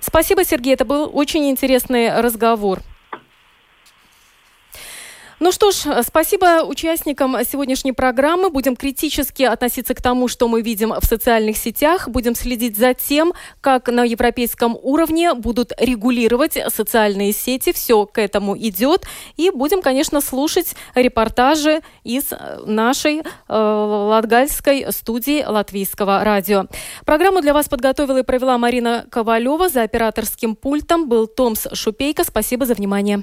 Спасибо, 0.00 0.44
Сергей, 0.44 0.74
это 0.74 0.84
был 0.84 1.10
очень 1.12 1.50
интересный 1.50 2.20
разговор. 2.20 2.80
Ну 5.40 5.52
что 5.52 5.70
ж, 5.70 6.02
спасибо 6.02 6.64
участникам 6.64 7.36
сегодняшней 7.44 7.92
программы. 7.92 8.50
Будем 8.50 8.74
критически 8.74 9.44
относиться 9.44 9.94
к 9.94 10.02
тому, 10.02 10.26
что 10.26 10.48
мы 10.48 10.62
видим 10.62 10.92
в 11.00 11.04
социальных 11.04 11.56
сетях. 11.56 12.08
Будем 12.08 12.34
следить 12.34 12.76
за 12.76 12.92
тем, 12.92 13.32
как 13.60 13.88
на 13.88 14.02
европейском 14.02 14.76
уровне 14.82 15.34
будут 15.34 15.72
регулировать 15.78 16.58
социальные 16.74 17.32
сети. 17.32 17.72
Все 17.72 18.04
к 18.04 18.18
этому 18.18 18.58
идет. 18.58 19.04
И 19.36 19.50
будем, 19.50 19.80
конечно, 19.80 20.20
слушать 20.20 20.74
репортажи 20.96 21.82
из 22.02 22.32
нашей 22.66 23.20
э, 23.20 23.22
латгальской 23.48 24.92
студии 24.92 25.44
Латвийского 25.46 26.24
радио. 26.24 26.64
Программу 27.04 27.42
для 27.42 27.54
вас 27.54 27.68
подготовила 27.68 28.18
и 28.18 28.22
провела 28.24 28.58
Марина 28.58 29.06
Ковалева. 29.08 29.68
За 29.68 29.82
операторским 29.82 30.56
пультом 30.56 31.08
был 31.08 31.28
Томс 31.28 31.68
Шупейко. 31.72 32.24
Спасибо 32.24 32.66
за 32.66 32.74
внимание. 32.74 33.22